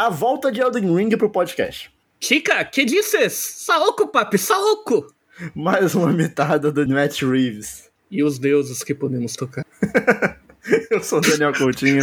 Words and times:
a 0.00 0.08
volta 0.08 0.50
de 0.50 0.62
Elden 0.62 0.96
Ring 0.96 1.14
pro 1.14 1.28
podcast. 1.28 1.90
Chica, 2.18 2.64
que 2.64 2.86
disses? 2.86 3.34
Saoco, 3.34 4.08
papi, 4.08 4.38
saoco! 4.38 5.12
Mais 5.54 5.94
uma 5.94 6.10
mitada 6.10 6.72
do 6.72 6.88
Matt 6.88 7.20
Reeves. 7.20 7.90
E 8.10 8.24
os 8.24 8.38
deuses 8.38 8.82
que 8.82 8.94
podemos 8.94 9.34
tocar. 9.34 9.62
eu 10.90 11.02
sou 11.02 11.18
o 11.18 11.20
Daniel 11.20 11.52
Coutinho. 11.52 12.02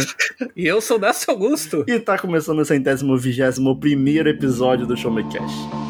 e 0.54 0.64
eu 0.64 0.80
sou 0.80 0.96
o 0.96 1.00
Dácio 1.00 1.32
Augusto. 1.32 1.84
E 1.88 1.98
tá 1.98 2.16
começando 2.16 2.60
o 2.60 2.64
centésimo 2.64 3.18
vigésimo 3.18 3.76
primeiro 3.76 4.28
episódio 4.28 4.86
do 4.86 4.96
Show 4.96 5.12
Me 5.12 5.24
Cash. 5.24 5.87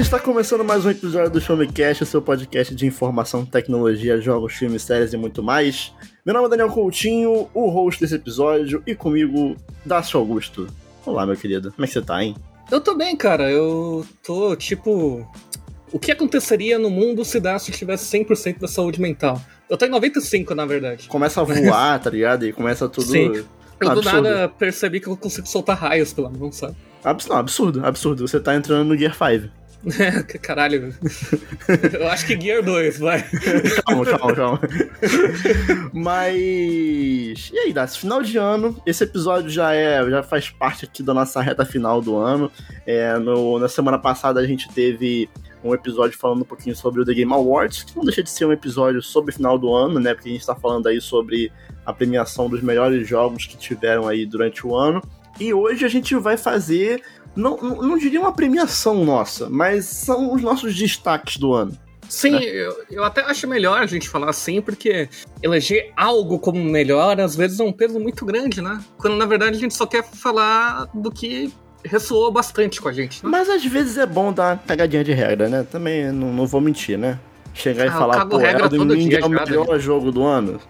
Está 0.00 0.18
começando 0.18 0.64
mais 0.64 0.86
um 0.86 0.90
episódio 0.90 1.30
do 1.30 1.40
Show 1.40 1.56
Me 1.56 1.66
Cash, 1.66 2.02
o 2.02 2.06
seu 2.06 2.22
podcast 2.22 2.72
de 2.72 2.86
informação, 2.86 3.44
tecnologia, 3.44 4.20
jogos, 4.20 4.54
filmes, 4.54 4.82
séries 4.82 5.12
e 5.12 5.16
muito 5.16 5.42
mais. 5.42 5.92
Meu 6.24 6.32
nome 6.32 6.46
é 6.46 6.50
Daniel 6.50 6.70
Coutinho, 6.70 7.48
o 7.52 7.68
host 7.68 8.00
desse 8.00 8.14
episódio, 8.14 8.80
e 8.86 8.94
comigo, 8.94 9.56
Dácio 9.84 10.18
Augusto. 10.18 10.68
Olá, 11.04 11.26
meu 11.26 11.36
querido, 11.36 11.72
como 11.72 11.84
é 11.84 11.88
que 11.88 11.92
você 11.92 12.00
tá, 12.00 12.22
hein? 12.22 12.36
Eu 12.70 12.80
tô 12.80 12.94
bem, 12.94 13.16
cara, 13.16 13.50
eu 13.50 14.06
tô 14.22 14.54
tipo. 14.54 15.28
O 15.92 15.98
que 15.98 16.12
aconteceria 16.12 16.78
no 16.78 16.90
mundo 16.90 17.24
se 17.24 17.40
Dácio 17.40 17.72
tivesse 17.72 18.04
100% 18.16 18.60
da 18.60 18.68
saúde 18.68 19.00
mental? 19.00 19.40
Eu 19.68 19.76
tô 19.76 19.84
em 19.84 19.90
95, 19.90 20.54
na 20.54 20.64
verdade. 20.64 21.08
Começa 21.08 21.40
a 21.40 21.44
voar, 21.44 22.00
tá 22.00 22.08
ligado? 22.08 22.46
E 22.46 22.52
começa 22.52 22.88
tudo. 22.88 23.08
Sim. 23.08 23.44
Eu 23.80 23.94
do 23.94 24.02
nada 24.02 24.48
percebi 24.48 25.00
que 25.00 25.08
eu 25.08 25.16
consigo 25.16 25.48
soltar 25.48 25.76
raios 25.76 26.12
pela 26.12 26.30
mão, 26.30 26.52
sabe? 26.52 26.76
Abs 27.02 27.26
não, 27.26 27.36
absurdo, 27.36 27.84
absurdo. 27.84 28.26
Você 28.26 28.38
tá 28.38 28.54
entrando 28.54 28.88
no 28.88 28.96
Gear 28.96 29.14
5. 29.14 29.58
Caralho. 30.42 30.94
Eu 31.92 32.08
acho 32.08 32.26
que 32.26 32.40
Gear 32.40 32.62
2, 32.62 32.98
vai. 32.98 33.24
calma, 33.86 34.04
calma, 34.04 34.34
calma. 34.34 34.60
Mas. 35.92 37.50
E 37.52 37.58
aí, 37.58 37.72
Dácio? 37.72 38.00
Final 38.00 38.22
de 38.22 38.36
ano. 38.38 38.80
Esse 38.84 39.04
episódio 39.04 39.50
já 39.50 39.74
é. 39.74 40.08
já 40.10 40.22
faz 40.22 40.50
parte 40.50 40.84
aqui 40.84 41.02
da 41.02 41.14
nossa 41.14 41.40
reta 41.40 41.64
final 41.64 42.00
do 42.00 42.16
ano. 42.16 42.50
É, 42.86 43.18
no, 43.18 43.58
na 43.58 43.68
semana 43.68 43.98
passada 43.98 44.40
a 44.40 44.46
gente 44.46 44.68
teve 44.70 45.28
um 45.62 45.74
episódio 45.74 46.16
falando 46.18 46.42
um 46.42 46.44
pouquinho 46.44 46.74
sobre 46.74 47.00
o 47.00 47.04
The 47.04 47.14
Game 47.14 47.32
Awards, 47.32 47.82
que 47.82 47.96
não 47.96 48.04
deixa 48.04 48.22
de 48.22 48.30
ser 48.30 48.44
um 48.44 48.52
episódio 48.52 49.02
sobre 49.02 49.32
o 49.32 49.34
final 49.34 49.58
do 49.58 49.74
ano, 49.74 49.98
né? 49.98 50.14
Porque 50.14 50.28
a 50.28 50.32
gente 50.32 50.46
tá 50.46 50.54
falando 50.54 50.86
aí 50.86 51.00
sobre 51.00 51.52
a 51.84 51.92
premiação 51.92 52.48
dos 52.48 52.62
melhores 52.62 53.06
jogos 53.08 53.46
que 53.46 53.56
tiveram 53.56 54.06
aí 54.06 54.24
durante 54.24 54.66
o 54.66 54.74
ano. 54.76 55.02
E 55.40 55.54
hoje 55.54 55.84
a 55.84 55.88
gente 55.88 56.14
vai 56.16 56.36
fazer, 56.36 57.00
não, 57.38 57.56
não, 57.56 57.96
diria 57.96 58.20
uma 58.20 58.32
premiação 58.32 59.04
nossa, 59.04 59.48
mas 59.48 59.84
são 59.84 60.34
os 60.34 60.42
nossos 60.42 60.74
destaques 60.74 61.36
do 61.36 61.54
ano. 61.54 61.72
Sim, 62.08 62.32
né? 62.32 62.42
eu, 62.42 62.76
eu 62.90 63.04
até 63.04 63.20
acho 63.20 63.46
melhor 63.46 63.80
a 63.80 63.86
gente 63.86 64.08
falar 64.08 64.30
assim, 64.30 64.60
porque 64.60 65.08
eleger 65.40 65.92
algo 65.96 66.38
como 66.38 66.62
melhor 66.62 67.20
às 67.20 67.36
vezes 67.36 67.60
é 67.60 67.62
um 67.62 67.72
peso 67.72 68.00
muito 68.00 68.24
grande, 68.24 68.60
né? 68.60 68.80
Quando 68.96 69.16
na 69.16 69.24
verdade 69.24 69.56
a 69.56 69.60
gente 69.60 69.74
só 69.74 69.86
quer 69.86 70.02
falar 70.02 70.88
do 70.92 71.12
que 71.12 71.52
ressoou 71.84 72.32
bastante 72.32 72.80
com 72.80 72.88
a 72.88 72.92
gente. 72.92 73.22
Né? 73.22 73.30
Mas 73.30 73.48
às 73.48 73.64
vezes 73.64 73.96
é 73.98 74.06
bom 74.06 74.32
dar 74.32 74.54
uma 74.54 74.56
pegadinha 74.56 75.04
de 75.04 75.12
regra, 75.12 75.48
né? 75.48 75.66
Também 75.70 76.10
não, 76.10 76.32
não 76.32 76.46
vou 76.46 76.60
mentir, 76.60 76.98
né? 76.98 77.20
Chegar 77.54 77.86
e 77.86 77.88
ah, 77.88 77.92
falar, 77.92 78.26
pô, 78.26 78.40
Elden 78.40 78.88
Ring 78.88 79.14
é 79.14 79.24
o 79.24 79.28
melhor 79.28 79.68
né? 79.68 79.78
jogo 79.78 80.10
do 80.10 80.24
ano. 80.24 80.60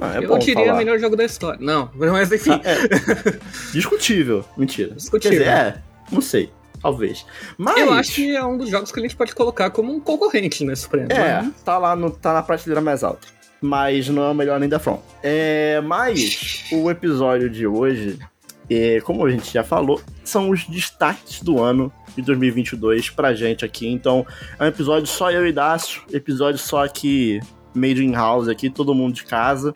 Ah, 0.00 0.16
é 0.16 0.24
eu 0.24 0.38
diria 0.38 0.64
falar. 0.64 0.74
o 0.74 0.76
melhor 0.78 0.98
jogo 0.98 1.16
da 1.16 1.24
história. 1.24 1.58
Não, 1.60 1.90
mas 1.96 2.32
enfim. 2.32 2.52
Ah, 2.52 2.60
é. 2.64 3.36
Discutível. 3.72 4.44
Mentira. 4.56 4.94
Discutível. 4.94 5.38
Quer 5.38 5.44
dizer, 5.44 5.50
é, 5.50 5.82
não 6.10 6.20
sei. 6.20 6.50
Talvez. 6.80 7.26
Mas... 7.58 7.78
Eu 7.78 7.92
acho 7.92 8.14
que 8.14 8.34
é 8.34 8.44
um 8.44 8.56
dos 8.56 8.70
jogos 8.70 8.90
que 8.90 8.98
a 8.98 9.02
gente 9.02 9.14
pode 9.14 9.34
colocar 9.34 9.70
como 9.70 9.92
um 9.92 10.00
concorrente 10.00 10.64
nesse 10.64 10.88
prêmio. 10.88 11.12
É, 11.12 11.42
né? 11.42 11.52
tá 11.64 11.76
lá 11.76 11.94
no, 11.94 12.10
tá 12.10 12.32
na 12.32 12.42
prateleira 12.42 12.80
mais 12.80 13.04
alta. 13.04 13.28
Mas 13.60 14.08
não 14.08 14.22
é 14.22 14.30
o 14.30 14.34
melhor 14.34 14.58
nem 14.58 14.68
da 14.68 14.78
From. 14.78 15.02
É, 15.22 15.80
mas 15.82 16.64
o 16.72 16.90
episódio 16.90 17.50
de 17.50 17.66
hoje, 17.66 18.18
é, 18.70 19.00
como 19.02 19.26
a 19.26 19.30
gente 19.30 19.52
já 19.52 19.62
falou, 19.62 20.00
são 20.24 20.48
os 20.48 20.64
destaques 20.64 21.42
do 21.42 21.62
ano 21.62 21.92
de 22.16 22.22
2022 22.22 23.10
pra 23.10 23.34
gente 23.34 23.62
aqui. 23.62 23.86
Então, 23.86 24.26
é 24.58 24.64
um 24.64 24.66
episódio 24.66 25.06
só 25.06 25.30
eu 25.30 25.46
e 25.46 25.52
Dácio, 25.52 26.02
episódio 26.10 26.58
só 26.58 26.84
aqui 26.84 27.40
made 27.74 28.02
in 28.02 28.12
house 28.12 28.48
aqui, 28.48 28.70
todo 28.70 28.94
mundo 28.94 29.14
de 29.14 29.24
casa. 29.24 29.74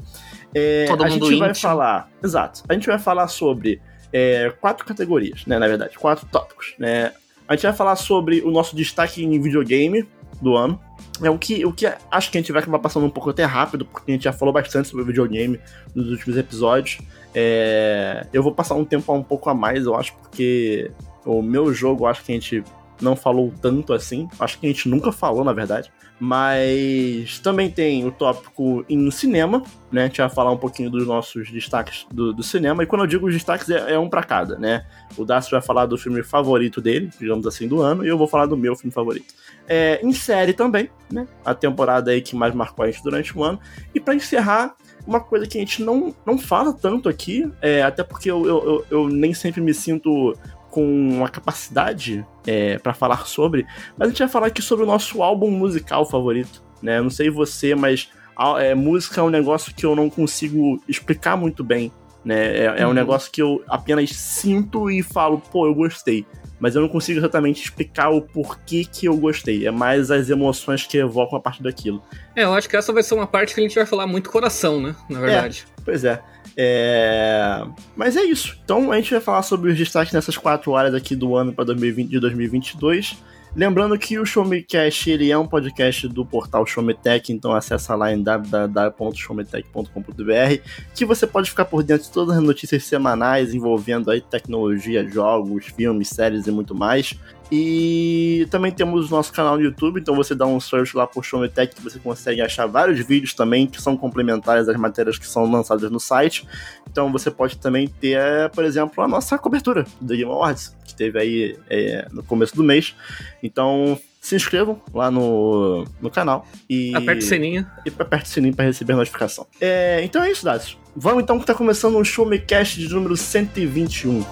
É, 0.55 0.87
todo 0.89 1.05
a 1.05 1.09
mundo 1.09 1.27
gente 1.29 1.39
vai 1.39 1.55
falar, 1.55 2.09
exato, 2.23 2.63
a 2.69 2.73
gente 2.73 2.87
vai 2.87 2.99
falar 2.99 3.29
sobre 3.29 3.81
é, 4.15 4.49
quatro 4.61 4.87
categorias, 4.87 5.45
né, 5.45 5.59
na 5.59 5.67
verdade, 5.67 5.99
quatro 5.99 6.25
tópicos, 6.31 6.75
né. 6.79 7.13
A 7.49 7.57
gente 7.57 7.65
vai 7.65 7.73
falar 7.73 7.97
sobre 7.97 8.43
o 8.43 8.51
nosso 8.51 8.77
destaque 8.77 9.25
em 9.25 9.41
videogame 9.41 10.09
do 10.41 10.57
ano. 10.57 10.81
É 11.23 11.29
o 11.29 11.39
que, 11.39 11.65
o 11.67 11.73
que 11.73 11.87
acho 12.11 12.31
que 12.31 12.39
a 12.39 12.41
gente 12.41 12.51
vai 12.53 12.63
acabar 12.63 12.79
passando 12.79 13.05
um 13.05 13.11
pouco 13.11 13.31
até 13.31 13.45
rápido, 13.45 13.85
porque 13.85 14.13
a 14.13 14.15
gente 14.15 14.25
já 14.25 14.33
falou 14.33 14.55
bastante 14.55 14.89
sobre 14.89 15.05
videogame 15.05 15.61
nos 15.95 16.09
últimos 16.11 16.39
episódios. 16.39 16.99
É, 17.35 18.27
eu 18.33 18.43
vou 18.43 18.53
passar 18.53 18.77
um 18.77 18.85
tempo 18.85 19.13
um 19.13 19.23
pouco 19.23 19.51
a 19.51 19.55
mais, 19.55 19.85
eu 19.85 19.95
acho, 19.95 20.15
porque 20.15 20.91
o 21.27 21.43
meu 21.43 21.75
jogo, 21.75 22.05
eu 22.05 22.09
acho 22.09 22.25
que 22.25 22.33
a 22.33 22.35
gente 22.35 22.65
não 23.03 23.15
falou 23.15 23.53
tanto 23.61 23.93
assim. 23.93 24.29
Acho 24.39 24.59
que 24.59 24.67
a 24.67 24.71
gente 24.71 24.89
nunca 24.89 25.13
falou, 25.13 25.45
na 25.45 25.53
verdade. 25.53 25.93
Mas 26.19 27.41
também 27.41 27.71
tem 27.71 28.07
o 28.07 28.13
tópico 28.13 28.85
em 28.89 29.11
cinema, 29.11 29.63
né? 29.91 30.05
A 30.05 30.07
gente 30.07 30.21
vai 30.21 30.31
falar 30.31 30.53
um 30.53 30.57
pouquinho 30.57 30.89
dos 30.89 31.07
nossos 31.07 31.51
destaques 31.51 32.07
do, 32.13 32.33
do 32.33 32.43
cinema. 32.43 32.83
E 32.83 32.87
quando 32.87 33.03
eu 33.03 33.07
digo 33.07 33.27
os 33.27 33.35
destaques, 33.35 33.69
é, 33.69 33.95
é 33.95 33.99
um 33.99 34.09
para 34.09 34.23
cada, 34.23 34.57
né? 34.57 34.87
O 35.17 35.25
Dácio 35.25 35.51
vai 35.51 35.61
falar 35.61 35.87
do 35.87 35.99
filme 35.99 36.23
favorito 36.23 36.81
dele, 36.81 37.11
digamos 37.19 37.47
assim, 37.47 37.67
do 37.67 37.83
ano, 37.83 38.05
e 38.05 38.09
eu 38.09 38.17
vou 38.17 38.29
falar 38.29 38.47
do 38.47 38.57
meu 38.57 38.77
filme 38.77 38.93
favorito. 38.93 39.35
É, 39.67 40.01
em 40.05 40.13
série 40.13 40.53
também, 40.53 40.89
né? 41.11 41.27
A 41.45 41.53
temporada 41.53 42.13
aí 42.13 42.23
que 42.23 42.37
mais 42.37 42.55
marcou 42.55 42.85
a 42.85 42.91
gente 42.91 43.03
durante 43.03 43.37
o 43.37 43.43
ano. 43.43 43.59
E 43.93 43.99
para 43.99 44.15
encerrar, 44.15 44.77
uma 45.07 45.21
coisa 45.21 45.47
que 45.47 45.59
a 45.59 45.61
gente 45.61 45.83
não, 45.83 46.15
não 46.25 46.39
fala 46.39 46.73
tanto 46.73 47.09
aqui, 47.09 47.51
é, 47.61 47.83
até 47.83 48.03
porque 48.03 48.31
eu, 48.31 48.47
eu, 48.47 48.65
eu, 48.65 48.87
eu 48.91 49.09
nem 49.09 49.35
sempre 49.35 49.61
me 49.61 49.75
sinto 49.75 50.35
com 50.75 50.85
uma 50.85 51.29
capacidade 51.29 52.27
é, 52.45 52.79
para 52.81 52.93
falar 52.93 53.29
sobre, 53.29 53.65
mas 53.97 54.09
a 54.09 54.11
gente 54.11 54.19
vai 54.19 54.29
falar 54.29 54.49
aqui 54.49 54.61
sobre 54.61 54.83
o 54.83 54.87
nosso 54.89 55.23
álbum 55.23 55.49
musical 55.49 56.05
favorito, 56.05 56.65
né? 56.83 56.99
Eu 56.99 57.05
não 57.05 57.11
sei 57.11 57.31
você, 57.31 57.77
mas 57.77 58.11
é, 58.59 58.75
música 58.75 59.21
é 59.21 59.25
um 59.25 59.31
negócio 59.31 59.73
que 59.73 59.87
eu 59.87 59.95
não 59.95 60.11
consigo 60.11 60.83
explicar 60.89 61.37
muito 61.37 61.63
bem, 61.63 61.93
né? 62.25 62.57
É, 62.57 62.65
é 62.65 62.85
um 62.85 62.89
uhum. 62.89 62.95
negócio 62.95 63.31
que 63.31 63.41
eu 63.41 63.63
apenas 63.69 64.11
sinto 64.11 64.91
e 64.91 65.01
falo, 65.01 65.39
pô, 65.39 65.65
eu 65.65 65.75
gostei. 65.77 66.27
Mas 66.59 66.75
eu 66.75 66.83
não 66.83 66.89
consigo 66.89 67.21
exatamente 67.21 67.63
explicar 67.63 68.09
o 68.09 68.21
porquê 68.21 68.85
que 68.85 69.07
eu 69.07 69.17
gostei. 69.17 69.67
É 69.67 69.71
mais 69.71 70.11
as 70.11 70.29
emoções 70.29 70.85
que 70.85 70.99
evocam 70.99 71.39
a 71.39 71.41
partir 71.41 71.63
daquilo. 71.63 72.03
É, 72.35 72.43
eu 72.43 72.53
acho 72.53 72.69
que 72.69 72.77
essa 72.77 72.93
vai 72.93 73.03
ser 73.05 73.15
uma 73.15 73.29
parte 73.29 73.55
que 73.55 73.61
a 73.61 73.63
gente 73.63 73.75
vai 73.77 73.87
falar 73.87 74.09
muito 74.09 74.29
coração, 74.29 74.81
né? 74.81 74.97
Na 75.09 75.21
verdade. 75.21 75.67
É, 75.79 75.83
pois 75.85 76.05
é. 76.05 76.21
É... 76.57 77.65
Mas 77.97 78.17
é 78.17 78.23
isso. 78.23 78.57
Então 78.65 78.93
a 78.93 78.97
gente 78.97 79.11
vai 79.11 79.21
falar 79.21 79.43
sobre 79.43 79.71
os 79.71 79.79
destaques 79.79 80.13
nessas 80.13 80.37
quatro 80.37 80.75
áreas 80.75 80.95
aqui 80.95 81.17
do 81.17 81.37
ano 81.37 81.53
para 81.53 81.65
2020 81.65 82.09
de 82.09 82.21
2022. 82.21 83.17
Lembrando 83.57 83.97
que 83.97 84.19
o 84.19 84.27
Showmecast 84.27 85.09
ele 85.09 85.31
é 85.31 85.39
um 85.39 85.47
podcast 85.47 86.09
do 86.09 86.27
portal 86.27 86.67
Showmetech, 86.67 87.33
então 87.33 87.55
acessa 87.55 87.95
lá 87.95 88.13
em 88.13 88.21
www.showmetech.com.br 88.21 90.61
que 90.93 91.05
você 91.05 91.25
pode 91.25 91.51
ficar 91.51 91.67
por 91.67 91.85
dentro 91.85 92.05
de 92.05 92.11
todas 92.11 92.37
as 92.37 92.43
notícias 92.43 92.83
semanais 92.83 93.55
envolvendo 93.55 94.11
aí 94.11 94.21
tecnologia, 94.21 95.09
jogos, 95.09 95.67
filmes, 95.67 96.09
séries 96.09 96.49
e 96.49 96.51
muito 96.51 96.75
mais. 96.75 97.17
E 97.53 98.47
também 98.51 98.73
temos 98.73 99.11
o 99.11 99.15
nosso 99.15 99.33
canal 99.33 99.57
no 99.57 99.63
YouTube, 99.63 100.01
então 100.01 100.15
você 100.15 100.35
dá 100.35 100.47
um 100.47 100.59
search 100.59 100.97
lá 100.97 101.07
por 101.07 101.25
Showmetech 101.25 101.75
que 101.75 101.83
você 101.83 101.99
consegue 101.99 102.41
achar 102.41 102.67
vários 102.67 103.05
vídeos 103.05 103.35
também 103.35 103.67
que 103.67 103.81
são 103.81 103.97
complementares 103.97 104.69
às 104.69 104.77
matérias 104.77 105.19
que 105.19 105.27
são 105.27 105.51
lançadas 105.51 105.91
no 105.91 106.01
site. 106.01 106.47
Então 106.91 107.13
você 107.13 107.31
pode 107.31 107.59
também 107.59 107.87
ter, 107.89 108.51
por 108.51 108.65
exemplo, 108.65 109.03
a 109.05 109.09
nossa 109.09 109.39
cobertura 109.39 109.85
do 110.01 110.17
Game 110.17 110.31
Awards, 110.31 110.75
que 110.85 110.95
teve 110.95 111.19
aí 111.19 111.59
é, 111.69 112.09
no 112.13 112.23
começo 112.23 112.57
do 112.57 112.65
mês. 112.65 112.95
Então 113.43 113.99
se 114.25 114.35
inscrevam 114.35 114.81
lá 114.93 115.11
no, 115.11 115.85
no 116.01 116.11
canal 116.11 116.47
e. 116.69 116.95
Aperte 116.97 117.25
o 117.25 117.29
sininho. 117.29 117.67
E 117.85 117.91
aperte 117.91 118.25
o 118.25 118.33
sininho 118.33 118.55
para 118.55 118.65
receber 118.65 118.95
a 118.95 118.97
notificação. 118.97 119.47
É, 119.61 120.01
então 120.03 120.23
é 120.25 120.31
isso, 120.31 120.45
Dácio. 120.45 120.79
Vamos 120.97 121.23
então 121.23 121.39
que 121.39 121.45
tá 121.45 121.55
começando 121.55 121.99
um 121.99 122.05
Show 122.05 122.25
Me 122.25 122.39
Cast 122.39 122.81
de 122.81 122.89
número 122.89 123.17
121. 123.17 124.25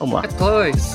Vamos 0.00 0.14
lá. 0.14 0.22
É 0.24 0.40
nóis. 0.40 0.92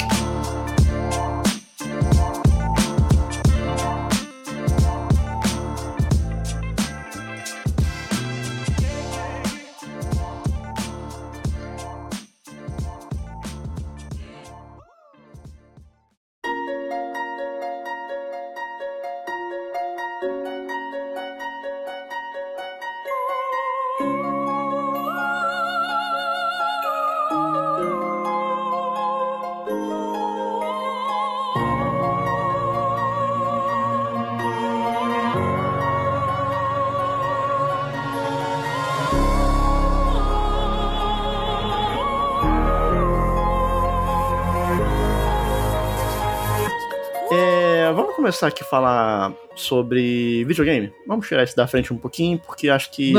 Começar 48.29 48.47
aqui 48.47 48.61
a 48.61 48.65
falar 48.65 49.33
sobre 49.55 50.43
videogame. 50.45 50.93
Vamos 51.07 51.27
tirar 51.27 51.43
isso 51.43 51.55
da 51.55 51.65
frente 51.65 51.91
um 51.91 51.97
pouquinho, 51.97 52.37
porque 52.39 52.69
acho 52.69 52.91
que. 52.91 53.13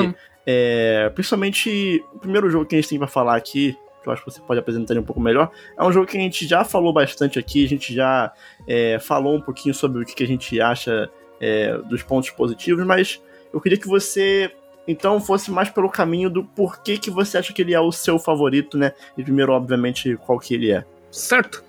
É, 0.46 1.10
principalmente 1.14 2.02
o 2.14 2.18
primeiro 2.18 2.48
jogo 2.48 2.64
que 2.64 2.74
a 2.74 2.80
gente 2.80 2.88
tem 2.88 2.98
pra 2.98 3.06
falar 3.06 3.36
aqui, 3.36 3.76
que 4.02 4.08
eu 4.08 4.12
acho 4.12 4.24
que 4.24 4.30
você 4.30 4.40
pode 4.40 4.58
apresentar 4.58 4.94
ele 4.94 5.00
um 5.00 5.04
pouco 5.04 5.20
melhor, 5.20 5.50
é 5.76 5.84
um 5.84 5.92
jogo 5.92 6.06
que 6.06 6.16
a 6.16 6.20
gente 6.20 6.46
já 6.46 6.64
falou 6.64 6.92
bastante 6.92 7.38
aqui, 7.38 7.64
a 7.64 7.68
gente 7.68 7.94
já 7.94 8.32
é, 8.66 8.98
falou 8.98 9.36
um 9.36 9.40
pouquinho 9.40 9.74
sobre 9.74 10.02
o 10.02 10.06
que, 10.06 10.14
que 10.14 10.24
a 10.24 10.26
gente 10.26 10.58
acha 10.60 11.10
é, 11.38 11.76
dos 11.78 12.02
pontos 12.02 12.30
positivos, 12.30 12.84
mas 12.86 13.22
eu 13.52 13.60
queria 13.60 13.78
que 13.78 13.86
você 13.86 14.50
então 14.88 15.20
fosse 15.20 15.50
mais 15.50 15.68
pelo 15.68 15.90
caminho 15.90 16.30
do 16.30 16.42
porquê 16.42 16.96
que 16.96 17.10
você 17.10 17.36
acha 17.36 17.52
que 17.52 17.60
ele 17.60 17.74
é 17.74 17.80
o 17.80 17.92
seu 17.92 18.18
favorito, 18.18 18.78
né? 18.78 18.92
E 19.18 19.22
primeiro, 19.22 19.52
obviamente, 19.52 20.16
qual 20.16 20.38
que 20.38 20.54
ele 20.54 20.72
é. 20.72 20.84
Certo. 21.10 21.62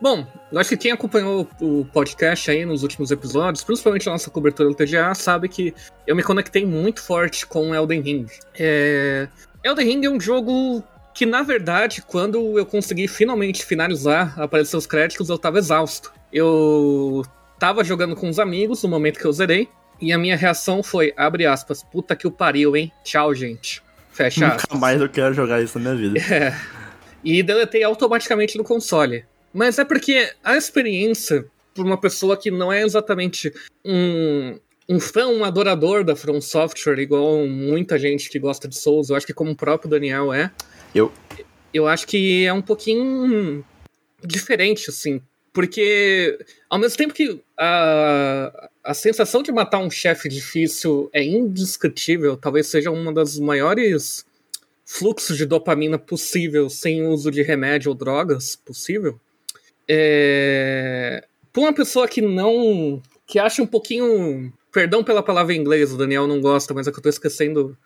Bom, 0.00 0.26
eu 0.50 0.58
acho 0.58 0.70
que 0.70 0.76
quem 0.78 0.92
acompanhou 0.92 1.46
o 1.60 1.84
podcast 1.84 2.50
aí 2.50 2.64
nos 2.64 2.82
últimos 2.82 3.10
episódios, 3.10 3.62
principalmente 3.62 4.08
a 4.08 4.12
nossa 4.12 4.30
cobertura 4.30 4.68
do 4.70 4.74
TGA, 4.74 5.14
sabe 5.14 5.48
que 5.48 5.74
eu 6.06 6.16
me 6.16 6.22
conectei 6.22 6.64
muito 6.64 7.02
forte 7.02 7.46
com 7.46 7.74
Elden 7.74 8.00
Ring. 8.00 8.26
É... 8.58 9.28
Elden 9.62 9.86
Ring 9.86 10.04
é 10.06 10.10
um 10.10 10.18
jogo 10.18 10.82
que, 11.12 11.26
na 11.26 11.42
verdade, 11.42 12.00
quando 12.00 12.58
eu 12.58 12.64
consegui 12.64 13.06
finalmente 13.06 13.64
finalizar, 13.64 14.40
aparecer 14.40 14.76
os 14.76 14.86
créditos, 14.86 15.28
eu 15.28 15.36
tava 15.36 15.58
exausto. 15.58 16.10
Eu 16.32 17.22
tava 17.58 17.84
jogando 17.84 18.16
com 18.16 18.28
os 18.28 18.38
amigos 18.38 18.82
no 18.82 18.88
momento 18.88 19.18
que 19.18 19.26
eu 19.26 19.32
zerei, 19.32 19.68
e 20.00 20.14
a 20.14 20.18
minha 20.18 20.34
reação 20.34 20.82
foi, 20.82 21.12
abre 21.14 21.44
aspas, 21.44 21.82
puta 21.82 22.16
que 22.16 22.26
o 22.26 22.30
pariu, 22.30 22.74
hein? 22.74 22.90
Tchau, 23.04 23.34
gente. 23.34 23.82
Fecha 24.10 24.40
Nunca 24.40 24.56
aspas. 24.56 24.80
mais 24.80 24.98
eu 24.98 25.10
quero 25.10 25.34
jogar 25.34 25.60
isso 25.62 25.78
na 25.78 25.94
minha 25.94 26.10
vida. 26.10 26.20
É. 26.34 26.80
E 27.22 27.42
deletei 27.42 27.82
automaticamente 27.82 28.56
no 28.56 28.64
console. 28.64 29.26
Mas 29.52 29.78
é 29.78 29.84
porque 29.84 30.32
a 30.42 30.56
experiência, 30.56 31.44
por 31.74 31.84
uma 31.84 32.00
pessoa 32.00 32.36
que 32.36 32.50
não 32.50 32.72
é 32.72 32.82
exatamente 32.82 33.52
um, 33.84 34.58
um 34.88 35.00
fã, 35.00 35.26
um 35.26 35.44
adorador 35.44 36.04
da 36.04 36.14
From 36.14 36.40
Software, 36.40 36.98
igual 36.98 37.46
muita 37.46 37.98
gente 37.98 38.28
que 38.28 38.38
gosta 38.38 38.68
de 38.68 38.78
Souls, 38.78 39.10
eu 39.10 39.16
acho 39.16 39.26
que 39.26 39.34
como 39.34 39.52
o 39.52 39.56
próprio 39.56 39.90
Daniel 39.90 40.32
é. 40.32 40.50
Eu. 40.94 41.12
Eu 41.72 41.86
acho 41.86 42.06
que 42.06 42.44
é 42.44 42.52
um 42.52 42.62
pouquinho 42.62 43.64
diferente, 44.24 44.90
assim. 44.90 45.20
Porque, 45.52 46.38
ao 46.68 46.78
mesmo 46.78 46.96
tempo 46.96 47.14
que 47.14 47.40
a, 47.58 48.68
a 48.84 48.94
sensação 48.94 49.42
de 49.42 49.50
matar 49.50 49.78
um 49.78 49.90
chefe 49.90 50.28
difícil 50.28 51.10
é 51.12 51.22
indescritível, 51.24 52.36
talvez 52.36 52.68
seja 52.68 52.90
uma 52.90 53.12
das 53.12 53.38
maiores 53.38 54.24
fluxos 54.84 55.36
de 55.36 55.46
dopamina 55.46 55.98
possível 55.98 56.68
sem 56.68 57.06
uso 57.06 57.30
de 57.30 57.42
remédio 57.42 57.90
ou 57.90 57.94
drogas 57.94 58.56
possível. 58.56 59.20
É... 59.92 61.24
Para 61.52 61.62
uma 61.62 61.72
pessoa 61.72 62.06
que 62.06 62.22
não. 62.22 63.02
que 63.26 63.38
acha 63.38 63.60
um 63.60 63.66
pouquinho. 63.66 64.52
Perdão 64.72 65.02
pela 65.02 65.20
palavra 65.20 65.52
em 65.52 65.58
inglês, 65.58 65.92
o 65.92 65.96
Daniel 65.96 66.28
não 66.28 66.40
gosta, 66.40 66.72
mas 66.72 66.86
é 66.86 66.92
que 66.92 66.98
eu 66.98 67.02
tô 67.02 67.08
esquecendo 67.08 67.76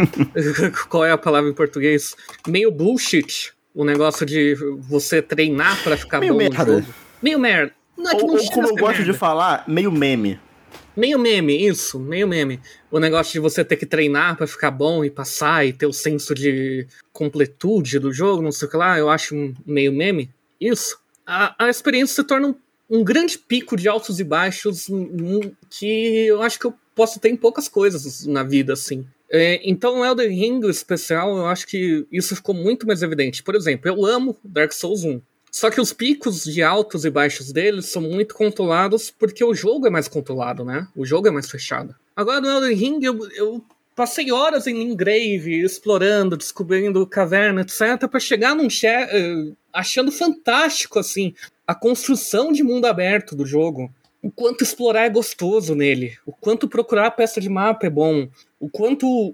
qual 0.90 1.02
é 1.02 1.10
a 1.10 1.16
palavra 1.16 1.48
em 1.48 1.54
português. 1.54 2.14
Meio 2.46 2.70
bullshit 2.70 3.54
o 3.74 3.82
negócio 3.82 4.26
de 4.26 4.54
você 4.80 5.22
treinar 5.22 5.82
para 5.82 5.96
ficar 5.96 6.20
meio 6.20 6.32
bom 6.32 6.38
merda. 6.38 6.64
no 6.64 6.80
jogo. 6.80 6.94
Meio 7.22 7.38
merda. 7.38 7.72
Não 7.96 8.10
é 8.10 8.14
que 8.14 8.22
ou, 8.22 8.26
não 8.26 8.34
ou 8.34 8.40
chega 8.40 8.54
como 8.54 8.66
eu 8.66 8.74
gosto 8.74 8.98
merda. 8.98 9.12
de 9.12 9.18
falar, 9.18 9.64
meio 9.66 9.90
meme. 9.90 10.38
Meio 10.96 11.18
meme, 11.18 11.64
isso, 11.64 11.98
meio 11.98 12.26
meme. 12.26 12.60
O 12.90 12.98
negócio 12.98 13.32
de 13.32 13.38
você 13.38 13.64
ter 13.64 13.76
que 13.76 13.86
treinar 13.86 14.36
pra 14.36 14.48
ficar 14.48 14.72
bom 14.72 15.04
e 15.04 15.10
passar 15.10 15.64
e 15.64 15.72
ter 15.72 15.86
o 15.86 15.92
senso 15.92 16.34
de 16.34 16.88
completude 17.12 18.00
do 18.00 18.12
jogo, 18.12 18.42
não 18.42 18.50
sei 18.50 18.66
o 18.66 18.70
que 18.70 18.76
lá, 18.76 18.98
eu 18.98 19.08
acho 19.08 19.54
meio 19.64 19.92
meme. 19.92 20.28
Isso. 20.60 20.98
A, 21.28 21.66
a 21.66 21.68
experiência 21.68 22.14
se 22.14 22.24
torna 22.24 22.48
um, 22.48 22.54
um 22.88 23.04
grande 23.04 23.38
pico 23.38 23.76
de 23.76 23.86
altos 23.86 24.18
e 24.18 24.24
baixos 24.24 24.86
que 25.68 26.26
eu 26.26 26.40
acho 26.40 26.58
que 26.58 26.64
eu 26.64 26.74
posso 26.94 27.20
ter 27.20 27.28
em 27.28 27.36
poucas 27.36 27.68
coisas 27.68 28.24
na 28.24 28.42
vida, 28.42 28.72
assim. 28.72 29.06
É, 29.30 29.60
então, 29.62 30.02
Elden 30.02 30.30
Ring 30.30 30.66
especial, 30.70 31.36
eu 31.36 31.46
acho 31.46 31.66
que 31.66 32.06
isso 32.10 32.34
ficou 32.34 32.54
muito 32.54 32.86
mais 32.86 33.02
evidente. 33.02 33.42
Por 33.42 33.54
exemplo, 33.54 33.90
eu 33.90 34.06
amo 34.06 34.38
Dark 34.42 34.72
Souls 34.72 35.04
1. 35.04 35.20
Só 35.52 35.70
que 35.70 35.80
os 35.80 35.92
picos 35.92 36.44
de 36.44 36.62
altos 36.62 37.04
e 37.04 37.10
baixos 37.10 37.52
deles 37.52 37.86
são 37.86 38.00
muito 38.00 38.34
controlados 38.34 39.10
porque 39.10 39.44
o 39.44 39.54
jogo 39.54 39.86
é 39.86 39.90
mais 39.90 40.08
controlado, 40.08 40.64
né? 40.64 40.88
O 40.96 41.04
jogo 41.04 41.28
é 41.28 41.30
mais 41.30 41.50
fechado. 41.50 41.94
Agora 42.16 42.40
no 42.40 42.48
Elden 42.48 42.74
Ring 42.74 43.00
eu, 43.02 43.30
eu 43.32 43.64
passei 43.94 44.30
horas 44.30 44.66
em 44.66 44.78
Lingrave, 44.78 45.60
explorando, 45.60 46.36
descobrindo 46.36 47.06
caverna, 47.06 47.62
etc, 47.62 48.08
para 48.08 48.20
chegar 48.20 48.54
num 48.54 48.70
chefe 48.70 49.16
uh, 49.16 49.56
achando 49.78 50.10
fantástico 50.10 50.98
assim 50.98 51.32
a 51.64 51.72
construção 51.72 52.50
de 52.50 52.64
mundo 52.64 52.86
aberto 52.86 53.36
do 53.36 53.46
jogo. 53.46 53.90
O 54.20 54.28
quanto 54.28 54.64
explorar 54.64 55.04
é 55.04 55.08
gostoso 55.08 55.76
nele, 55.76 56.18
o 56.26 56.32
quanto 56.32 56.66
procurar 56.66 57.12
peça 57.12 57.40
de 57.40 57.48
mapa 57.48 57.86
é 57.86 57.90
bom, 57.90 58.28
o 58.58 58.68
quanto 58.68 59.32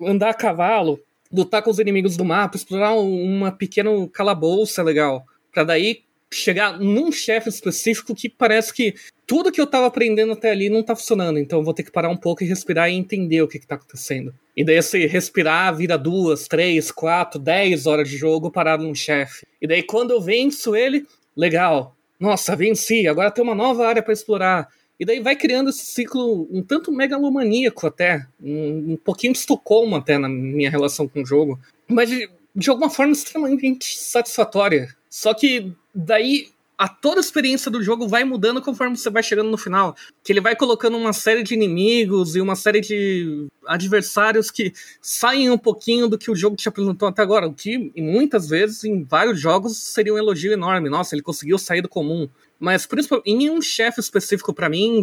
andar 0.00 0.30
a 0.30 0.34
cavalo, 0.34 1.00
lutar 1.32 1.60
com 1.60 1.70
os 1.70 1.80
inimigos 1.80 2.16
do 2.16 2.24
mapa, 2.24 2.56
explorar 2.56 2.94
uma 2.94 3.50
pequena 3.50 3.90
calabouça 4.12 4.80
legal, 4.80 5.26
para 5.52 5.64
daí 5.64 6.04
chegar 6.36 6.78
num 6.78 7.10
chefe 7.10 7.48
específico 7.48 8.14
que 8.14 8.28
parece 8.28 8.72
que 8.72 8.94
tudo 9.26 9.50
que 9.50 9.60
eu 9.60 9.66
tava 9.66 9.86
aprendendo 9.86 10.32
até 10.32 10.50
ali 10.50 10.68
não 10.68 10.82
tá 10.82 10.94
funcionando, 10.94 11.38
então 11.38 11.58
eu 11.58 11.64
vou 11.64 11.74
ter 11.74 11.82
que 11.82 11.90
parar 11.90 12.08
um 12.08 12.16
pouco 12.16 12.44
e 12.44 12.46
respirar 12.46 12.90
e 12.90 12.94
entender 12.94 13.42
o 13.42 13.48
que, 13.48 13.58
que 13.58 13.66
tá 13.66 13.74
acontecendo. 13.74 14.32
E 14.56 14.64
daí 14.64 14.80
se 14.82 15.06
respirar 15.06 15.74
vira 15.74 15.98
duas, 15.98 16.46
três, 16.46 16.90
quatro, 16.90 17.40
dez 17.40 17.86
horas 17.86 18.08
de 18.08 18.16
jogo 18.16 18.50
parado 18.50 18.84
num 18.84 18.94
chefe. 18.94 19.46
E 19.60 19.66
daí 19.66 19.82
quando 19.82 20.12
eu 20.12 20.20
venço 20.20 20.76
ele, 20.76 21.06
legal. 21.36 21.96
Nossa, 22.18 22.56
venci, 22.56 23.06
agora 23.06 23.30
tem 23.30 23.44
uma 23.44 23.54
nova 23.54 23.86
área 23.86 24.02
para 24.02 24.12
explorar. 24.12 24.68
E 24.98 25.04
daí 25.04 25.20
vai 25.20 25.36
criando 25.36 25.70
esse 25.70 25.84
ciclo 25.84 26.48
um 26.50 26.62
tanto 26.62 26.90
megalomaníaco 26.90 27.86
até, 27.86 28.26
um, 28.42 28.92
um 28.92 28.96
pouquinho 28.96 29.34
de 29.34 29.40
Estocolmo 29.40 29.96
até 29.96 30.16
na 30.16 30.28
minha 30.28 30.70
relação 30.70 31.06
com 31.06 31.22
o 31.22 31.26
jogo, 31.26 31.60
mas 31.86 32.08
de, 32.08 32.30
de 32.54 32.70
alguma 32.70 32.88
forma 32.88 33.12
extremamente 33.12 33.98
satisfatória. 33.98 34.88
Só 35.16 35.32
que 35.32 35.72
daí 35.94 36.50
a 36.76 36.86
toda 36.86 37.18
a 37.18 37.22
experiência 37.22 37.70
do 37.70 37.82
jogo 37.82 38.06
vai 38.06 38.22
mudando 38.22 38.60
conforme 38.60 38.98
você 38.98 39.08
vai 39.08 39.22
chegando 39.22 39.50
no 39.50 39.56
final. 39.56 39.96
Que 40.22 40.30
ele 40.30 40.42
vai 40.42 40.54
colocando 40.54 40.98
uma 40.98 41.14
série 41.14 41.42
de 41.42 41.54
inimigos 41.54 42.36
e 42.36 42.40
uma 42.42 42.54
série 42.54 42.82
de 42.82 43.46
adversários 43.66 44.50
que 44.50 44.74
saem 45.00 45.50
um 45.50 45.56
pouquinho 45.56 46.06
do 46.06 46.18
que 46.18 46.30
o 46.30 46.36
jogo 46.36 46.54
te 46.54 46.68
apresentou 46.68 47.08
até 47.08 47.22
agora. 47.22 47.48
O 47.48 47.54
que, 47.54 47.90
muitas 47.96 48.46
vezes, 48.46 48.84
em 48.84 49.04
vários 49.04 49.40
jogos, 49.40 49.78
seria 49.78 50.12
um 50.12 50.18
elogio 50.18 50.52
enorme. 50.52 50.90
Nossa, 50.90 51.14
ele 51.14 51.22
conseguiu 51.22 51.56
sair 51.56 51.80
do 51.80 51.88
comum. 51.88 52.28
Mas, 52.60 52.84
principalmente, 52.84 53.30
em 53.30 53.48
um 53.48 53.62
chefe 53.62 54.00
específico 54.00 54.52
para 54.52 54.68
mim, 54.68 55.02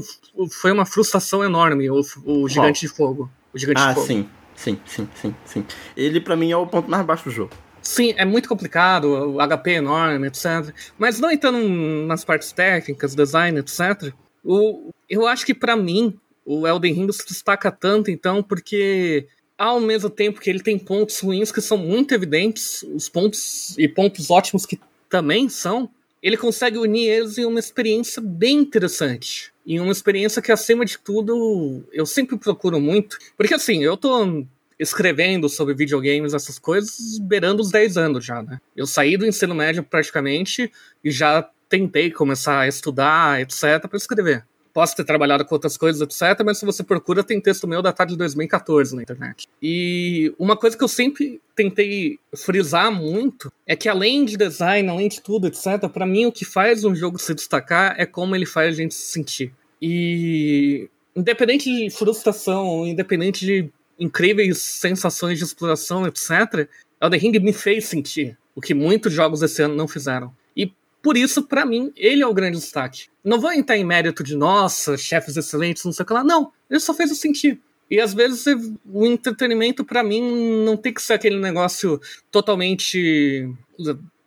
foi 0.51 0.72
uma 0.72 0.86
frustração 0.86 1.43
enorme, 1.43 1.89
o, 1.89 2.01
o 2.24 2.48
Gigante 2.48 2.82
de 2.82 2.88
Fogo. 2.88 3.32
O 3.51 3.58
Gigante 3.58 3.82
ah, 3.82 3.88
de 3.88 3.96
Fogo. 3.96 4.05
sim. 4.05 4.29
Sim, 4.55 4.79
sim, 4.86 5.10
sim, 5.15 5.36
sim. 5.43 5.65
Ele, 5.98 6.22
para 6.22 6.36
mim, 6.36 6.51
é 6.51 6.55
o 6.55 6.67
ponto 6.67 6.88
mais 6.88 7.03
baixo 7.03 7.24
do 7.24 7.32
jogo. 7.32 7.51
Sim, 7.83 8.13
é 8.17 8.23
muito 8.23 8.47
complicado, 8.47 9.35
o 9.35 9.37
HP 9.45 9.71
é 9.71 9.75
enorme, 9.75 10.27
etc. 10.27 10.73
Mas 10.97 11.19
não 11.19 11.29
entrando 11.29 11.59
nas 12.07 12.23
partes 12.23 12.53
técnicas, 12.53 13.13
design, 13.13 13.59
etc. 13.59 14.13
O, 14.43 14.89
eu 15.09 15.27
acho 15.27 15.45
que 15.45 15.53
para 15.53 15.75
mim 15.75 16.17
o 16.45 16.65
Elden 16.65 16.93
Ring 16.93 17.11
se 17.11 17.27
destaca 17.27 17.69
tanto, 17.69 18.09
então, 18.09 18.41
porque 18.41 19.27
ao 19.57 19.81
mesmo 19.81 20.09
tempo 20.09 20.39
que 20.39 20.49
ele 20.49 20.61
tem 20.61 20.79
pontos 20.79 21.19
ruins 21.19 21.51
que 21.51 21.61
são 21.61 21.77
muito 21.77 22.13
evidentes, 22.13 22.83
os 22.83 23.09
pontos 23.09 23.77
e 23.77 23.87
pontos 23.87 24.31
ótimos 24.31 24.65
que 24.65 24.79
também 25.09 25.49
são, 25.49 25.89
ele 26.21 26.37
consegue 26.37 26.77
unir 26.77 27.09
eles 27.09 27.37
em 27.37 27.45
uma 27.45 27.59
experiência 27.59 28.21
bem 28.21 28.59
interessante. 28.59 29.51
E 29.65 29.79
uma 29.79 29.91
experiência 29.91 30.41
que, 30.41 30.51
acima 30.51 30.85
de 30.85 30.97
tudo, 30.97 31.83
eu 31.91 32.05
sempre 32.05 32.37
procuro 32.37 32.79
muito. 32.79 33.17
Porque 33.37 33.53
assim, 33.53 33.83
eu 33.83 33.97
tô 33.97 34.45
escrevendo 34.80 35.48
sobre 35.50 35.74
videogames, 35.74 36.34
essas 36.34 36.60
coisas, 36.60 37.20
beirando 37.20 37.62
os 37.62 37.72
10 37.72 37.98
anos 37.98 38.25
já, 38.25 38.42
né? 38.42 38.60
Eu 38.75 38.86
saí 38.86 39.18
do 39.18 39.25
ensino 39.25 39.56
médio 39.56 39.84
praticamente 39.84 40.72
e 41.03 41.12
já 41.12 41.48
tentei 41.70 42.12
começar 42.12 42.60
a 42.60 42.68
estudar, 42.68 43.42
etc, 43.42 43.88
para 43.88 43.98
escrever. 43.98 44.46
Posso 44.74 44.96
ter 44.96 45.03
trabalhado 45.03 45.46
com 45.46 45.53
outras 45.53 45.77
coisas, 45.77 46.01
etc, 46.01 46.44
mas 46.44 46.58
se 46.58 46.65
você 46.65 46.84
procura, 46.84 47.24
tem 47.24 47.39
texto 47.39 47.68
meu 47.68 47.82
datado 47.82 48.12
de 48.12 48.18
2014 48.18 48.96
na 48.96 49.03
internet. 49.03 49.48
E 49.62 50.34
uma 50.39 50.58
coisa 50.58 50.75
que 50.75 50.84
eu 50.84 50.88
sempre 50.88 51.39
tentei 51.56 52.20
frisar 52.36 52.92
muito 52.92 53.53
é 53.68 53.75
que 53.75 53.88
além 53.88 54.25
de 54.25 54.36
design, 54.36 54.89
além 54.89 55.08
de 55.08 55.22
tudo, 55.22 55.48
etc, 55.48 55.88
para 55.94 56.08
mim 56.08 56.25
o 56.25 56.32
que 56.32 56.44
faz 56.44 56.84
um 56.84 56.96
jogo 56.96 57.20
se 57.20 57.36
destacar 57.36 57.94
é 58.00 58.06
como 58.06 58.36
ele 58.36 58.48
faz 58.48 58.70
a 58.70 58.77
gente 58.77 58.96
se 58.96 59.12
sentir. 59.12 59.53
E 59.80 60.89
independente 61.15 61.70
de 61.70 61.92
frustração, 61.92 62.88
independente 62.88 63.46
de 63.46 63.70
incríveis 64.00 64.57
sensações 64.59 65.38
de 65.38 65.43
exploração, 65.43 66.07
etc., 66.07 66.67
Elden 67.01 67.19
Ring 67.19 67.39
me 67.39 67.53
fez 67.53 67.85
sentir 67.85 68.38
o 68.55 68.62
que 68.62 68.73
muitos 68.73 69.12
jogos 69.12 69.41
esse 69.41 69.62
ano 69.62 69.75
não 69.75 69.88
fizeram. 69.88 70.33
E 70.55 70.71
por 71.01 71.17
isso, 71.17 71.43
para 71.43 71.65
mim, 71.65 71.91
ele 71.95 72.21
é 72.21 72.27
o 72.27 72.33
grande 72.33 72.57
destaque. 72.57 73.07
Não 73.23 73.39
vou 73.39 73.51
entrar 73.51 73.77
em 73.77 73.83
mérito 73.83 74.23
de, 74.23 74.35
nossa, 74.35 74.97
chefes 74.97 75.35
excelentes, 75.35 75.83
não 75.83 75.91
sei 75.91 76.03
o 76.03 76.05
que 76.05 76.13
lá. 76.13 76.23
Não, 76.23 76.51
ele 76.69 76.79
só 76.79 76.93
fez 76.93 77.09
eu 77.09 77.15
sentir. 77.15 77.59
E 77.89 78.00
às 78.00 78.13
vezes 78.13 78.45
o 78.85 79.05
entretenimento, 79.05 79.83
para 79.83 80.03
mim, 80.03 80.63
não 80.63 80.77
tem 80.77 80.93
que 80.93 81.01
ser 81.01 81.13
aquele 81.13 81.39
negócio 81.39 82.00
totalmente 82.31 83.50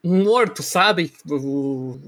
morto, 0.05 0.63
sabe? 0.63 1.13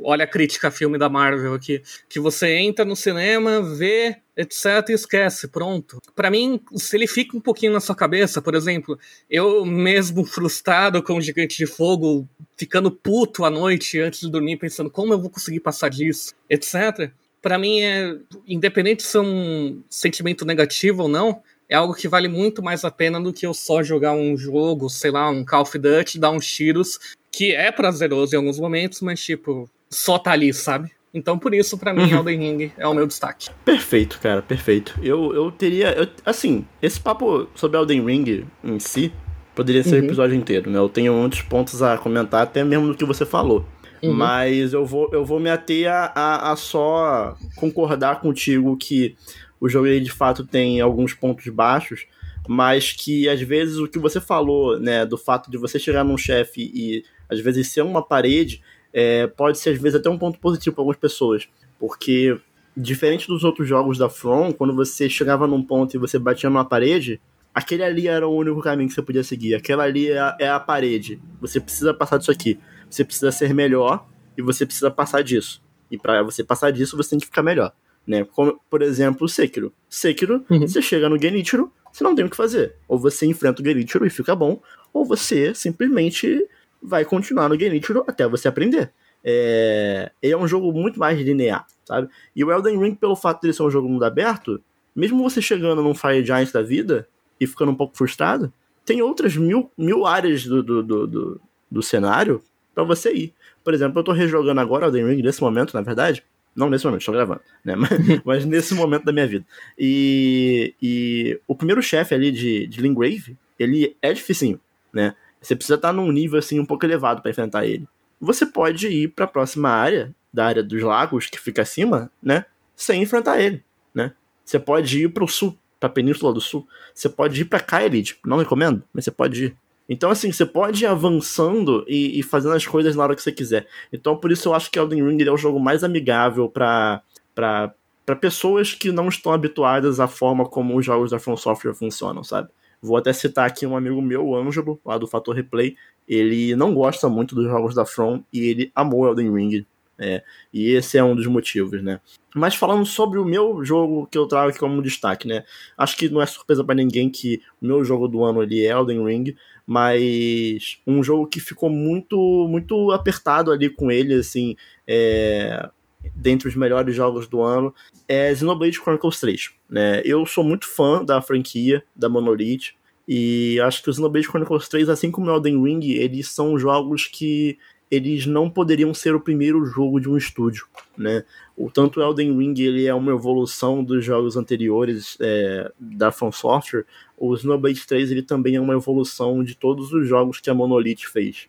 Olha 0.02 0.24
a 0.24 0.28
crítica 0.28 0.68
a 0.68 0.70
filme 0.70 0.98
da 0.98 1.08
Marvel 1.08 1.54
aqui. 1.54 1.82
Que 2.08 2.20
você 2.20 2.54
entra 2.58 2.84
no 2.84 2.94
cinema, 2.94 3.60
vê, 3.60 4.18
etc, 4.38 4.90
e 4.90 4.92
esquece, 4.92 5.48
pronto. 5.48 6.00
Para 6.14 6.30
mim, 6.30 6.60
se 6.76 6.96
ele 6.96 7.08
fica 7.08 7.36
um 7.36 7.40
pouquinho 7.40 7.72
na 7.72 7.80
sua 7.80 7.96
cabeça, 7.96 8.40
por 8.40 8.54
exemplo, 8.54 8.96
eu 9.28 9.66
mesmo 9.66 10.24
frustrado 10.24 11.02
com 11.02 11.14
o 11.14 11.20
Gigante 11.20 11.56
de 11.56 11.66
Fogo, 11.66 12.28
ficando 12.56 12.88
puto 12.88 13.44
à 13.44 13.50
noite 13.50 14.00
antes 14.00 14.20
de 14.20 14.30
dormir, 14.30 14.56
pensando 14.56 14.88
como 14.88 15.12
eu 15.12 15.20
vou 15.20 15.28
conseguir 15.28 15.58
passar 15.58 15.90
disso, 15.90 16.34
etc. 16.48 17.10
Para 17.42 17.58
mim 17.58 17.80
é 17.80 18.16
independente 18.46 19.02
se 19.02 19.16
é 19.16 19.20
um 19.20 19.82
sentimento 19.90 20.44
negativo 20.44 21.02
ou 21.02 21.08
não, 21.08 21.42
é 21.68 21.74
algo 21.74 21.92
que 21.92 22.06
vale 22.06 22.28
muito 22.28 22.62
mais 22.62 22.84
a 22.84 22.92
pena 22.92 23.20
do 23.20 23.32
que 23.32 23.44
eu 23.44 23.52
só 23.52 23.82
jogar 23.82 24.12
um 24.12 24.36
jogo, 24.36 24.88
sei 24.88 25.10
lá, 25.10 25.28
um 25.28 25.44
Call 25.44 25.62
of 25.62 25.76
Duty, 25.76 26.18
dar 26.18 26.30
uns 26.30 26.46
tiros, 26.46 26.98
que 27.32 27.52
é 27.52 27.72
prazeroso 27.72 28.34
em 28.34 28.38
alguns 28.38 28.58
momentos, 28.60 29.00
mas 29.00 29.20
tipo, 29.20 29.68
só 29.90 30.16
tá 30.16 30.30
ali, 30.30 30.54
sabe? 30.54 30.92
Então 31.12 31.38
por 31.38 31.54
isso, 31.54 31.78
para 31.78 31.92
mim, 31.92 32.02
uhum. 32.02 32.18
Elden 32.18 32.38
Ring 32.38 32.72
é 32.76 32.86
o 32.86 32.94
meu 32.94 33.06
destaque. 33.06 33.48
Perfeito, 33.64 34.18
cara, 34.20 34.42
perfeito. 34.42 34.98
Eu, 35.02 35.34
eu 35.34 35.50
teria. 35.50 35.92
Eu, 35.92 36.06
assim, 36.24 36.64
esse 36.82 37.00
papo 37.00 37.48
sobre 37.54 37.78
Elden 37.78 38.04
Ring 38.04 38.46
em 38.62 38.78
si 38.78 39.12
poderia 39.54 39.82
ser 39.82 39.96
uhum. 39.96 40.02
o 40.02 40.04
episódio 40.04 40.36
inteiro, 40.36 40.70
né? 40.70 40.78
Eu 40.78 40.88
tenho 40.88 41.12
muitos 41.12 41.42
pontos 41.42 41.82
a 41.82 41.98
comentar, 41.98 42.42
até 42.42 42.62
mesmo 42.62 42.86
no 42.86 42.94
que 42.94 43.04
você 43.04 43.26
falou. 43.26 43.66
Uhum. 44.02 44.12
Mas 44.12 44.72
eu 44.72 44.86
vou, 44.86 45.10
eu 45.12 45.24
vou 45.24 45.40
me 45.40 45.50
ater 45.50 45.90
a, 45.90 46.12
a, 46.14 46.52
a, 46.52 46.56
só 46.56 47.36
concordar 47.56 48.20
contigo 48.20 48.76
que 48.76 49.16
o 49.60 49.68
jogo 49.68 49.88
ele 49.88 50.04
de 50.04 50.12
fato 50.12 50.46
tem 50.46 50.80
alguns 50.80 51.14
pontos 51.14 51.48
baixos, 51.48 52.06
mas 52.46 52.92
que 52.92 53.28
às 53.28 53.40
vezes 53.40 53.78
o 53.78 53.88
que 53.88 53.98
você 53.98 54.20
falou, 54.20 54.78
né, 54.78 55.04
do 55.04 55.18
fato 55.18 55.50
de 55.50 55.58
você 55.58 55.78
chegar 55.78 56.04
num 56.04 56.16
chefe 56.16 56.70
e 56.72 57.04
às 57.28 57.40
vezes 57.40 57.68
ser 57.68 57.82
uma 57.82 58.02
parede, 58.02 58.62
é, 58.92 59.26
pode 59.26 59.58
ser 59.58 59.70
às 59.70 59.80
vezes 59.80 59.98
até 59.98 60.08
um 60.08 60.18
ponto 60.18 60.38
positivo 60.38 60.74
para 60.74 60.82
algumas 60.82 60.98
pessoas, 60.98 61.48
porque 61.78 62.38
diferente 62.76 63.26
dos 63.26 63.44
outros 63.44 63.68
jogos 63.68 63.98
da 63.98 64.08
From, 64.08 64.52
quando 64.52 64.74
você 64.74 65.08
chegava 65.08 65.46
num 65.46 65.62
ponto 65.62 65.94
e 65.94 65.98
você 65.98 66.18
batia 66.18 66.48
numa 66.48 66.64
parede, 66.64 67.20
aquele 67.54 67.82
ali 67.82 68.08
era 68.08 68.26
o 68.26 68.34
único 68.34 68.60
caminho 68.60 68.88
que 68.88 68.94
você 68.94 69.02
podia 69.02 69.24
seguir, 69.24 69.54
aquela 69.54 69.84
ali 69.84 70.10
é 70.10 70.18
a, 70.18 70.36
é 70.40 70.48
a 70.48 70.60
parede, 70.60 71.20
você 71.40 71.60
precisa 71.60 71.92
passar 71.92 72.18
disso 72.18 72.30
aqui, 72.30 72.58
você 72.88 73.04
precisa 73.04 73.32
ser 73.32 73.52
melhor 73.52 74.06
e 74.36 74.42
você 74.42 74.64
precisa 74.64 74.90
passar 74.90 75.22
disso. 75.22 75.62
E 75.90 75.96
para 75.96 76.22
você 76.22 76.44
passar 76.44 76.70
disso, 76.70 76.96
você 76.96 77.10
tem 77.10 77.18
que 77.18 77.26
ficar 77.26 77.42
melhor 77.42 77.72
né? 78.08 78.24
Como, 78.24 78.58
por 78.70 78.80
exemplo, 78.80 79.26
o 79.26 79.28
Sekiro. 79.28 79.70
Sekiro, 79.88 80.42
uhum. 80.48 80.60
você 80.60 80.80
chega 80.80 81.10
no 81.10 81.20
Genichiro, 81.20 81.70
você 81.92 82.02
não 82.02 82.14
tem 82.14 82.24
o 82.24 82.30
que 82.30 82.36
fazer. 82.36 82.74
Ou 82.88 82.98
você 82.98 83.26
enfrenta 83.26 83.60
o 83.60 83.64
Genichiro 83.64 84.06
e 84.06 84.10
fica 84.10 84.34
bom, 84.34 84.62
ou 84.94 85.04
você 85.04 85.54
simplesmente 85.54 86.48
vai 86.82 87.04
continuar 87.04 87.48
no 87.48 87.58
Genichiro 87.58 88.04
até 88.06 88.26
você 88.26 88.48
aprender. 88.48 88.92
É, 89.24 90.12
é 90.22 90.36
um 90.36 90.46
jogo 90.46 90.72
muito 90.72 90.98
mais 90.98 91.18
linear, 91.18 91.66
sabe? 91.84 92.08
E 92.34 92.44
o 92.44 92.52
Elden 92.52 92.78
Ring, 92.78 92.94
pelo 92.94 93.16
fato 93.16 93.40
de 93.40 93.48
ele 93.48 93.52
ser 93.52 93.62
um 93.62 93.70
jogo 93.70 93.88
mundo 93.88 94.04
aberto, 94.04 94.60
mesmo 94.94 95.22
você 95.22 95.42
chegando 95.42 95.82
num 95.82 95.94
Fire 95.94 96.24
Giant 96.24 96.50
da 96.52 96.62
vida 96.62 97.08
e 97.40 97.46
ficando 97.46 97.72
um 97.72 97.74
pouco 97.74 97.96
frustrado, 97.96 98.52
tem 98.84 99.02
outras 99.02 99.36
mil, 99.36 99.70
mil 99.76 100.06
áreas 100.06 100.44
do, 100.44 100.62
do, 100.62 100.82
do, 100.82 101.06
do, 101.06 101.40
do 101.70 101.82
cenário 101.82 102.42
para 102.74 102.84
você 102.84 103.12
ir. 103.12 103.34
Por 103.62 103.74
exemplo, 103.74 103.98
eu 103.98 104.04
tô 104.04 104.12
rejogando 104.12 104.60
agora 104.60 104.86
Elden 104.86 105.06
Ring 105.06 105.22
nesse 105.22 105.40
momento, 105.40 105.74
na 105.74 105.82
verdade, 105.82 106.24
não 106.58 106.68
nesse 106.68 106.84
momento, 106.84 107.00
estou 107.00 107.14
gravando, 107.14 107.40
né? 107.64 107.74
Mas, 107.78 107.90
mas, 108.24 108.44
nesse 108.44 108.74
momento 108.74 109.04
da 109.04 109.12
minha 109.12 109.26
vida. 109.26 109.46
E, 109.78 110.74
e 110.82 111.40
o 111.46 111.54
primeiro 111.54 111.80
chefe 111.80 112.14
ali 112.14 112.32
de, 112.32 112.66
de 112.66 112.80
Lingrave, 112.80 113.36
ele 113.58 113.96
é 114.02 114.12
dificinho, 114.12 114.60
né? 114.92 115.14
Você 115.48 115.56
precisa 115.56 115.76
estar 115.76 115.94
num 115.94 116.12
nível 116.12 116.38
assim 116.38 116.60
um 116.60 116.66
pouco 116.66 116.84
elevado 116.84 117.22
para 117.22 117.30
enfrentar 117.30 117.64
ele. 117.64 117.88
Você 118.20 118.44
pode 118.44 118.86
ir 118.86 119.08
para 119.08 119.24
a 119.24 119.28
próxima 119.28 119.70
área, 119.70 120.14
da 120.30 120.44
área 120.44 120.62
dos 120.62 120.82
lagos 120.82 121.26
que 121.26 121.40
fica 121.40 121.62
acima, 121.62 122.10
né? 122.22 122.44
Sem 122.76 123.02
enfrentar 123.02 123.40
ele, 123.40 123.64
né? 123.94 124.12
Você 124.44 124.58
pode 124.58 125.04
ir 125.04 125.08
para 125.08 125.24
o 125.24 125.28
sul, 125.28 125.56
para 125.80 125.88
a 125.88 125.92
Península 125.92 126.34
do 126.34 126.40
Sul. 126.40 126.68
Você 126.94 127.08
pode 127.08 127.40
ir 127.40 127.46
para 127.46 127.60
Kaelid, 127.60 128.18
não 128.26 128.36
recomendo, 128.36 128.82
mas 128.92 129.06
você 129.06 129.10
pode 129.10 129.46
ir. 129.46 129.56
Então, 129.88 130.10
assim, 130.10 130.30
você 130.30 130.44
pode 130.44 130.84
ir 130.84 130.86
avançando 130.86 131.82
e, 131.88 132.20
e, 132.20 132.22
fazendo 132.22 132.54
as 132.54 132.66
coisas 132.66 132.94
na 132.94 133.02
hora 133.02 133.16
que 133.16 133.22
você 133.22 133.32
quiser. 133.32 133.66
Então, 133.90 134.18
por 134.18 134.30
isso 134.30 134.50
eu 134.50 134.54
acho 134.54 134.70
que 134.70 134.78
Elden 134.78 135.02
Ring 135.02 135.22
é 135.22 135.32
o 135.32 135.36
jogo 135.38 135.58
mais 135.58 135.82
amigável 135.82 136.46
para 136.50 137.02
para 137.34 138.16
pessoas 138.16 138.74
que 138.74 138.92
não 138.92 139.08
estão 139.08 139.32
habituadas 139.32 139.98
à 139.98 140.08
forma 140.08 140.44
como 140.46 140.76
os 140.76 140.84
jogos 140.84 141.10
da 141.10 141.18
From 141.18 141.36
Software 141.36 141.74
funcionam, 141.74 142.22
sabe? 142.22 142.50
Vou 142.80 142.96
até 142.96 143.12
citar 143.12 143.46
aqui 143.46 143.66
um 143.66 143.76
amigo 143.76 144.00
meu, 144.00 144.26
o 144.26 144.36
Ângelo, 144.36 144.80
lá 144.84 144.96
do 144.98 145.06
Fator 145.06 145.34
Replay. 145.34 145.76
Ele 146.06 146.54
não 146.56 146.72
gosta 146.74 147.08
muito 147.08 147.34
dos 147.34 147.46
jogos 147.46 147.74
da 147.74 147.84
From 147.84 148.22
e 148.32 148.40
ele 148.40 148.72
amou 148.74 149.06
Elden 149.06 149.32
Ring. 149.34 149.66
É, 150.00 150.22
e 150.54 150.70
esse 150.70 150.96
é 150.96 151.02
um 151.02 151.16
dos 151.16 151.26
motivos, 151.26 151.82
né? 151.82 152.00
Mas 152.32 152.54
falando 152.54 152.86
sobre 152.86 153.18
o 153.18 153.24
meu 153.24 153.64
jogo 153.64 154.06
que 154.06 154.16
eu 154.16 154.28
trago 154.28 154.50
aqui 154.50 154.58
como 154.58 154.80
destaque, 154.80 155.26
né? 155.26 155.44
Acho 155.76 155.96
que 155.96 156.08
não 156.08 156.22
é 156.22 156.26
surpresa 156.26 156.62
para 156.62 156.76
ninguém 156.76 157.10
que 157.10 157.42
o 157.60 157.66
meu 157.66 157.84
jogo 157.84 158.06
do 158.06 158.22
ano 158.22 158.40
ali 158.40 158.64
é 158.64 158.70
Elden 158.70 159.04
Ring, 159.04 159.36
mas 159.66 160.80
um 160.86 161.02
jogo 161.02 161.26
que 161.26 161.40
ficou 161.40 161.68
muito 161.68 162.16
muito 162.48 162.92
apertado 162.92 163.50
ali 163.50 163.68
com 163.68 163.90
ele, 163.90 164.14
assim, 164.14 164.54
é, 164.86 165.68
dentre 166.14 166.48
os 166.48 166.54
melhores 166.54 166.94
jogos 166.94 167.26
do 167.26 167.42
ano, 167.42 167.74
é 168.06 168.34
Xenoblade 168.34 168.78
Chronicles 168.78 169.20
3. 169.20 169.50
Né? 169.68 170.02
Eu 170.04 170.24
sou 170.26 170.44
muito 170.44 170.66
fã 170.66 171.04
da 171.04 171.20
franquia, 171.20 171.82
da 171.94 172.08
Monolith, 172.08 172.74
e 173.06 173.58
acho 173.60 173.82
que 173.82 173.90
o 173.90 173.92
Xenoblade 173.92 174.26
Chronicles 174.26 174.68
3, 174.68 174.88
assim 174.88 175.10
como 175.10 175.30
o 175.30 175.34
Elden 175.34 175.62
Ring, 175.62 175.80
eles 175.92 176.30
são 176.30 176.58
jogos 176.58 177.06
que 177.06 177.58
eles 177.90 178.26
não 178.26 178.50
poderiam 178.50 178.92
ser 178.92 179.14
o 179.14 179.20
primeiro 179.20 179.64
jogo 179.64 179.98
de 179.98 180.10
um 180.10 180.16
estúdio, 180.16 180.66
né? 180.96 181.24
O 181.56 181.70
tanto 181.70 182.02
Elden 182.02 182.36
Ring 182.36 182.54
ele 182.58 182.86
é 182.86 182.94
uma 182.94 183.12
evolução 183.12 183.82
dos 183.82 184.04
jogos 184.04 184.36
anteriores 184.36 185.16
é, 185.20 185.72
da 185.78 186.12
From 186.12 186.30
Software, 186.30 186.84
o 187.16 187.34
Xenoblade 187.34 187.86
3 187.86 188.10
ele 188.10 188.22
também 188.22 188.56
é 188.56 188.60
uma 188.60 188.74
evolução 188.74 189.42
de 189.42 189.54
todos 189.54 189.92
os 189.92 190.06
jogos 190.06 190.38
que 190.38 190.50
a 190.50 190.54
Monolith 190.54 191.06
fez. 191.10 191.48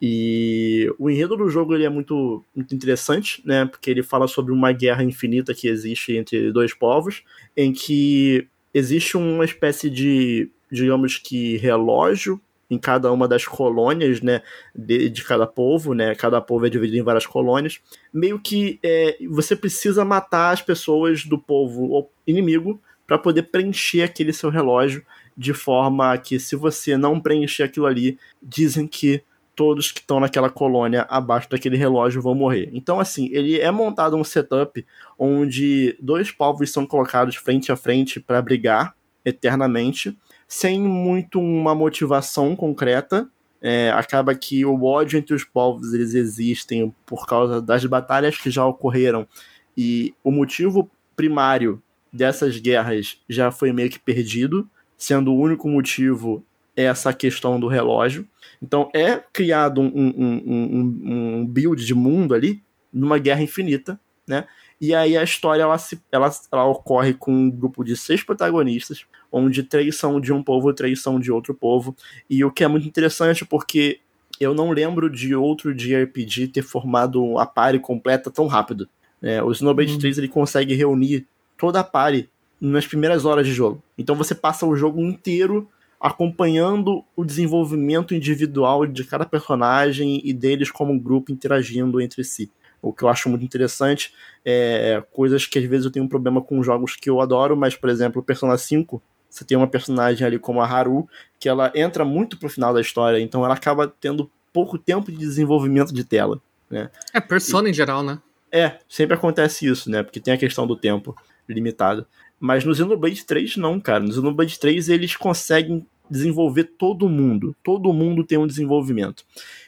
E 0.00 0.90
o 0.98 1.10
enredo 1.10 1.36
do 1.36 1.50
jogo 1.50 1.74
ele 1.74 1.84
é 1.84 1.88
muito, 1.90 2.42
muito 2.54 2.74
interessante, 2.74 3.42
né? 3.44 3.66
Porque 3.66 3.90
ele 3.90 4.02
fala 4.02 4.26
sobre 4.26 4.52
uma 4.52 4.72
guerra 4.72 5.04
infinita 5.04 5.54
que 5.54 5.68
existe 5.68 6.16
entre 6.16 6.50
dois 6.52 6.72
povos, 6.72 7.22
em 7.56 7.72
que 7.72 8.46
existe 8.72 9.16
uma 9.16 9.44
espécie 9.44 9.90
de, 9.90 10.50
digamos 10.70 11.18
que, 11.18 11.58
relógio 11.58 12.40
em 12.70 12.78
cada 12.78 13.10
uma 13.12 13.26
das 13.26 13.44
colônias, 13.44 14.22
né, 14.22 14.42
de, 14.74 15.08
de, 15.08 15.24
cada 15.24 15.44
povo, 15.44 15.92
né, 15.92 16.14
cada 16.14 16.40
povo 16.40 16.66
é 16.66 16.70
dividido 16.70 16.98
em 16.98 17.02
várias 17.02 17.26
colônias, 17.26 17.80
meio 18.12 18.38
que 18.38 18.78
é, 18.80 19.18
você 19.28 19.56
precisa 19.56 20.04
matar 20.04 20.52
as 20.52 20.62
pessoas 20.62 21.24
do 21.24 21.36
povo 21.36 22.08
inimigo 22.24 22.80
para 23.08 23.18
poder 23.18 23.42
preencher 23.42 24.02
aquele 24.02 24.32
seu 24.32 24.50
relógio 24.50 25.04
de 25.36 25.52
forma 25.52 26.16
que 26.16 26.38
se 26.38 26.54
você 26.54 26.96
não 26.96 27.18
preencher 27.18 27.64
aquilo 27.64 27.86
ali, 27.86 28.16
dizem 28.40 28.86
que 28.86 29.20
todos 29.60 29.92
que 29.92 30.00
estão 30.00 30.18
naquela 30.18 30.48
colônia 30.48 31.02
abaixo 31.10 31.50
daquele 31.50 31.76
relógio 31.76 32.22
vão 32.22 32.34
morrer. 32.34 32.70
Então, 32.72 32.98
assim, 32.98 33.28
ele 33.30 33.60
é 33.60 33.70
montado 33.70 34.16
um 34.16 34.24
setup 34.24 34.86
onde 35.18 35.94
dois 36.00 36.30
povos 36.30 36.72
são 36.72 36.86
colocados 36.86 37.36
frente 37.36 37.70
a 37.70 37.76
frente 37.76 38.18
para 38.18 38.40
brigar 38.40 38.96
eternamente 39.22 40.18
sem 40.48 40.80
muito 40.80 41.38
uma 41.38 41.74
motivação 41.74 42.56
concreta. 42.56 43.28
É, 43.60 43.90
acaba 43.90 44.34
que 44.34 44.64
o 44.64 44.82
ódio 44.82 45.18
entre 45.18 45.34
os 45.34 45.44
povos 45.44 45.92
eles 45.92 46.14
existem 46.14 46.90
por 47.04 47.26
causa 47.26 47.60
das 47.60 47.84
batalhas 47.84 48.38
que 48.38 48.50
já 48.50 48.64
ocorreram 48.64 49.28
e 49.76 50.14
o 50.24 50.30
motivo 50.30 50.90
primário 51.14 51.82
dessas 52.10 52.58
guerras 52.58 53.18
já 53.28 53.50
foi 53.50 53.74
meio 53.74 53.90
que 53.90 53.98
perdido, 53.98 54.66
sendo 54.96 55.34
o 55.34 55.38
único 55.38 55.68
motivo 55.68 56.42
essa 56.82 57.12
questão 57.12 57.58
do 57.58 57.68
relógio. 57.68 58.26
Então 58.62 58.90
é 58.94 59.22
criado 59.32 59.80
um, 59.80 59.86
um, 59.86 60.42
um, 60.46 61.40
um 61.40 61.46
build 61.46 61.84
de 61.84 61.94
mundo 61.94 62.34
ali 62.34 62.62
numa 62.92 63.18
guerra 63.18 63.42
infinita, 63.42 63.98
né? 64.26 64.46
E 64.80 64.94
aí 64.94 65.16
a 65.16 65.22
história 65.22 65.62
ela, 65.62 65.76
se, 65.76 66.00
ela, 66.10 66.30
ela 66.50 66.64
ocorre 66.64 67.12
com 67.12 67.30
um 67.30 67.50
grupo 67.50 67.84
de 67.84 67.96
seis 67.96 68.22
protagonistas, 68.22 69.04
onde 69.30 69.62
três 69.62 69.96
são 69.96 70.18
de 70.18 70.32
um 70.32 70.42
povo 70.42 70.70
e 70.70 70.74
três 70.74 71.02
são 71.02 71.20
de 71.20 71.30
outro 71.30 71.54
povo. 71.54 71.94
E 72.28 72.42
o 72.42 72.50
que 72.50 72.64
é 72.64 72.68
muito 72.68 72.88
interessante 72.88 73.44
porque 73.44 74.00
eu 74.40 74.54
não 74.54 74.70
lembro 74.70 75.10
de 75.10 75.34
outro 75.34 75.74
JRPG 75.74 76.48
ter 76.48 76.62
formado 76.62 77.38
a 77.38 77.44
party 77.44 77.78
completa 77.78 78.30
tão 78.30 78.46
rápido. 78.46 78.88
É, 79.20 79.42
o 79.42 79.52
Xenoblade 79.52 79.92
uhum. 79.92 79.98
3 79.98 80.16
ele 80.16 80.28
consegue 80.28 80.74
reunir 80.74 81.26
toda 81.58 81.80
a 81.80 81.84
party 81.84 82.30
nas 82.58 82.86
primeiras 82.86 83.26
horas 83.26 83.46
de 83.46 83.52
jogo. 83.52 83.82
Então 83.98 84.16
você 84.16 84.34
passa 84.34 84.64
o 84.64 84.74
jogo 84.74 85.00
inteiro 85.02 85.68
acompanhando 86.00 87.04
o 87.14 87.24
desenvolvimento 87.24 88.14
individual 88.14 88.86
de 88.86 89.04
cada 89.04 89.26
personagem 89.26 90.20
e 90.24 90.32
deles 90.32 90.70
como 90.70 90.98
grupo 90.98 91.30
interagindo 91.30 92.00
entre 92.00 92.24
si 92.24 92.50
o 92.82 92.92
que 92.92 93.02
eu 93.02 93.08
acho 93.08 93.28
muito 93.28 93.44
interessante 93.44 94.12
é 94.44 95.02
coisas 95.12 95.46
que 95.46 95.58
às 95.58 95.64
vezes 95.64 95.84
eu 95.84 95.90
tenho 95.90 96.04
um 96.04 96.08
problema 96.08 96.40
com 96.40 96.62
jogos 96.62 96.96
que 96.96 97.10
eu 97.10 97.20
adoro, 97.20 97.56
mas, 97.56 97.76
por 97.76 97.90
exemplo, 97.90 98.22
Persona 98.22 98.56
5, 98.56 99.02
você 99.28 99.44
tem 99.44 99.56
uma 99.56 99.66
personagem 99.66 100.26
ali 100.26 100.38
como 100.38 100.60
a 100.60 100.66
Haru, 100.66 101.08
que 101.38 101.48
ela 101.48 101.70
entra 101.74 102.04
muito 102.04 102.38
pro 102.38 102.48
final 102.48 102.72
da 102.72 102.80
história, 102.80 103.20
então 103.20 103.44
ela 103.44 103.54
acaba 103.54 103.86
tendo 104.00 104.30
pouco 104.52 104.78
tempo 104.78 105.12
de 105.12 105.18
desenvolvimento 105.18 105.92
de 105.92 106.04
tela, 106.04 106.40
né? 106.68 106.90
É, 107.12 107.20
Persona 107.20 107.68
e, 107.68 107.70
em 107.70 107.74
geral, 107.74 108.02
né? 108.02 108.18
É, 108.50 108.78
sempre 108.88 109.14
acontece 109.14 109.66
isso, 109.66 109.88
né? 109.90 110.02
Porque 110.02 110.18
tem 110.18 110.34
a 110.34 110.38
questão 110.38 110.66
do 110.66 110.74
tempo 110.74 111.14
limitado. 111.48 112.06
Mas 112.40 112.64
no 112.64 112.74
Xenoblade 112.74 113.24
3 113.24 113.58
não, 113.58 113.78
cara. 113.78 114.00
No 114.00 114.12
Xenoblade 114.12 114.58
3 114.58 114.88
eles 114.88 115.14
conseguem 115.14 115.86
desenvolver 116.10 116.64
todo 116.64 117.08
mundo. 117.08 117.54
Todo 117.62 117.92
mundo 117.92 118.24
tem 118.24 118.38
um 118.38 118.46
desenvolvimento. 118.46 119.24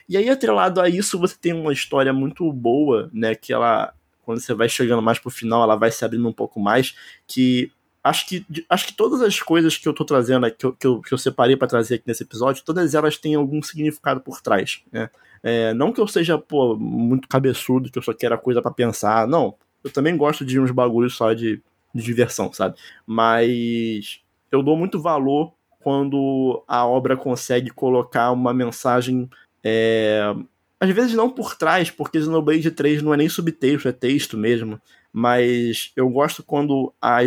E 0.08 0.16
aí, 0.16 0.28
atrelado 0.28 0.80
a 0.80 0.88
isso, 0.88 1.18
você 1.18 1.36
tem 1.40 1.52
uma 1.52 1.72
história 1.72 2.12
muito 2.12 2.50
boa, 2.52 3.10
né? 3.12 3.34
Que 3.34 3.52
ela, 3.52 3.92
quando 4.24 4.40
você 4.40 4.54
vai 4.54 4.68
chegando 4.68 5.02
mais 5.02 5.18
pro 5.18 5.30
final, 5.30 5.62
ela 5.62 5.76
vai 5.76 5.92
se 5.92 6.04
abrindo 6.04 6.26
um 6.26 6.32
pouco 6.32 6.58
mais. 6.58 6.96
Que 7.26 7.70
acho 8.02 8.26
que, 8.26 8.44
acho 8.68 8.86
que 8.86 8.94
todas 8.94 9.20
as 9.22 9.40
coisas 9.40 9.76
que 9.76 9.86
eu 9.86 9.92
tô 9.92 10.04
trazendo, 10.04 10.50
que 10.50 10.66
eu, 10.66 10.72
que 10.72 10.86
eu, 10.86 11.00
que 11.00 11.12
eu 11.12 11.18
separei 11.18 11.56
para 11.56 11.68
trazer 11.68 11.96
aqui 11.96 12.04
nesse 12.06 12.24
episódio, 12.24 12.64
todas 12.64 12.94
elas 12.94 13.16
têm 13.16 13.34
algum 13.34 13.62
significado 13.62 14.20
por 14.20 14.40
trás, 14.40 14.82
né? 14.90 15.08
É, 15.44 15.74
não 15.74 15.92
que 15.92 16.00
eu 16.00 16.06
seja, 16.06 16.38
pô, 16.38 16.76
muito 16.76 17.26
cabeçudo, 17.26 17.90
que 17.90 17.98
eu 17.98 18.02
só 18.02 18.12
quero 18.12 18.34
a 18.34 18.38
coisa 18.38 18.62
para 18.62 18.70
pensar, 18.70 19.26
não. 19.26 19.54
Eu 19.82 19.90
também 19.90 20.16
gosto 20.16 20.44
de 20.44 20.60
uns 20.60 20.70
bagulhos 20.70 21.16
só 21.16 21.32
de, 21.32 21.60
de 21.94 22.02
diversão, 22.02 22.52
sabe? 22.52 22.76
Mas 23.06 24.20
eu 24.50 24.62
dou 24.62 24.76
muito 24.76 25.00
valor 25.00 25.52
quando 25.82 26.62
a 26.66 26.86
obra 26.86 27.16
consegue 27.16 27.70
colocar 27.70 28.30
uma 28.30 28.54
mensagem. 28.54 29.28
É, 29.62 30.34
às 30.80 30.90
vezes 30.90 31.14
não 31.14 31.30
por 31.30 31.56
trás, 31.56 31.90
porque 31.90 32.20
Xenoblade 32.20 32.70
3 32.70 33.02
não 33.02 33.14
é 33.14 33.16
nem 33.16 33.28
subtexto, 33.28 33.88
é 33.88 33.92
texto 33.92 34.36
mesmo. 34.36 34.80
Mas 35.12 35.92
eu 35.96 36.08
gosto 36.08 36.42
quando 36.42 36.92
a, 37.00 37.18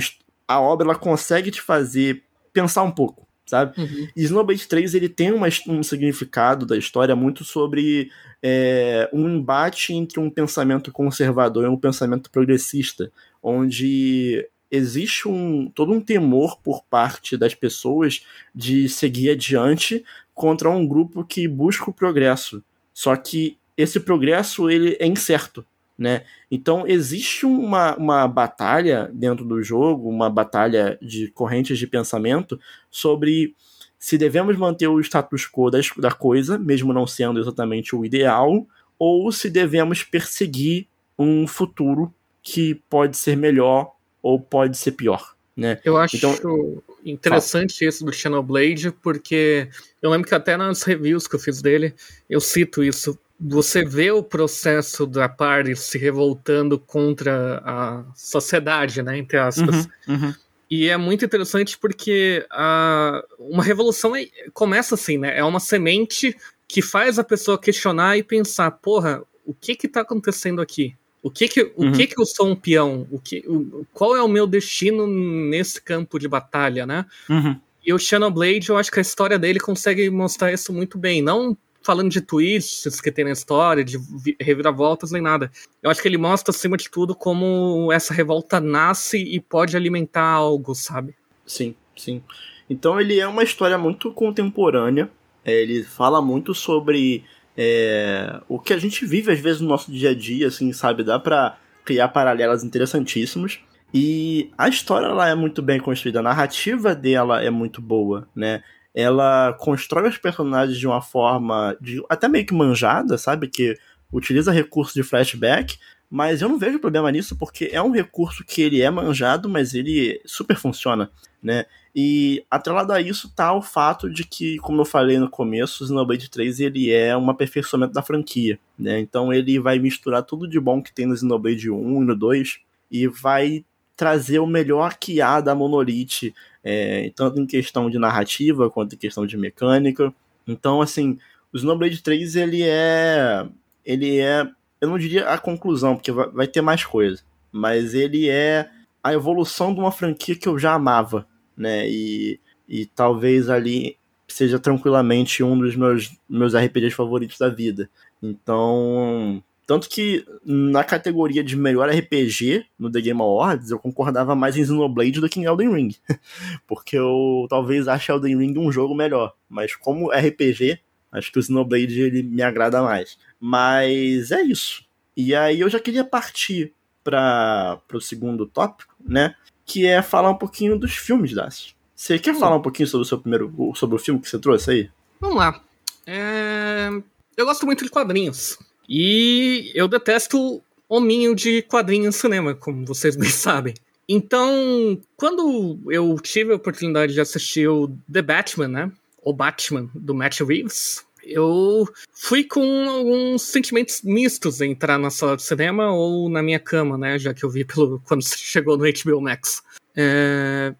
a 0.48 0.60
obra 0.60 0.88
ela 0.88 0.95
consegue 0.95 1.51
te 1.51 1.62
fazer 1.62 2.24
pensar 2.51 2.84
um 2.84 2.91
pouco, 2.91 3.27
sabe? 3.45 3.79
Uhum. 3.79 4.07
E 4.15 4.27
Xenoblade 4.27 4.67
3 4.67 4.95
ele 4.95 5.10
tem 5.10 5.31
uma, 5.31 5.48
um 5.67 5.84
significado 5.84 6.65
da 6.65 6.77
história 6.77 7.15
muito 7.15 7.43
sobre 7.43 8.10
é, 8.41 9.10
um 9.13 9.27
embate 9.29 9.93
entre 9.93 10.19
um 10.19 10.29
pensamento 10.29 10.91
conservador 10.91 11.65
e 11.65 11.67
um 11.67 11.77
pensamento 11.77 12.29
progressista, 12.31 13.12
onde 13.41 14.48
existe 14.69 15.27
um, 15.27 15.69
todo 15.69 15.91
um 15.91 16.01
temor 16.01 16.60
por 16.62 16.84
parte 16.84 17.38
das 17.38 17.53
pessoas 17.53 18.25
de 18.53 18.89
seguir 18.89 19.31
adiante 19.31 20.03
contra 20.34 20.69
um 20.69 20.86
grupo 20.86 21.24
que 21.24 21.48
busca 21.48 21.89
o 21.89 21.93
progresso. 21.93 22.63
Só 22.93 23.15
que 23.15 23.57
esse 23.77 24.00
progresso 24.00 24.69
ele 24.69 24.98
é 25.00 25.05
incerto, 25.05 25.65
né? 25.98 26.24
Então 26.50 26.86
existe 26.88 27.45
uma, 27.45 27.95
uma 27.95 28.27
batalha 28.27 29.10
dentro 29.13 29.45
do 29.45 29.62
jogo, 29.63 30.10
uma 30.10 30.29
batalha 30.29 30.98
de 31.01 31.29
correntes 31.29 31.77
de 31.77 31.88
pensamento 31.88 32.60
sobre 32.89 33.55
se 33.98 34.17
devemos 34.17 34.55
manter 34.57 34.88
o 34.88 35.00
status 35.00 35.48
quo 35.48 35.72
das, 35.72 35.89
da 35.98 36.12
coisa, 36.12 36.60
mesmo 36.60 36.93
não 36.93 37.07
sendo 37.07 37.39
exatamente 37.39 37.95
o 37.95 38.05
ideal, 38.05 38.67
ou 39.00 39.31
se 39.31 39.50
devemos 39.50 40.03
perseguir 40.03 40.88
um 41.17 41.48
futuro 41.48 42.13
que 42.41 42.75
pode 42.89 43.17
ser 43.17 43.36
melhor 43.36 43.94
ou 44.25 44.39
pode 44.39 44.75
ser 44.75 44.94
pior. 44.94 45.36
Né? 45.55 45.79
Eu 45.86 45.98
acho 45.98 46.17
então, 46.17 46.82
interessante 47.05 47.77
fala. 47.77 47.89
isso 47.89 48.03
do 48.03 48.12
Xenoblade, 48.12 48.91
porque 48.91 49.70
eu 50.01 50.10
lembro 50.10 50.27
que 50.27 50.34
até 50.34 50.58
nas 50.58 50.82
reviews 50.82 51.27
que 51.27 51.36
eu 51.36 51.39
fiz 51.39 51.62
dele, 51.62 51.94
eu 52.27 52.41
cito 52.41 52.84
isso. 52.84 53.17
Você 53.39 53.86
vê 53.86 54.10
o 54.10 54.24
processo 54.24 55.05
da 55.05 55.29
party 55.29 55.75
se 55.75 56.00
revoltando 56.00 56.79
contra 56.79 57.62
a 57.63 58.03
sociedade, 58.15 59.03
né? 59.03 59.15
Entre 59.15 59.38
aspas. 59.38 59.88
Uhum, 60.08 60.15
uhum. 60.15 60.34
E 60.72 60.89
é 60.89 60.98
muito 60.98 61.24
interessante 61.24 61.77
porque 61.77 62.48
a, 62.50 63.24
uma 63.38 63.64
revolução 63.64 64.16
é, 64.16 64.25
começa 64.53 64.96
assim, 64.96 65.20
né? 65.20 65.38
É 65.38 65.44
uma 65.44 65.59
semente 65.59 66.35
que 66.68 66.81
faz 66.81 67.20
a 67.20 67.24
pessoa 67.24 67.59
questionar 67.59 68.18
e 68.18 68.24
pensar, 68.24 68.72
porra, 68.72 69.22
o 69.46 69.53
que 69.53 69.75
que 69.75 69.88
tá 69.88 70.01
acontecendo 70.01 70.61
aqui? 70.61 70.96
O 71.25 71.31
que 71.31 71.48
que, 71.48 71.64
o 71.75 71.85
uhum. 71.85 71.92
que 71.92 72.05
que 72.05 72.22
eu 72.22 72.24
sou 72.24 72.48
um 72.48 72.55
peão? 72.55 73.07
O 73.09 73.20
que, 73.20 73.44
o, 73.48 73.83
qual 73.92 74.16
é 74.16 74.22
o 74.22 74.27
meu 74.27 74.46
destino 74.46 75.07
nesse 75.07 75.81
campo 75.81 76.20
de 76.20 76.27
batalha, 76.27 76.85
né? 76.85 77.03
Uhum. 77.27 77.59
E 77.83 77.92
o 77.92 77.98
Blade, 78.31 78.70
eu 78.70 78.77
acho 78.77 78.92
que 78.92 79.00
a 79.00 79.01
história 79.01 79.40
dele 79.40 79.59
consegue 79.59 80.07
mostrar 80.11 80.53
isso 80.53 80.72
muito 80.72 81.00
bem. 81.00 81.24
Não 81.24 81.57
falando 81.81 82.11
de 82.11 82.22
twists 82.22 83.01
que 83.01 83.11
tem 83.11 83.25
na 83.25 83.31
história, 83.31 83.83
de 83.83 83.98
reviravoltas, 84.40 85.11
nem 85.11 85.20
nada. 85.20 85.51
Eu 85.81 85.90
acho 85.90 86.00
que 86.00 86.07
ele 86.07 86.20
mostra, 86.20 86.51
acima 86.51 86.77
de 86.77 86.92
tudo, 86.92 87.16
como 87.16 87.92
essa 87.92 88.14
revolta 88.14 88.61
nasce 88.61 89.18
e 89.18 89.40
pode 89.40 89.75
alimentar 89.75 90.29
algo, 90.29 90.75
sabe? 90.75 91.16
Sim, 91.44 91.74
sim. 91.98 92.22
Então 92.70 93.01
ele 93.01 93.20
é 93.20 93.27
uma 93.27 93.42
história 93.42 93.79
muito 93.79 94.11
contemporânea. 94.11 95.09
É, 95.44 95.59
ele 95.59 95.83
fala 95.83 96.22
muito 96.22 96.53
sobre 96.53 97.24
é, 97.57 98.41
o 98.48 98.59
que 98.59 98.74
a 98.74 98.77
gente 98.77 99.05
vive 99.05 99.31
às 99.31 99.39
vezes 99.39 99.61
no 99.61 99.68
nosso 99.68 99.91
dia 99.91 100.11
a 100.11 100.15
dia, 100.15 100.48
assim, 100.48 100.72
sabe? 100.74 101.03
Dá 101.03 101.20
pra 101.20 101.57
criar 101.83 102.09
paralelas 102.09 102.63
interessantíssimos. 102.63 103.59
E 103.94 104.51
a 104.57 104.68
história 104.68 105.05
ela 105.05 105.29
é 105.29 105.35
muito 105.35 105.61
bem 105.61 105.79
construída, 105.79 106.20
a 106.20 106.24
narrativa 106.24 106.94
dela 106.94 107.41
é 107.41 107.50
muito 107.50 107.81
boa, 107.81 108.27
né? 108.35 108.61
Ela 108.94 109.53
constrói 109.59 110.09
os 110.09 110.18
personagens 110.18 110.77
de 110.77 110.87
uma 110.87 111.01
forma 111.01 111.77
de, 111.79 112.03
até 112.09 112.27
meio 112.27 112.46
que 112.46 112.53
manjada, 112.53 113.18
sabe? 113.18 113.48
Que 113.48 113.77
utiliza 114.11 114.51
recursos 114.51 114.94
de 114.94 115.03
flashback, 115.03 115.77
mas 116.09 116.41
eu 116.41 116.50
não 116.50 116.57
vejo 116.57 116.79
problema 116.79 117.11
nisso 117.11 117.35
porque 117.35 117.70
é 117.72 117.81
um 117.81 117.91
recurso 117.91 118.44
que 118.44 118.61
ele 118.61 118.81
é 118.81 118.89
manjado, 118.89 119.50
mas 119.50 119.74
ele 119.74 120.22
super 120.25 120.55
funciona, 120.57 121.09
né? 121.41 121.65
E 121.96 122.44
atrelado 122.51 122.91
a 122.91 123.00
isso 123.00 123.31
tá 123.33 123.53
o 123.53 123.61
fato 123.61 124.09
de 124.09 124.25
que, 124.25 124.57
como 124.57 124.81
eu 124.81 124.85
falei 124.85 125.18
no 125.18 125.29
começo, 125.29 125.83
o 125.83 125.87
Xenoblade 125.87 126.29
3 126.29 126.59
ele 126.59 126.91
é 126.91 127.15
um 127.15 127.29
aperfeiçoamento 127.29 127.94
da 127.94 128.01
franquia, 128.01 128.59
né? 128.77 129.00
Então 129.00 129.31
ele 129.33 129.59
vai 129.59 129.79
misturar 129.79 130.24
tudo 130.24 130.48
de 130.48 130.59
bom 130.59 130.81
que 130.81 130.94
tem 130.94 131.05
no 131.05 131.15
Xenoblade 131.15 131.70
1 131.70 132.03
e 132.03 132.05
no 132.05 132.15
2 132.15 132.59
e 132.91 133.07
vai 133.07 133.63
trazer 133.96 134.39
o 134.39 134.48
melhor 134.48 134.98
que 134.98 135.22
há 135.22 135.39
da 135.39 135.55
Monolith, 135.55 136.33
é, 136.63 137.11
tanto 137.15 137.39
em 137.39 137.46
questão 137.46 137.89
de 137.89 137.98
narrativa 137.98 138.70
quanto 138.70 138.96
em 138.96 138.98
questão 138.98 139.25
de 139.25 139.37
mecânica. 139.37 140.13
Então, 140.46 140.81
assim, 140.81 141.18
o 141.53 141.57
Xenoblade 141.57 142.03
3 142.03 142.35
ele 142.35 142.61
é 142.63 143.48
ele 143.85 144.20
é, 144.20 144.46
eu 144.79 144.90
não 144.90 144.98
diria 144.98 145.29
a 145.29 145.38
conclusão, 145.38 145.96
porque 145.96 146.11
vai, 146.11 146.48
ter 146.48 146.61
mais 146.61 146.83
coisa, 146.83 147.22
mas 147.51 147.94
ele 147.94 148.29
é 148.29 148.70
a 149.03 149.14
evolução 149.14 149.74
de 149.74 149.79
uma 149.79 149.92
franquia 149.92 150.35
que 150.35 150.48
eu 150.48 150.57
já 150.57 150.74
amava, 150.74 151.27
né? 151.55 151.88
E, 151.88 152.40
e 152.68 152.85
talvez 152.85 153.50
ali 153.50 153.98
seja 154.27 154.59
tranquilamente 154.59 155.44
um 155.44 155.57
dos 155.57 155.75
meus, 155.75 156.18
meus 156.27 156.53
RPGs 156.55 156.96
favoritos 156.96 157.38
da 157.38 157.50
vida. 157.50 157.90
Então, 158.22 159.42
tanto 159.68 159.90
que 159.90 160.25
na 160.46 160.83
categoria 160.83 161.44
de 161.44 161.55
melhor 161.55 161.90
RPG 161.90 162.66
no 162.77 162.92
The 162.92 163.01
Game 163.01 163.22
Awards, 163.22 163.72
eu 163.72 163.79
concordava 163.79 164.35
mais 164.35 164.55
em 164.57 164.66
Xenoblade 164.66 165.20
do 165.20 165.29
que 165.29 165.40
em 165.40 165.46
Elden 165.46 165.74
Ring. 165.74 165.96
Porque 166.68 166.98
eu 166.98 167.48
talvez 167.50 167.88
ache 167.88 168.11
Elden 168.11 168.38
Ring 168.38 168.57
um 168.57 168.72
jogo 168.72 168.94
melhor. 168.94 169.33
Mas 169.50 169.75
como 169.75 170.11
RPG, 170.11 170.79
acho 171.11 171.31
que 171.31 171.40
o 171.40 171.44
Xenoblade 171.44 172.00
ele 172.00 172.22
me 172.22 172.44
agrada 172.44 172.81
mais. 172.81 173.18
Mas 173.48 174.31
é 174.31 174.42
isso. 174.42 174.84
E 175.16 175.36
aí 175.36 175.60
eu 175.60 175.70
já 175.70 175.79
queria 175.79 176.03
partir 176.03 176.74
para 177.03 177.79
o 177.94 178.01
segundo 178.01 178.48
tópico, 178.48 178.96
né? 179.00 179.36
que 179.66 179.86
é 179.86 180.01
falar 180.01 180.29
um 180.29 180.38
pouquinho 180.38 180.77
dos 180.77 180.96
filmes, 180.96 181.34
Dácio. 181.34 181.74
Você 181.96 182.20
quer 182.20 182.36
falar 182.36 182.55
um 182.55 182.62
pouquinho 182.62 182.88
sobre 182.88 183.05
o 183.05 183.08
seu 183.08 183.20
primeiro. 183.20 183.53
sobre 183.75 183.96
o 183.96 184.00
filme 184.00 184.20
que 184.20 184.29
você 184.29 184.38
trouxe 184.38 184.72
aí? 184.72 184.90
Vamos 185.20 185.38
lá. 185.38 185.62
É... 186.05 186.90
Eu 187.38 187.46
gosto 187.46 187.66
muito 187.66 187.84
de 187.84 187.90
quadrinhos. 187.90 188.58
E 188.88 189.72
eu 189.74 189.88
detesto 189.88 190.62
hominho 190.90 191.36
de 191.36 191.62
quadrinhos 191.64 192.08
no 192.08 192.22
cinema, 192.22 192.53
como 192.55 192.86
vocês 192.86 193.16
bem 193.18 193.29
sabem. 193.29 193.74
Então, 194.08 195.00
quando 195.16 195.79
eu 195.90 196.16
tive 196.20 196.51
a 196.51 196.58
oportunidade 196.58 197.14
de 197.14 197.22
assistir 197.22 197.68
o 197.68 197.96
The 198.12 198.22
Batman, 198.22 198.68
né? 198.68 198.92
O 199.22 199.34
Batman, 199.34 199.90
do 199.96 200.14
Matt 200.14 200.42
Reeves, 200.42 201.05
eu 201.25 201.88
fui 202.14 202.44
com 202.44 202.90
alguns 202.90 203.42
sentimentos 203.42 204.01
mistos 204.03 204.61
em 204.61 204.72
entrar 204.72 204.98
na 204.98 205.09
sala 205.09 205.35
de 205.35 205.44
cinema 205.44 205.92
ou 205.92 206.29
na 206.29 206.44
minha 206.44 206.59
cama, 206.59 206.98
né? 206.98 207.18
Já 207.18 207.33
que 207.33 207.44
eu 207.44 207.50
vi 207.50 207.66
pelo 207.66 208.00
quando 208.05 208.24
chegou 208.38 208.77
no 208.77 208.83
HBO 208.83 209.22
Max. 209.22 209.64
É... 209.96 210.74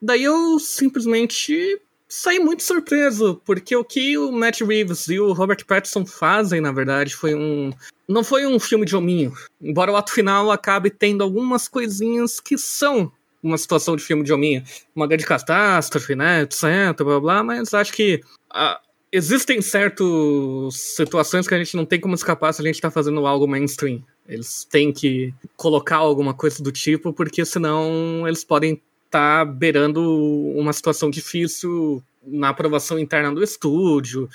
Daí 0.00 0.24
eu 0.24 0.58
simplesmente 0.58 1.80
saí 2.08 2.38
muito 2.38 2.62
surpreso, 2.62 3.40
porque 3.44 3.76
o 3.76 3.84
que 3.84 4.16
o 4.16 4.32
Matt 4.32 4.62
Reeves 4.62 5.08
e 5.08 5.20
o 5.20 5.32
Robert 5.32 5.64
Pattinson 5.66 6.06
fazem, 6.06 6.60
na 6.60 6.72
verdade, 6.72 7.14
foi 7.14 7.34
um. 7.34 7.72
Não 8.08 8.24
foi 8.24 8.46
um 8.46 8.58
filme 8.58 8.86
de 8.86 8.96
hominho. 8.96 9.34
Embora 9.60 9.92
o 9.92 9.96
ato 9.96 10.12
final 10.12 10.50
acabe 10.50 10.90
tendo 10.90 11.22
algumas 11.22 11.68
coisinhas 11.68 12.40
que 12.40 12.56
são 12.56 13.12
uma 13.42 13.58
situação 13.58 13.96
de 13.96 14.02
filme 14.02 14.24
de 14.24 14.32
hominho. 14.32 14.64
Uma 14.96 15.06
grande 15.06 15.26
catástrofe, 15.26 16.14
né? 16.14 16.42
Etc, 16.42 16.62
blá 16.98 17.20
blá, 17.20 17.42
mas 17.42 17.74
acho 17.74 17.92
que. 17.92 18.22
Existem 19.12 19.60
certas 19.62 20.06
situações 20.74 21.46
que 21.46 21.54
a 21.54 21.58
gente 21.58 21.76
não 21.76 21.84
tem 21.84 22.00
como 22.00 22.14
escapar 22.14 22.52
se 22.52 22.60
a 22.60 22.64
gente 22.64 22.80
tá 22.80 22.90
fazendo 22.90 23.26
algo 23.26 23.46
mainstream. 23.48 24.02
Eles 24.26 24.64
têm 24.64 24.92
que 24.92 25.32
colocar 25.56 25.96
alguma 25.96 26.34
coisa 26.34 26.62
do 26.62 26.70
tipo, 26.70 27.12
porque 27.12 27.44
senão 27.44 28.26
eles 28.26 28.44
podem 28.44 28.80
estar 29.06 29.44
tá 29.46 29.50
beirando 29.50 30.02
uma 30.54 30.72
situação 30.72 31.10
difícil 31.10 32.02
na 32.22 32.50
aprovação 32.50 32.98
interna 32.98 33.34
do 33.34 33.42
estúdio. 33.42 34.28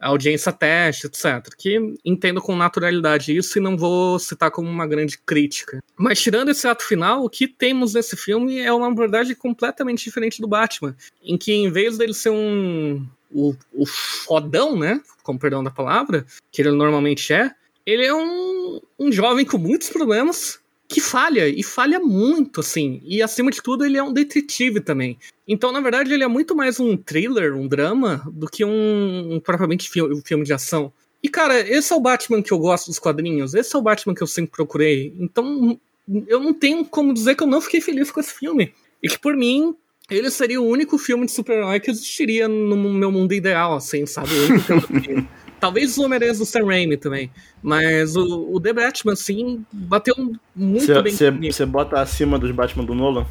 audiência 0.00 0.52
teste, 0.52 1.08
etc. 1.08 1.54
Que 1.58 1.76
entendo 2.04 2.40
com 2.40 2.56
naturalidade 2.56 3.36
isso 3.36 3.58
e 3.58 3.60
não 3.60 3.76
vou 3.76 4.18
citar 4.18 4.50
como 4.50 4.68
uma 4.68 4.86
grande 4.86 5.18
crítica. 5.18 5.82
Mas 5.96 6.20
tirando 6.20 6.50
esse 6.50 6.66
ato 6.66 6.84
final, 6.84 7.24
o 7.24 7.28
que 7.28 7.48
temos 7.48 7.94
nesse 7.94 8.16
filme 8.16 8.60
é 8.60 8.72
uma 8.72 8.86
abordagem 8.86 9.34
completamente 9.34 10.04
diferente 10.04 10.40
do 10.40 10.48
Batman, 10.48 10.96
em 11.20 11.36
que 11.36 11.52
em 11.52 11.70
vez 11.70 11.98
dele 11.98 12.14
ser 12.14 12.30
um 12.30 13.04
o, 13.32 13.54
o 13.72 13.86
fodão, 13.86 14.76
né, 14.76 15.00
com 15.22 15.36
perdão 15.36 15.62
da 15.62 15.70
palavra, 15.70 16.26
que 16.50 16.62
ele 16.62 16.70
normalmente 16.70 17.32
é, 17.32 17.50
ele 17.84 18.04
é 18.04 18.14
um, 18.14 18.80
um 18.98 19.12
jovem 19.12 19.44
com 19.44 19.58
muitos 19.58 19.88
problemas 19.88 20.60
que 20.88 21.02
falha, 21.02 21.46
e 21.46 21.62
falha 21.62 22.00
muito, 22.00 22.60
assim. 22.60 23.00
E 23.04 23.22
acima 23.22 23.50
de 23.50 23.62
tudo, 23.62 23.84
ele 23.84 23.98
é 23.98 24.02
um 24.02 24.12
detetive 24.12 24.80
também. 24.80 25.18
Então, 25.46 25.70
na 25.70 25.80
verdade, 25.80 26.12
ele 26.12 26.24
é 26.24 26.28
muito 26.28 26.56
mais 26.56 26.80
um 26.80 26.96
thriller, 26.96 27.54
um 27.54 27.68
drama, 27.68 28.22
do 28.32 28.46
que 28.46 28.64
um, 28.64 29.34
um 29.34 29.40
propriamente 29.40 29.90
um 30.02 30.22
filme 30.22 30.44
de 30.44 30.52
ação. 30.52 30.90
E, 31.22 31.28
cara, 31.28 31.60
esse 31.60 31.92
é 31.92 31.96
o 31.96 32.00
Batman 32.00 32.42
que 32.42 32.52
eu 32.52 32.58
gosto 32.58 32.86
dos 32.86 32.98
quadrinhos, 32.98 33.52
esse 33.52 33.76
é 33.76 33.78
o 33.78 33.82
Batman 33.82 34.14
que 34.14 34.22
eu 34.22 34.26
sempre 34.26 34.52
procurei. 34.52 35.14
Então, 35.18 35.78
eu 36.26 36.40
não 36.40 36.54
tenho 36.54 36.84
como 36.86 37.12
dizer 37.12 37.34
que 37.34 37.42
eu 37.42 37.46
não 37.46 37.60
fiquei 37.60 37.82
feliz 37.82 38.10
com 38.10 38.20
esse 38.20 38.32
filme. 38.32 38.72
E 39.02 39.08
que, 39.08 39.18
por 39.18 39.36
mim, 39.36 39.76
ele 40.10 40.30
seria 40.30 40.60
o 40.60 40.66
único 40.66 40.96
filme 40.96 41.26
de 41.26 41.32
super-herói 41.32 41.80
que 41.80 41.90
existiria 41.90 42.48
no 42.48 42.76
meu 42.76 43.12
mundo 43.12 43.32
ideal, 43.32 43.76
assim, 43.76 44.06
sabe? 44.06 44.30
Talvez 45.60 45.92
os 45.92 45.98
homem 45.98 46.18
do 46.18 46.46
Sam 46.46 46.66
Raimi 46.66 46.96
também. 46.96 47.30
Mas 47.62 48.16
o, 48.16 48.48
o 48.52 48.60
The 48.60 48.72
Batman, 48.72 49.12
assim, 49.12 49.64
bateu 49.72 50.14
muito 50.54 50.86
cê, 51.12 51.30
bem 51.30 51.50
Você 51.50 51.66
bota 51.66 52.00
acima 52.00 52.38
dos 52.38 52.50
Batman 52.52 52.84
do 52.84 52.94
Nolan? 52.94 53.26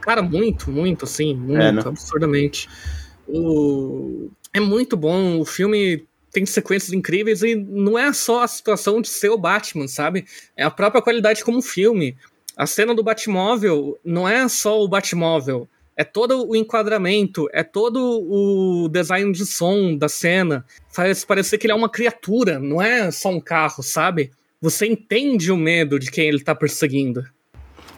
Cara, 0.00 0.22
muito, 0.22 0.70
muito, 0.70 1.04
assim, 1.04 1.34
muito, 1.34 1.62
é, 1.62 1.72
né? 1.72 1.82
absurdamente. 1.84 2.68
O... 3.28 4.28
É 4.52 4.58
muito 4.58 4.96
bom, 4.96 5.38
o 5.38 5.44
filme 5.44 6.04
tem 6.32 6.46
sequências 6.46 6.92
incríveis 6.92 7.42
e 7.42 7.54
não 7.54 7.98
é 7.98 8.12
só 8.12 8.42
a 8.42 8.48
situação 8.48 9.00
de 9.00 9.08
ser 9.08 9.30
o 9.30 9.38
Batman, 9.38 9.86
sabe? 9.88 10.24
É 10.56 10.64
a 10.64 10.70
própria 10.70 11.02
qualidade 11.02 11.44
como 11.44 11.62
filme. 11.62 12.16
A 12.60 12.66
cena 12.66 12.94
do 12.94 13.02
Batmóvel 13.02 13.98
não 14.04 14.28
é 14.28 14.46
só 14.46 14.84
o 14.84 14.86
Batmóvel, 14.86 15.66
é 15.96 16.04
todo 16.04 16.46
o 16.46 16.54
enquadramento, 16.54 17.48
é 17.54 17.62
todo 17.62 17.98
o 17.98 18.86
design 18.86 19.32
de 19.32 19.46
som 19.46 19.96
da 19.96 20.10
cena. 20.10 20.62
Faz 20.90 21.24
parecer 21.24 21.56
que 21.56 21.64
ele 21.66 21.72
é 21.72 21.74
uma 21.74 21.88
criatura, 21.88 22.58
não 22.58 22.82
é 22.82 23.10
só 23.10 23.30
um 23.30 23.40
carro, 23.40 23.82
sabe? 23.82 24.30
Você 24.60 24.86
entende 24.86 25.50
o 25.50 25.56
medo 25.56 25.98
de 25.98 26.10
quem 26.10 26.28
ele 26.28 26.44
tá 26.44 26.54
perseguindo. 26.54 27.24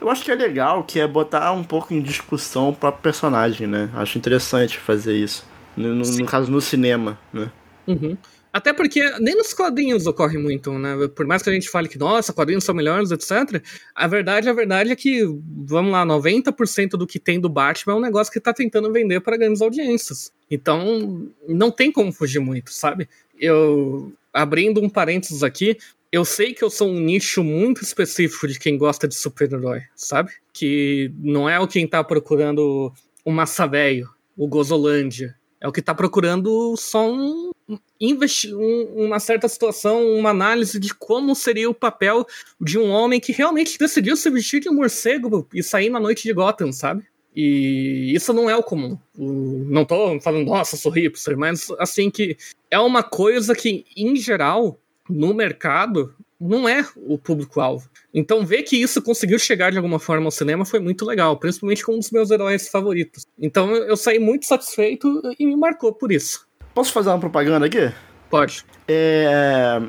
Eu 0.01 0.09
acho 0.09 0.25
que 0.25 0.31
é 0.31 0.37
legal 0.37 0.85
que 0.85 1.01
é 1.01 1.09
botar 1.09 1.51
um 1.51 1.65
pouco 1.65 1.93
em 1.93 2.01
discussão 2.01 2.69
o 2.69 2.73
próprio 2.73 3.03
personagem, 3.03 3.67
né? 3.67 3.91
Acho 3.95 4.17
interessante 4.17 4.79
fazer 4.79 5.17
isso. 5.17 5.45
No, 5.77 5.93
no, 5.93 6.09
no 6.09 6.27
caso, 6.27 6.49
no 6.53 6.61
cinema, 6.61 7.19
né? 7.33 7.51
Uhum. 7.89 8.17
Até 8.53 8.73
porque 8.73 9.03
nem 9.19 9.35
nos 9.35 9.55
quadrinhos 9.55 10.07
ocorre 10.07 10.37
muito, 10.37 10.71
né? 10.79 11.09
Por 11.09 11.27
mais 11.27 11.43
que 11.43 11.49
a 11.49 11.53
gente 11.53 11.71
fale 11.71 11.89
que, 11.89 11.99
nossa, 11.99 12.35
quadrinhos 12.35 12.65
são 12.65 12.75
melhores, 12.75 13.11
etc. 13.11 13.63
A 13.95 14.07
verdade, 14.07 14.49
a 14.49 14.53
verdade 14.53 14.93
é 14.93 14.97
que, 14.97 15.25
vamos 15.65 15.91
lá, 15.91 16.05
90% 16.05 16.91
do 16.91 17.07
que 17.07 17.19
tem 17.19 17.41
do 17.41 17.49
Batman 17.49 17.95
é 17.95 17.97
um 17.97 18.01
negócio 18.01 18.33
que 18.33 18.39
tá 18.39 18.53
tentando 18.53 18.93
vender 18.93 19.21
para 19.21 19.39
grandes 19.39 19.63
audiências. 19.63 20.31
Então, 20.51 21.27
não 21.49 21.71
tem 21.71 21.91
como 21.91 22.13
fugir 22.13 22.41
muito, 22.41 22.73
sabe? 22.73 23.09
Eu, 23.41 24.13
abrindo 24.35 24.83
um 24.83 24.89
parênteses 24.89 25.43
aqui, 25.43 25.79
eu 26.13 26.27
sei 26.27 26.53
que 26.53 26.63
eu 26.63 26.69
sou 26.69 26.91
um 26.91 27.01
nicho 27.01 27.43
muito 27.43 27.83
específico 27.83 28.47
de 28.47 28.59
quem 28.59 28.77
gosta 28.77 29.09
de 29.09 29.15
super-herói, 29.15 29.81
sabe? 29.97 30.31
Que 30.53 31.11
não 31.19 31.49
é 31.49 31.59
o 31.59 31.67
quem 31.67 31.87
tá 31.87 32.05
procurando 32.05 32.93
o 33.25 33.33
Massa 33.33 33.67
Velho, 33.67 34.11
o 34.37 34.47
Gozolândia. 34.47 35.35
É 35.63 35.69
o 35.69 35.71
que 35.71 35.81
tá 35.81 35.95
procurando 35.95 36.77
só 36.77 37.09
um 37.09 37.53
investir 38.01 38.53
uma 38.53 39.21
certa 39.21 39.47
situação, 39.47 40.05
uma 40.15 40.31
análise 40.31 40.77
de 40.81 40.93
como 40.93 41.37
seria 41.37 41.71
o 41.71 41.75
papel 41.75 42.27
de 42.61 42.81
um 42.81 42.91
homem 42.91 43.21
que 43.21 43.31
realmente 43.31 43.79
decidiu 43.79 44.17
se 44.17 44.29
vestir 44.29 44.59
de 44.59 44.69
um 44.69 44.75
morcego 44.75 45.49
e 45.55 45.63
sair 45.63 45.89
na 45.89 46.01
noite 46.01 46.25
de 46.25 46.33
Gotham, 46.33 46.73
sabe? 46.73 47.05
E 47.35 48.13
isso 48.13 48.33
não 48.33 48.51
é 48.51 48.57
o 48.57 48.63
comum. 48.63 48.99
Não 49.17 49.85
tô 49.85 50.21
falando, 50.21 50.47
nossa, 50.47 50.77
sou 50.77 50.91
hipster, 50.91 51.39
mas 51.39 51.69
assim 51.79 52.11
que 52.11 52.37
é 52.69 52.79
uma 52.81 53.05
coisa 53.05 53.55
que, 53.55 53.85
em 53.97 54.17
geral, 54.17 54.81
no 55.09 55.33
mercado, 55.33 56.13
não 56.43 56.69
é 56.69 56.85
o 56.97 57.17
público-alvo. 57.17 57.89
Então, 58.13 58.45
ver 58.45 58.63
que 58.63 58.77
isso 58.77 59.01
conseguiu 59.01 59.39
chegar 59.39 59.71
de 59.71 59.77
alguma 59.79 59.99
forma 59.99 60.27
ao 60.27 60.31
cinema 60.31 60.65
foi 60.65 60.81
muito 60.81 61.05
legal, 61.05 61.37
principalmente 61.37 61.85
com 61.85 61.95
um 61.95 61.99
dos 61.99 62.11
meus 62.11 62.31
heróis 62.31 62.69
favoritos. 62.69 63.25
Então, 63.39 63.75
eu 63.75 63.97
saí 63.97 64.19
muito 64.19 64.47
satisfeito 64.47 65.23
e 65.39 65.47
me 65.47 65.57
marcou 65.57 65.93
por 65.93 66.11
isso. 66.13 66.47
Posso 66.75 66.93
fazer 66.93 67.11
uma 67.11 67.19
propaganda 67.19 67.67
aqui? 67.67 67.93
Pode. 68.29 68.65
É. 68.89 69.81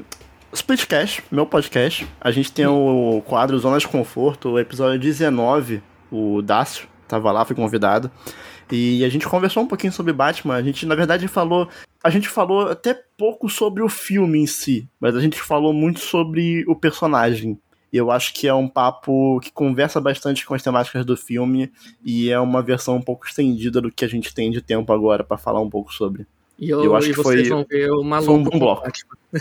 Splitcast, 0.53 1.23
meu 1.31 1.45
podcast. 1.45 2.07
A 2.21 2.29
gente 2.29 2.51
tem 2.51 2.67
o 2.67 3.23
quadro 3.25 3.57
Zona 3.57 3.79
de 3.79 3.87
Conforto, 3.87 4.51
o 4.51 4.59
episódio 4.59 4.99
19. 4.99 5.81
O 6.11 6.41
Dácio 6.41 6.87
tava 7.07 7.31
lá, 7.31 7.43
foi 7.43 7.55
convidado. 7.55 8.11
E 8.71 9.03
a 9.03 9.09
gente 9.09 9.27
conversou 9.27 9.63
um 9.63 9.67
pouquinho 9.67 9.93
sobre 9.93 10.13
Batman. 10.13 10.55
A 10.55 10.61
gente, 10.61 10.85
na 10.85 10.95
verdade, 10.95 11.27
falou. 11.27 11.67
A 12.03 12.09
gente 12.09 12.27
falou 12.27 12.69
até 12.69 12.93
pouco 13.17 13.49
sobre 13.49 13.81
o 13.81 13.89
filme 13.89 14.39
em 14.39 14.47
si, 14.47 14.87
mas 14.99 15.15
a 15.15 15.21
gente 15.21 15.41
falou 15.41 15.73
muito 15.73 15.99
sobre 15.99 16.63
o 16.67 16.75
personagem. 16.75 17.57
E 17.93 17.97
eu 17.97 18.09
acho 18.09 18.33
que 18.33 18.47
é 18.47 18.53
um 18.53 18.67
papo 18.67 19.39
que 19.39 19.51
conversa 19.51 20.01
bastante 20.01 20.45
com 20.45 20.55
as 20.55 20.63
temáticas 20.63 21.05
do 21.05 21.15
filme 21.15 21.71
e 22.03 22.29
é 22.31 22.39
uma 22.39 22.61
versão 22.61 22.95
um 22.95 23.01
pouco 23.01 23.27
estendida 23.27 23.79
do 23.79 23.91
que 23.91 24.03
a 24.03 24.07
gente 24.07 24.33
tem 24.33 24.49
de 24.49 24.61
tempo 24.61 24.91
agora 24.91 25.23
para 25.23 25.37
falar 25.37 25.61
um 25.61 25.69
pouco 25.69 25.93
sobre. 25.93 26.25
E 26.57 26.69
eu, 26.69 26.83
eu 26.83 26.95
acho 26.95 27.09
que 27.09 27.13
foi, 27.13 27.45
foi 27.45 28.33
um 28.33 28.43
bom 28.43 28.57
bloco. 28.57 28.89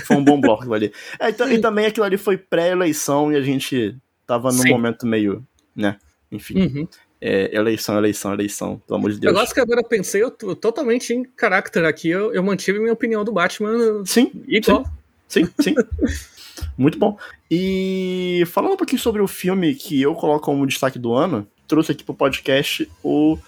Foi 0.05 0.17
um 0.17 0.25
bom 0.25 0.39
bloco 0.41 0.73
ali. 0.73 0.93
É, 1.19 1.31
então, 1.31 1.51
e 1.51 1.59
também 1.59 1.87
aquilo 1.87 2.05
ali 2.05 2.19
foi 2.19 2.37
pré-eleição 2.37 3.33
e 3.33 3.37
a 3.37 3.43
gente 3.43 3.97
tava 4.27 4.53
num 4.53 4.63
Sim. 4.63 4.71
momento 4.71 5.07
meio, 5.07 5.43
né? 5.75 5.97
Enfim. 6.31 6.59
Uhum. 6.59 6.89
É, 7.25 7.55
eleição, 7.57 7.97
eleição, 7.97 8.33
eleição, 8.33 8.83
pelo 8.85 8.99
amor 8.99 9.13
de 9.13 9.21
Deus. 9.21 9.33
Negócio 9.33 9.55
que 9.55 9.61
agora 9.61 9.81
eu 9.81 9.85
pensei, 9.85 10.21
eu 10.21 10.31
tô 10.31 10.57
totalmente 10.57 11.15
em 11.15 11.23
caráter 11.23 11.85
aqui, 11.85 12.09
eu, 12.09 12.35
eu 12.35 12.43
mantive 12.43 12.81
minha 12.81 12.93
opinião 12.93 13.25
do 13.25 13.31
Batman 13.31 14.05
sim, 14.05 14.33
igual. 14.49 14.85
Sim, 15.29 15.45
sim. 15.45 15.53
sim. 15.61 15.75
Muito 16.77 16.99
bom. 16.99 17.17
E 17.49 18.43
falando 18.47 18.73
um 18.73 18.77
pouquinho 18.77 19.01
sobre 19.01 19.23
o 19.23 19.29
filme 19.29 19.73
que 19.73 20.03
eu 20.03 20.17
coloco 20.17 20.45
como 20.45 20.67
destaque 20.67 20.99
do 20.99 21.15
ano, 21.15 21.47
trouxe 21.69 21.93
aqui 21.93 22.03
pro 22.03 22.13
podcast 22.13 22.91
o 23.05 23.39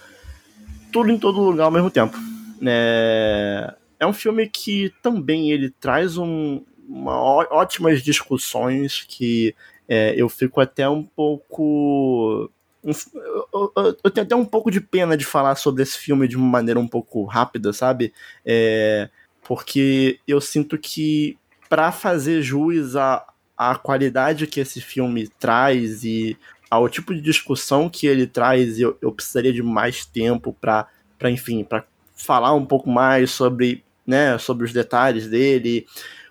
Tudo 0.93 1.11
em 1.11 1.19
Todo 1.19 1.41
Lugar 1.41 1.65
ao 1.65 1.71
mesmo 1.73 1.91
tempo. 1.91 2.17
É, 2.65 3.75
é 3.99 4.07
um 4.07 4.13
filme 4.13 4.49
que 4.49 4.93
também 5.03 5.51
ele 5.51 5.71
traz 5.71 6.17
um, 6.17 6.63
uma, 6.89 7.17
ótimas 7.17 8.03
discussões 8.03 9.05
que 9.09 9.55
é, 9.89 10.15
eu 10.17 10.29
fico 10.29 10.61
até 10.61 10.89
um 10.89 11.03
pouco. 11.03 12.51
Um, 12.85 12.93
eu, 13.15 13.73
eu, 13.77 13.97
eu, 14.05 14.11
tenho 14.11 14.27
até 14.27 14.37
um 14.37 14.45
pouco 14.45 14.71
de 14.71 14.81
pena 14.81 15.17
de 15.17 15.25
falar 15.25 15.55
sobre 15.55 15.83
esse 15.83 15.99
filme 15.99 16.29
de 16.29 16.37
uma 16.37 16.47
maneira 16.47 16.79
um 16.79 16.87
pouco 16.87 17.25
rápida, 17.25 17.73
sabe? 17.73 18.13
É, 18.45 19.09
porque 19.43 20.21
eu 20.29 20.41
sinto 20.41 20.77
que 20.77 21.39
para 21.69 21.91
fazer 21.91 22.43
jus 22.43 22.95
à, 22.95 23.27
à 23.57 23.75
qualidade 23.77 24.47
que 24.47 24.61
esse 24.61 24.81
filme 24.81 25.29
traz 25.39 26.05
e 26.05 26.37
ao 26.71 26.89
tipo 26.89 27.15
de 27.15 27.21
discussão 27.21 27.89
que 27.89 28.07
ele 28.07 28.27
traz, 28.27 28.79
eu, 28.79 28.99
eu 29.01 29.13
precisaria 29.13 29.53
de 29.53 29.63
mais 29.63 30.05
tempo 30.05 30.53
para, 30.61 30.89
enfim, 31.25 31.65
para 31.65 31.85
falar 32.15 32.53
um 32.53 32.67
pouco 32.67 32.91
mais 32.91 33.31
sobre, 33.31 33.85
né, 34.07 34.37
sobre 34.39 34.65
os 34.65 34.73
detalhes 34.73 35.29
dele, 35.29 35.87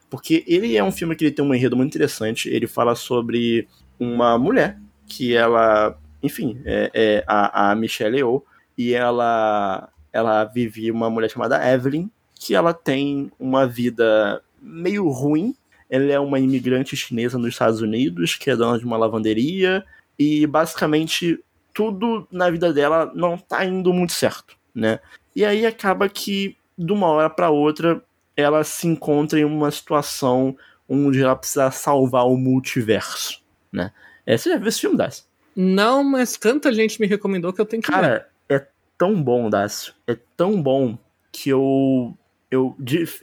porque 0.09 0.43
ele 0.45 0.77
é 0.77 0.83
um 0.83 0.91
filme 0.91 1.15
que 1.15 1.25
ele 1.25 1.31
tem 1.31 1.43
um 1.43 1.53
enredo 1.55 1.75
muito 1.75 1.89
interessante. 1.89 2.49
Ele 2.49 2.67
fala 2.67 2.93
sobre 2.93 3.67
uma 3.99 4.37
mulher 4.37 4.77
que 5.07 5.33
ela, 5.33 5.97
enfim, 6.23 6.59
é, 6.65 6.89
é 6.93 7.23
a, 7.27 7.71
a 7.71 7.75
Michelle 7.75 8.17
Yeoh 8.17 8.43
e 8.77 8.93
ela 8.93 9.89
ela 10.12 10.45
vive 10.45 10.89
uma 10.91 11.09
mulher 11.09 11.29
chamada 11.29 11.59
Evelyn 11.71 12.09
que 12.36 12.55
ela 12.55 12.73
tem 12.73 13.31
uma 13.39 13.65
vida 13.65 14.41
meio 14.62 15.09
ruim. 15.09 15.55
Ela 15.89 16.12
é 16.12 16.19
uma 16.19 16.39
imigrante 16.39 16.95
chinesa 16.95 17.38
nos 17.38 17.49
Estados 17.49 17.81
Unidos 17.81 18.36
que 18.36 18.49
é 18.49 18.55
dona 18.55 18.79
de 18.79 18.86
uma 18.86 18.97
lavanderia 18.97 19.83
e 20.17 20.47
basicamente 20.47 21.39
tudo 21.73 22.27
na 22.31 22.49
vida 22.49 22.71
dela 22.71 23.12
não 23.15 23.38
tá 23.38 23.65
indo 23.65 23.91
muito 23.91 24.13
certo, 24.13 24.55
né? 24.73 24.99
E 25.36 25.43
aí 25.43 25.65
acaba 25.65 26.07
que, 26.07 26.55
de 26.77 26.93
uma 26.93 27.07
hora 27.07 27.29
para 27.29 27.49
outra, 27.49 28.03
ela 28.38 28.63
se 28.63 28.88
encontra 28.88 29.39
em 29.39 29.43
uma 29.43 29.71
situação 29.71 30.55
onde 30.88 31.21
ela 31.21 31.36
precisa 31.36 31.71
salvar 31.71 32.27
o 32.27 32.38
multiverso, 32.38 33.41
né? 33.71 33.91
É, 34.25 34.38
você 34.38 34.51
já 34.51 34.57
viu 34.57 34.67
esse 34.67 34.81
filme, 34.81 34.97
Dácio? 34.97 35.25
Não, 35.55 36.03
mas 36.03 36.37
tanta 36.37 36.73
gente 36.73 36.99
me 36.99 37.07
recomendou 37.07 37.53
que 37.53 37.61
eu 37.61 37.65
tenho 37.65 37.81
que 37.81 37.91
Cara, 37.91 38.27
ver. 38.49 38.57
é 38.61 38.67
tão 38.97 39.21
bom, 39.21 39.49
Dácio. 39.49 39.93
É 40.07 40.17
tão 40.35 40.61
bom 40.61 40.97
que 41.31 41.49
eu, 41.49 42.17
eu, 42.49 42.75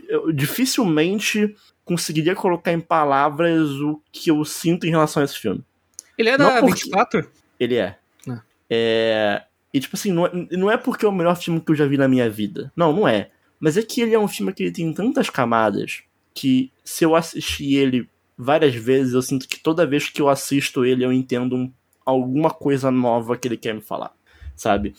eu 0.08 0.32
dificilmente 0.32 1.54
conseguiria 1.84 2.34
colocar 2.34 2.72
em 2.72 2.80
palavras 2.80 3.68
o 3.70 4.00
que 4.12 4.30
eu 4.30 4.44
sinto 4.44 4.86
em 4.86 4.90
relação 4.90 5.22
a 5.22 5.24
esse 5.24 5.38
filme. 5.38 5.64
Ele 6.16 6.28
é 6.28 6.38
da 6.38 6.60
porque... 6.60 6.84
24? 6.84 7.30
Ele 7.58 7.76
é. 7.76 7.96
é. 8.68 9.42
E, 9.72 9.80
tipo 9.80 9.96
assim, 9.96 10.12
não 10.12 10.26
é, 10.26 10.30
não 10.52 10.70
é 10.70 10.76
porque 10.76 11.04
é 11.04 11.08
o 11.08 11.12
melhor 11.12 11.36
filme 11.36 11.60
que 11.60 11.70
eu 11.70 11.76
já 11.76 11.86
vi 11.86 11.96
na 11.96 12.08
minha 12.08 12.28
vida. 12.28 12.72
Não, 12.76 12.92
não 12.92 13.06
é. 13.06 13.30
Mas 13.58 13.76
é 13.76 13.82
que 13.82 14.00
ele 14.00 14.14
é 14.14 14.18
um 14.18 14.28
filme 14.28 14.52
que 14.52 14.64
ele 14.64 14.72
tem 14.72 14.92
tantas 14.92 15.28
camadas 15.28 16.02
que 16.34 16.72
se 16.84 17.04
eu 17.04 17.14
assistir 17.14 17.74
ele 17.74 18.08
várias 18.36 18.74
vezes, 18.74 19.12
eu 19.12 19.22
sinto 19.22 19.46
que 19.46 19.60
toda 19.60 19.86
vez 19.86 20.08
que 20.08 20.22
eu 20.22 20.28
assisto 20.28 20.84
ele 20.84 21.04
eu 21.04 21.12
entendo 21.12 21.56
um, 21.56 21.72
alguma 22.04 22.50
coisa 22.50 22.90
nova 22.90 23.36
que 23.36 23.48
ele 23.48 23.56
quer 23.56 23.74
me 23.74 23.80
falar, 23.80 24.12
sabe? 24.56 24.94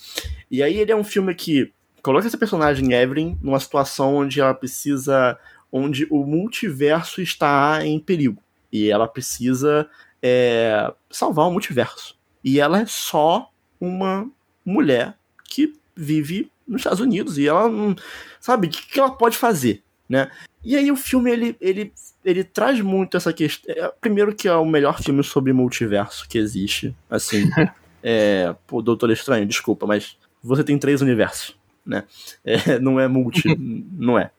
E 0.49 0.61
aí 0.61 0.77
ele 0.77 0.91
é 0.91 0.95
um 0.95 1.03
filme 1.03 1.33
que 1.35 1.71
coloca 2.01 2.27
essa 2.27 2.37
personagem 2.37 2.93
Evelyn 2.93 3.37
numa 3.41 3.59
situação 3.59 4.15
onde 4.15 4.39
ela 4.39 4.53
precisa, 4.53 5.37
onde 5.71 6.07
o 6.09 6.25
multiverso 6.25 7.21
está 7.21 7.85
em 7.85 7.99
perigo 7.99 8.41
e 8.71 8.89
ela 8.89 9.07
precisa 9.07 9.89
é, 10.21 10.91
salvar 11.09 11.47
o 11.47 11.51
multiverso. 11.51 12.17
E 12.43 12.59
ela 12.59 12.79
é 12.79 12.85
só 12.85 13.51
uma 13.79 14.29
mulher 14.65 15.17
que 15.43 15.73
vive 15.95 16.49
nos 16.67 16.81
Estados 16.81 16.99
Unidos 16.99 17.37
e 17.37 17.47
ela 17.47 17.67
não 17.67 17.95
sabe 18.39 18.67
o 18.67 18.69
que, 18.69 18.87
que 18.87 18.99
ela 18.99 19.11
pode 19.11 19.37
fazer, 19.37 19.83
né? 20.07 20.31
E 20.63 20.75
aí 20.75 20.91
o 20.91 20.95
filme 20.95 21.31
ele, 21.31 21.55
ele, 21.59 21.91
ele 22.23 22.43
traz 22.43 22.79
muito 22.81 23.17
essa 23.17 23.33
questão. 23.33 23.73
É, 23.75 23.91
primeiro 23.99 24.35
que 24.35 24.47
é 24.47 24.53
o 24.53 24.65
melhor 24.65 25.01
filme 25.01 25.23
sobre 25.23 25.51
multiverso 25.53 26.27
que 26.27 26.37
existe, 26.37 26.95
assim. 27.09 27.49
é, 28.03 28.55
pô, 28.67 28.81
Doutor 28.81 29.09
Estranho, 29.11 29.45
desculpa, 29.45 29.87
mas 29.87 30.17
você 30.43 30.63
tem 30.63 30.77
três 30.77 31.01
universos, 31.01 31.57
né? 31.85 32.03
É, 32.45 32.77
não 32.79 32.99
é 32.99 33.07
multi, 33.07 33.43
não 33.97 34.19
é. 34.19 34.31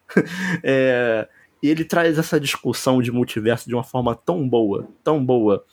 é. 0.62 1.28
E 1.62 1.68
ele 1.68 1.84
traz 1.84 2.18
essa 2.18 2.40
discussão 2.40 3.00
de 3.00 3.12
multiverso 3.12 3.68
de 3.68 3.74
uma 3.74 3.84
forma 3.84 4.14
tão 4.14 4.48
boa, 4.48 4.88
tão 5.04 5.24
boa, 5.24 5.64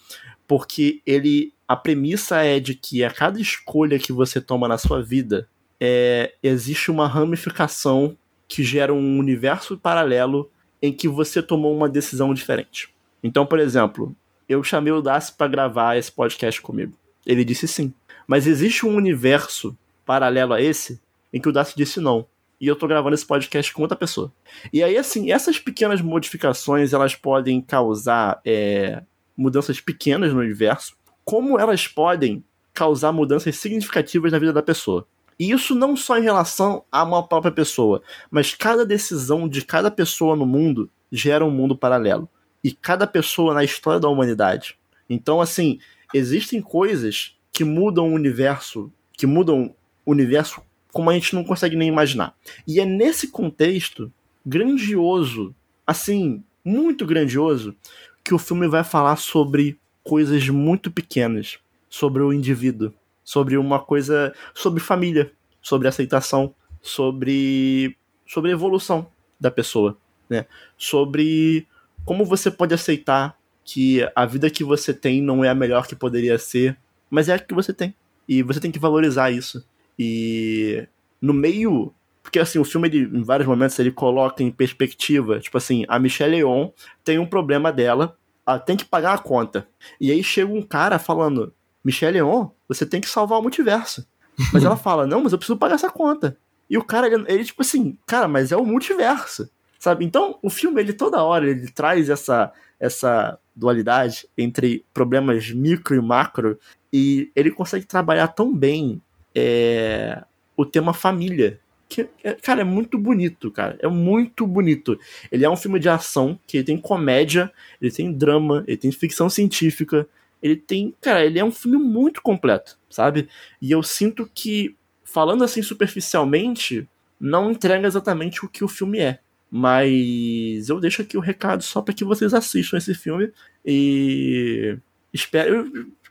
porque 0.47 1.01
ele 1.05 1.53
a 1.67 1.75
premissa 1.75 2.43
é 2.43 2.59
de 2.59 2.73
que 2.73 3.03
a 3.03 3.11
cada 3.11 3.39
escolha 3.39 3.99
que 3.99 4.11
você 4.11 4.41
toma 4.41 4.67
na 4.67 4.77
sua 4.77 5.03
vida 5.03 5.47
é, 5.79 6.33
existe 6.41 6.89
uma 6.89 7.07
ramificação 7.07 8.17
que 8.49 8.63
gera 8.63 8.91
um 8.91 9.19
universo 9.19 9.77
paralelo 9.77 10.51
em 10.81 10.91
que 10.91 11.07
você 11.07 11.41
tomou 11.41 11.73
uma 11.73 11.87
decisão 11.87 12.33
diferente. 12.33 12.89
Então, 13.23 13.45
por 13.45 13.59
exemplo, 13.59 14.15
eu 14.47 14.63
chamei 14.63 14.91
o 14.91 15.01
Daci 15.01 15.31
para 15.33 15.47
gravar 15.47 15.97
esse 15.97 16.11
podcast 16.11 16.59
comigo. 16.59 16.93
Ele 17.25 17.45
disse 17.45 17.67
sim. 17.67 17.93
Mas 18.27 18.47
existe 18.47 18.85
um 18.85 18.95
universo 18.95 19.77
paralelo 20.05 20.53
a 20.53 20.61
esse 20.61 20.99
em 21.31 21.39
que 21.39 21.47
o 21.47 21.51
Daci 21.51 21.75
disse 21.77 21.99
não. 21.99 22.25
E 22.59 22.67
eu 22.67 22.75
tô 22.75 22.87
gravando 22.87 23.13
esse 23.13 23.25
podcast 23.25 23.71
com 23.71 23.83
outra 23.83 23.95
pessoa. 23.95 24.33
E 24.73 24.83
aí, 24.83 24.97
assim, 24.97 25.31
essas 25.31 25.59
pequenas 25.59 26.01
modificações, 26.01 26.91
elas 26.91 27.15
podem 27.15 27.61
causar 27.61 28.41
é, 28.43 29.03
mudanças 29.37 29.79
pequenas 29.79 30.33
no 30.33 30.39
universo, 30.39 30.95
como 31.23 31.59
elas 31.59 31.87
podem 31.87 32.43
causar 32.73 33.11
mudanças 33.11 33.55
significativas 33.57 34.31
na 34.31 34.39
vida 34.39 34.51
da 34.51 34.63
pessoa. 34.63 35.07
E 35.39 35.51
isso 35.51 35.73
não 35.73 35.95
só 35.95 36.17
em 36.17 36.23
relação 36.23 36.83
a 36.91 37.03
uma 37.03 37.25
própria 37.25 37.51
pessoa, 37.51 38.01
mas 38.29 38.53
cada 38.53 38.85
decisão 38.85 39.47
de 39.47 39.63
cada 39.63 39.89
pessoa 39.89 40.35
no 40.35 40.45
mundo 40.45 40.89
gera 41.11 41.45
um 41.45 41.51
mundo 41.51 41.77
paralelo. 41.77 42.27
E 42.61 42.73
cada 42.73 43.07
pessoa 43.07 43.53
na 43.53 43.63
história 43.63 44.01
da 44.01 44.09
humanidade. 44.09 44.77
Então, 45.09 45.39
assim, 45.39 45.79
existem 46.13 46.61
coisas 46.61 47.37
que 47.53 47.63
mudam 47.63 48.09
o 48.09 48.13
universo, 48.13 48.91
que 49.13 49.25
mudam 49.25 49.73
o 50.05 50.11
universo 50.11 50.61
como 50.91 51.09
a 51.09 51.13
gente 51.13 51.35
não 51.35 51.43
consegue 51.43 51.75
nem 51.75 51.87
imaginar. 51.87 52.35
E 52.67 52.79
é 52.79 52.85
nesse 52.85 53.27
contexto 53.27 54.11
grandioso, 54.45 55.55
assim, 55.85 56.43
muito 56.65 57.05
grandioso, 57.05 57.75
que 58.23 58.33
o 58.33 58.39
filme 58.39 58.67
vai 58.67 58.83
falar 58.83 59.15
sobre 59.15 59.79
coisas 60.03 60.49
muito 60.49 60.91
pequenas, 60.91 61.59
sobre 61.89 62.21
o 62.21 62.33
indivíduo, 62.33 62.93
sobre 63.29 63.57
uma 63.57 63.77
coisa, 63.77 64.33
sobre 64.55 64.79
família, 64.79 65.31
sobre 65.61 65.87
aceitação, 65.87 66.55
sobre 66.81 67.95
sobre 68.25 68.49
evolução 68.49 69.07
da 69.39 69.51
pessoa, 69.51 69.95
né? 70.27 70.47
Sobre 70.75 71.67
como 72.03 72.25
você 72.25 72.49
pode 72.49 72.73
aceitar 72.73 73.37
que 73.63 73.99
a 74.15 74.25
vida 74.25 74.49
que 74.49 74.63
você 74.63 74.95
tem 74.95 75.21
não 75.21 75.45
é 75.45 75.49
a 75.49 75.53
melhor 75.53 75.85
que 75.85 75.95
poderia 75.95 76.39
ser, 76.39 76.75
mas 77.07 77.29
é 77.29 77.35
a 77.35 77.39
que 77.39 77.53
você 77.53 77.71
tem. 77.71 77.93
E 78.27 78.41
você 78.41 78.59
tem 78.59 78.71
que 78.71 78.79
valorizar 78.79 79.29
isso. 79.29 79.63
E 79.97 80.87
no 81.21 81.31
meio 81.31 81.93
porque 82.23 82.39
assim, 82.39 82.57
o 82.57 82.65
filme, 82.65 82.87
ele, 82.87 83.15
em 83.15 83.21
vários 83.21 83.47
momentos, 83.47 83.77
ele 83.77 83.91
coloca 83.91 84.41
em 84.41 84.51
perspectiva, 84.51 85.39
tipo 85.39 85.57
assim, 85.57 85.85
a 85.87 85.99
Michelle 85.99 86.35
Yeoh 86.35 86.73
tem 87.03 87.19
um 87.19 87.27
problema 87.27 87.71
dela, 87.71 88.17
ela 88.45 88.57
tem 88.57 88.75
que 88.75 88.85
pagar 88.85 89.13
a 89.13 89.17
conta. 89.19 89.67
E 90.01 90.11
aí 90.11 90.23
chega 90.23 90.51
um 90.51 90.63
cara 90.63 90.97
falando, 90.97 91.53
Michelle 91.89 92.17
Yeoh, 92.17 92.51
você 92.67 92.85
tem 92.85 93.01
que 93.01 93.09
salvar 93.09 93.39
o 93.39 93.41
multiverso. 93.41 94.05
Mas 94.53 94.63
ela 94.63 94.77
fala, 94.77 95.07
não, 95.07 95.23
mas 95.23 95.31
eu 95.31 95.39
preciso 95.39 95.57
pagar 95.57 95.73
essa 95.73 95.89
conta. 95.89 96.37
E 96.69 96.77
o 96.77 96.83
cara, 96.83 97.07
ele, 97.07 97.25
ele, 97.27 97.43
tipo 97.43 97.63
assim, 97.63 97.97
cara, 98.05 98.27
mas 98.27 98.51
é 98.51 98.55
o 98.55 98.63
multiverso, 98.63 99.49
sabe? 99.79 100.05
Então, 100.05 100.37
o 100.43 100.51
filme, 100.51 100.79
ele 100.79 100.93
toda 100.93 101.23
hora, 101.23 101.49
ele 101.49 101.67
traz 101.71 102.07
essa, 102.07 102.53
essa 102.79 103.39
dualidade 103.55 104.27
entre 104.37 104.85
problemas 104.93 105.49
micro 105.49 105.95
e 105.95 105.99
macro, 106.01 106.59
e 106.93 107.31
ele 107.35 107.49
consegue 107.49 107.87
trabalhar 107.87 108.27
tão 108.27 108.55
bem 108.55 109.01
é, 109.33 110.23
o 110.55 110.63
tema 110.63 110.93
família, 110.93 111.59
que, 111.89 112.07
é, 112.23 112.33
cara, 112.33 112.61
é 112.61 112.63
muito 112.63 112.99
bonito, 112.99 113.49
cara. 113.49 113.75
É 113.81 113.87
muito 113.87 114.45
bonito. 114.45 114.97
Ele 115.31 115.43
é 115.43 115.49
um 115.49 115.57
filme 115.57 115.79
de 115.79 115.89
ação, 115.89 116.39
que 116.45 116.57
ele 116.57 116.63
tem 116.63 116.77
comédia, 116.77 117.51
ele 117.81 117.91
tem 117.91 118.13
drama, 118.13 118.63
ele 118.67 118.77
tem 118.77 118.91
ficção 118.91 119.27
científica. 119.27 120.07
Ele 120.41 120.55
tem. 120.55 120.93
Cara, 121.01 121.25
ele 121.25 121.39
é 121.39 121.43
um 121.43 121.51
filme 121.51 121.77
muito 121.77 122.21
completo, 122.21 122.77
sabe? 122.89 123.27
E 123.61 123.71
eu 123.71 123.83
sinto 123.83 124.29
que, 124.33 124.75
falando 125.03 125.43
assim 125.43 125.61
superficialmente, 125.61 126.87
não 127.19 127.51
entrega 127.51 127.87
exatamente 127.87 128.45
o 128.45 128.49
que 128.49 128.63
o 128.63 128.67
filme 128.67 128.99
é. 128.99 129.19
Mas 129.51 130.69
eu 130.69 130.79
deixo 130.79 131.01
aqui 131.01 131.17
o 131.17 131.21
recado 131.21 131.63
só 131.63 131.81
para 131.81 131.93
que 131.93 132.05
vocês 132.05 132.33
assistam 132.33 132.77
esse 132.77 132.93
filme. 132.93 133.31
E. 133.65 134.77
Espero 135.11 135.69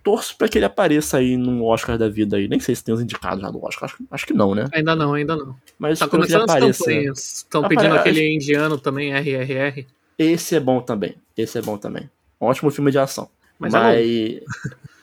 torço 0.09 0.37
para 0.39 0.49
que 0.49 0.57
ele 0.57 0.65
apareça 0.65 1.19
aí 1.19 1.37
num 1.37 1.63
Oscar 1.63 1.99
da 1.99 2.09
vida 2.09 2.39
aí. 2.39 2.49
Nem 2.49 2.59
sei 2.61 2.75
se 2.75 2.83
tem 2.83 2.95
os 2.95 3.01
indicados 3.01 3.43
já 3.43 3.51
do 3.51 3.63
Oscar. 3.63 3.91
Acho, 3.91 4.03
acho 4.11 4.27
que 4.27 4.33
não, 4.33 4.55
né? 4.55 4.67
Ainda 4.73 4.97
não, 4.97 5.13
ainda 5.13 5.37
não. 5.37 5.55
Mas 5.79 5.99
tá 5.99 6.09
começando 6.09 6.49
as 6.49 6.79
campanhas. 6.79 7.19
Estão 7.19 7.69
pedindo 7.69 7.95
aquele 7.95 8.35
indiano 8.35 8.79
também, 8.79 9.13
RRR. 9.13 9.87
Esse 10.19 10.57
é 10.57 10.61
bom 10.61 10.81
também. 10.81 11.15
Esse 11.37 11.59
é 11.59 11.63
bom 11.63 11.77
também. 11.77 12.09
Um 12.41 12.47
ótimo 12.47 12.71
filme 12.71 12.91
de 12.91 12.99
ação. 12.99 13.29
Mas, 13.59 13.75
é 13.75 13.79
mas 13.79 13.99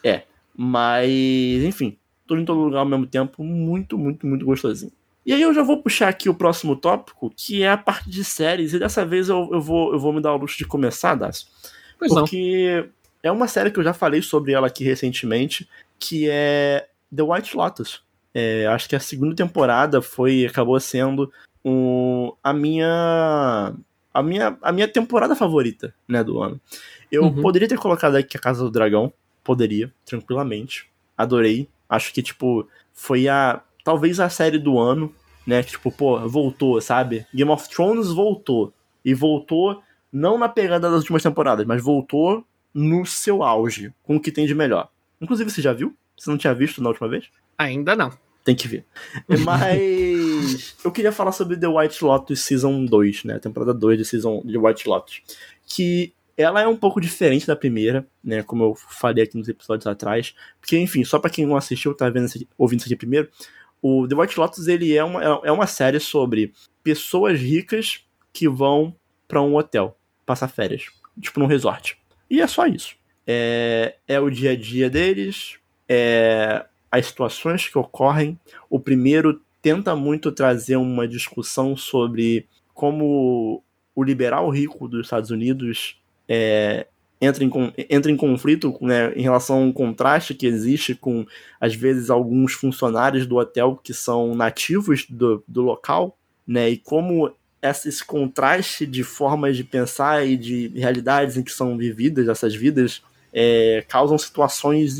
é, 0.04 0.08
é. 0.08 0.22
Mas, 0.56 1.10
enfim, 1.64 1.96
tudo 2.26 2.40
em 2.40 2.44
todo 2.44 2.60
lugar 2.60 2.80
ao 2.80 2.86
mesmo 2.86 3.06
tempo. 3.06 3.42
Muito, 3.44 3.98
muito, 3.98 4.26
muito 4.26 4.46
gostosinho. 4.46 4.92
E 5.24 5.32
aí 5.32 5.42
eu 5.42 5.52
já 5.52 5.62
vou 5.62 5.82
puxar 5.82 6.08
aqui 6.08 6.28
o 6.28 6.34
próximo 6.34 6.76
tópico, 6.76 7.32
que 7.36 7.62
é 7.62 7.70
a 7.70 7.76
parte 7.76 8.08
de 8.08 8.22
séries. 8.22 8.72
E 8.72 8.78
dessa 8.78 9.04
vez 9.04 9.28
eu, 9.28 9.48
eu, 9.52 9.60
vou, 9.60 9.92
eu 9.92 9.98
vou 9.98 10.12
me 10.12 10.20
dar 10.20 10.32
o 10.32 10.36
luxo 10.36 10.56
de 10.56 10.64
começar, 10.64 11.14
Dácio. 11.16 11.48
Pois 11.98 12.12
porque 12.12 12.84
não. 12.86 12.96
É 13.22 13.32
uma 13.32 13.48
série 13.48 13.72
que 13.72 13.80
eu 13.80 13.82
já 13.82 13.92
falei 13.92 14.22
sobre 14.22 14.52
ela 14.52 14.68
aqui 14.68 14.84
recentemente, 14.84 15.68
que 15.98 16.28
é 16.30 16.86
The 17.14 17.24
White 17.24 17.56
Lotus. 17.56 18.04
É, 18.32 18.66
acho 18.66 18.88
que 18.88 18.94
a 18.94 19.00
segunda 19.00 19.34
temporada 19.34 20.00
foi 20.00 20.46
acabou 20.46 20.78
sendo 20.78 21.32
um, 21.64 22.32
a 22.44 22.52
minha 22.52 23.74
a 24.16 24.22
minha 24.22 24.56
a 24.62 24.72
minha 24.72 24.88
temporada 24.88 25.36
favorita, 25.36 25.94
né, 26.08 26.24
do 26.24 26.42
ano. 26.42 26.58
Eu 27.12 27.24
uhum. 27.24 27.42
poderia 27.42 27.68
ter 27.68 27.78
colocado 27.78 28.16
aqui 28.16 28.36
a 28.36 28.40
Casa 28.40 28.64
do 28.64 28.70
Dragão, 28.70 29.12
poderia, 29.44 29.92
tranquilamente. 30.06 30.88
Adorei. 31.16 31.68
Acho 31.88 32.12
que 32.14 32.22
tipo 32.22 32.66
foi 32.94 33.28
a 33.28 33.60
talvez 33.84 34.18
a 34.18 34.30
série 34.30 34.58
do 34.58 34.78
ano, 34.78 35.14
né, 35.46 35.62
que 35.62 35.72
tipo, 35.72 35.92
pô, 35.92 36.18
voltou, 36.26 36.80
sabe? 36.80 37.26
Game 37.34 37.50
of 37.50 37.68
Thrones 37.68 38.08
voltou 38.08 38.72
e 39.04 39.12
voltou 39.12 39.82
não 40.10 40.38
na 40.38 40.48
pegada 40.48 40.90
das 40.90 41.00
últimas 41.00 41.22
temporadas, 41.22 41.66
mas 41.66 41.82
voltou 41.82 42.42
no 42.72 43.04
seu 43.04 43.42
auge, 43.42 43.92
com 44.02 44.16
o 44.16 44.20
que 44.20 44.32
tem 44.32 44.46
de 44.46 44.54
melhor. 44.54 44.88
Inclusive, 45.20 45.50
você 45.50 45.60
já 45.60 45.72
viu? 45.72 45.94
Você 46.18 46.30
não 46.30 46.38
tinha 46.38 46.54
visto 46.54 46.82
na 46.82 46.88
última 46.88 47.08
vez? 47.08 47.28
Ainda 47.58 47.94
não. 47.94 48.10
Tem 48.46 48.54
que 48.54 48.68
ver. 48.68 48.84
Mas 49.44 50.76
eu 50.84 50.92
queria 50.92 51.10
falar 51.10 51.32
sobre 51.32 51.56
The 51.56 51.66
White 51.66 52.04
Lotus 52.04 52.42
Season 52.42 52.84
2, 52.84 53.24
né? 53.24 53.40
Temporada 53.40 53.74
2 53.74 53.98
de 53.98 54.04
Season 54.04 54.40
de 54.44 54.56
White 54.56 54.88
Lotus. 54.88 55.20
Que 55.66 56.14
ela 56.36 56.62
é 56.62 56.68
um 56.68 56.76
pouco 56.76 57.00
diferente 57.00 57.44
da 57.44 57.56
primeira, 57.56 58.06
né? 58.22 58.44
Como 58.44 58.62
eu 58.62 58.74
falei 58.76 59.24
aqui 59.24 59.36
nos 59.36 59.48
episódios 59.48 59.88
atrás. 59.88 60.32
Porque, 60.60 60.78
enfim, 60.78 61.02
só 61.02 61.18
para 61.18 61.28
quem 61.28 61.44
não 61.44 61.56
assistiu, 61.56 61.92
tá 61.92 62.08
vendo 62.08 62.26
esse, 62.26 62.48
ouvindo 62.56 62.78
isso 62.78 62.88
aqui 62.88 62.94
primeiro, 62.94 63.28
o 63.82 64.06
The 64.06 64.14
White 64.14 64.38
Lotus 64.38 64.68
ele 64.68 64.96
é 64.96 65.02
uma, 65.02 65.40
é 65.42 65.50
uma 65.50 65.66
série 65.66 65.98
sobre 65.98 66.52
pessoas 66.84 67.40
ricas 67.40 68.04
que 68.32 68.48
vão 68.48 68.94
para 69.26 69.42
um 69.42 69.56
hotel 69.56 69.98
passar 70.24 70.46
férias, 70.46 70.84
tipo 71.20 71.40
num 71.40 71.46
resort. 71.46 71.98
E 72.30 72.40
é 72.40 72.46
só 72.46 72.64
isso. 72.64 72.94
É, 73.26 73.96
é 74.06 74.20
o 74.20 74.30
dia 74.30 74.52
a 74.52 74.56
dia 74.56 74.88
deles, 74.88 75.58
é 75.88 76.64
as 76.90 77.06
situações 77.06 77.68
que 77.68 77.78
ocorrem. 77.78 78.38
O 78.70 78.78
primeiro 78.78 79.40
tenta 79.60 79.94
muito 79.96 80.30
trazer 80.32 80.76
uma 80.76 81.06
discussão 81.06 81.76
sobre 81.76 82.46
como 82.72 83.62
o 83.94 84.02
liberal 84.02 84.48
rico 84.50 84.86
dos 84.86 85.06
Estados 85.06 85.30
Unidos 85.30 86.00
é, 86.28 86.86
entra, 87.20 87.42
em, 87.42 87.50
entra 87.88 88.12
em 88.12 88.16
conflito 88.16 88.76
né, 88.80 89.12
em 89.14 89.22
relação 89.22 89.64
ao 89.64 89.72
contraste 89.72 90.34
que 90.34 90.46
existe 90.46 90.94
com, 90.94 91.26
às 91.60 91.74
vezes, 91.74 92.10
alguns 92.10 92.52
funcionários 92.52 93.26
do 93.26 93.36
hotel 93.36 93.80
que 93.82 93.94
são 93.94 94.34
nativos 94.34 95.06
do, 95.08 95.42
do 95.48 95.62
local 95.62 96.16
né? 96.46 96.70
E 96.70 96.76
como 96.76 97.32
esse 97.60 98.04
contraste 98.04 98.86
de 98.86 99.02
formas 99.02 99.56
de 99.56 99.64
pensar 99.64 100.24
e 100.24 100.36
de 100.36 100.68
realidades 100.68 101.36
em 101.36 101.42
que 101.42 101.50
são 101.50 101.76
vividas 101.76 102.28
essas 102.28 102.54
vidas 102.54 103.02
é, 103.38 103.84
causam 103.86 104.16
situações 104.16 104.98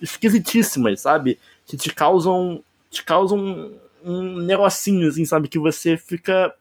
esquisitíssimas, 0.00 1.02
sabe? 1.02 1.38
Que 1.66 1.76
te 1.76 1.92
causam 1.92 2.64
te 2.90 3.04
causam 3.04 3.72
um 4.02 4.38
negocinho, 4.38 5.08
assim, 5.08 5.26
sabe? 5.26 5.48
Que 5.48 5.58
você 5.58 5.98
fica 5.98 6.54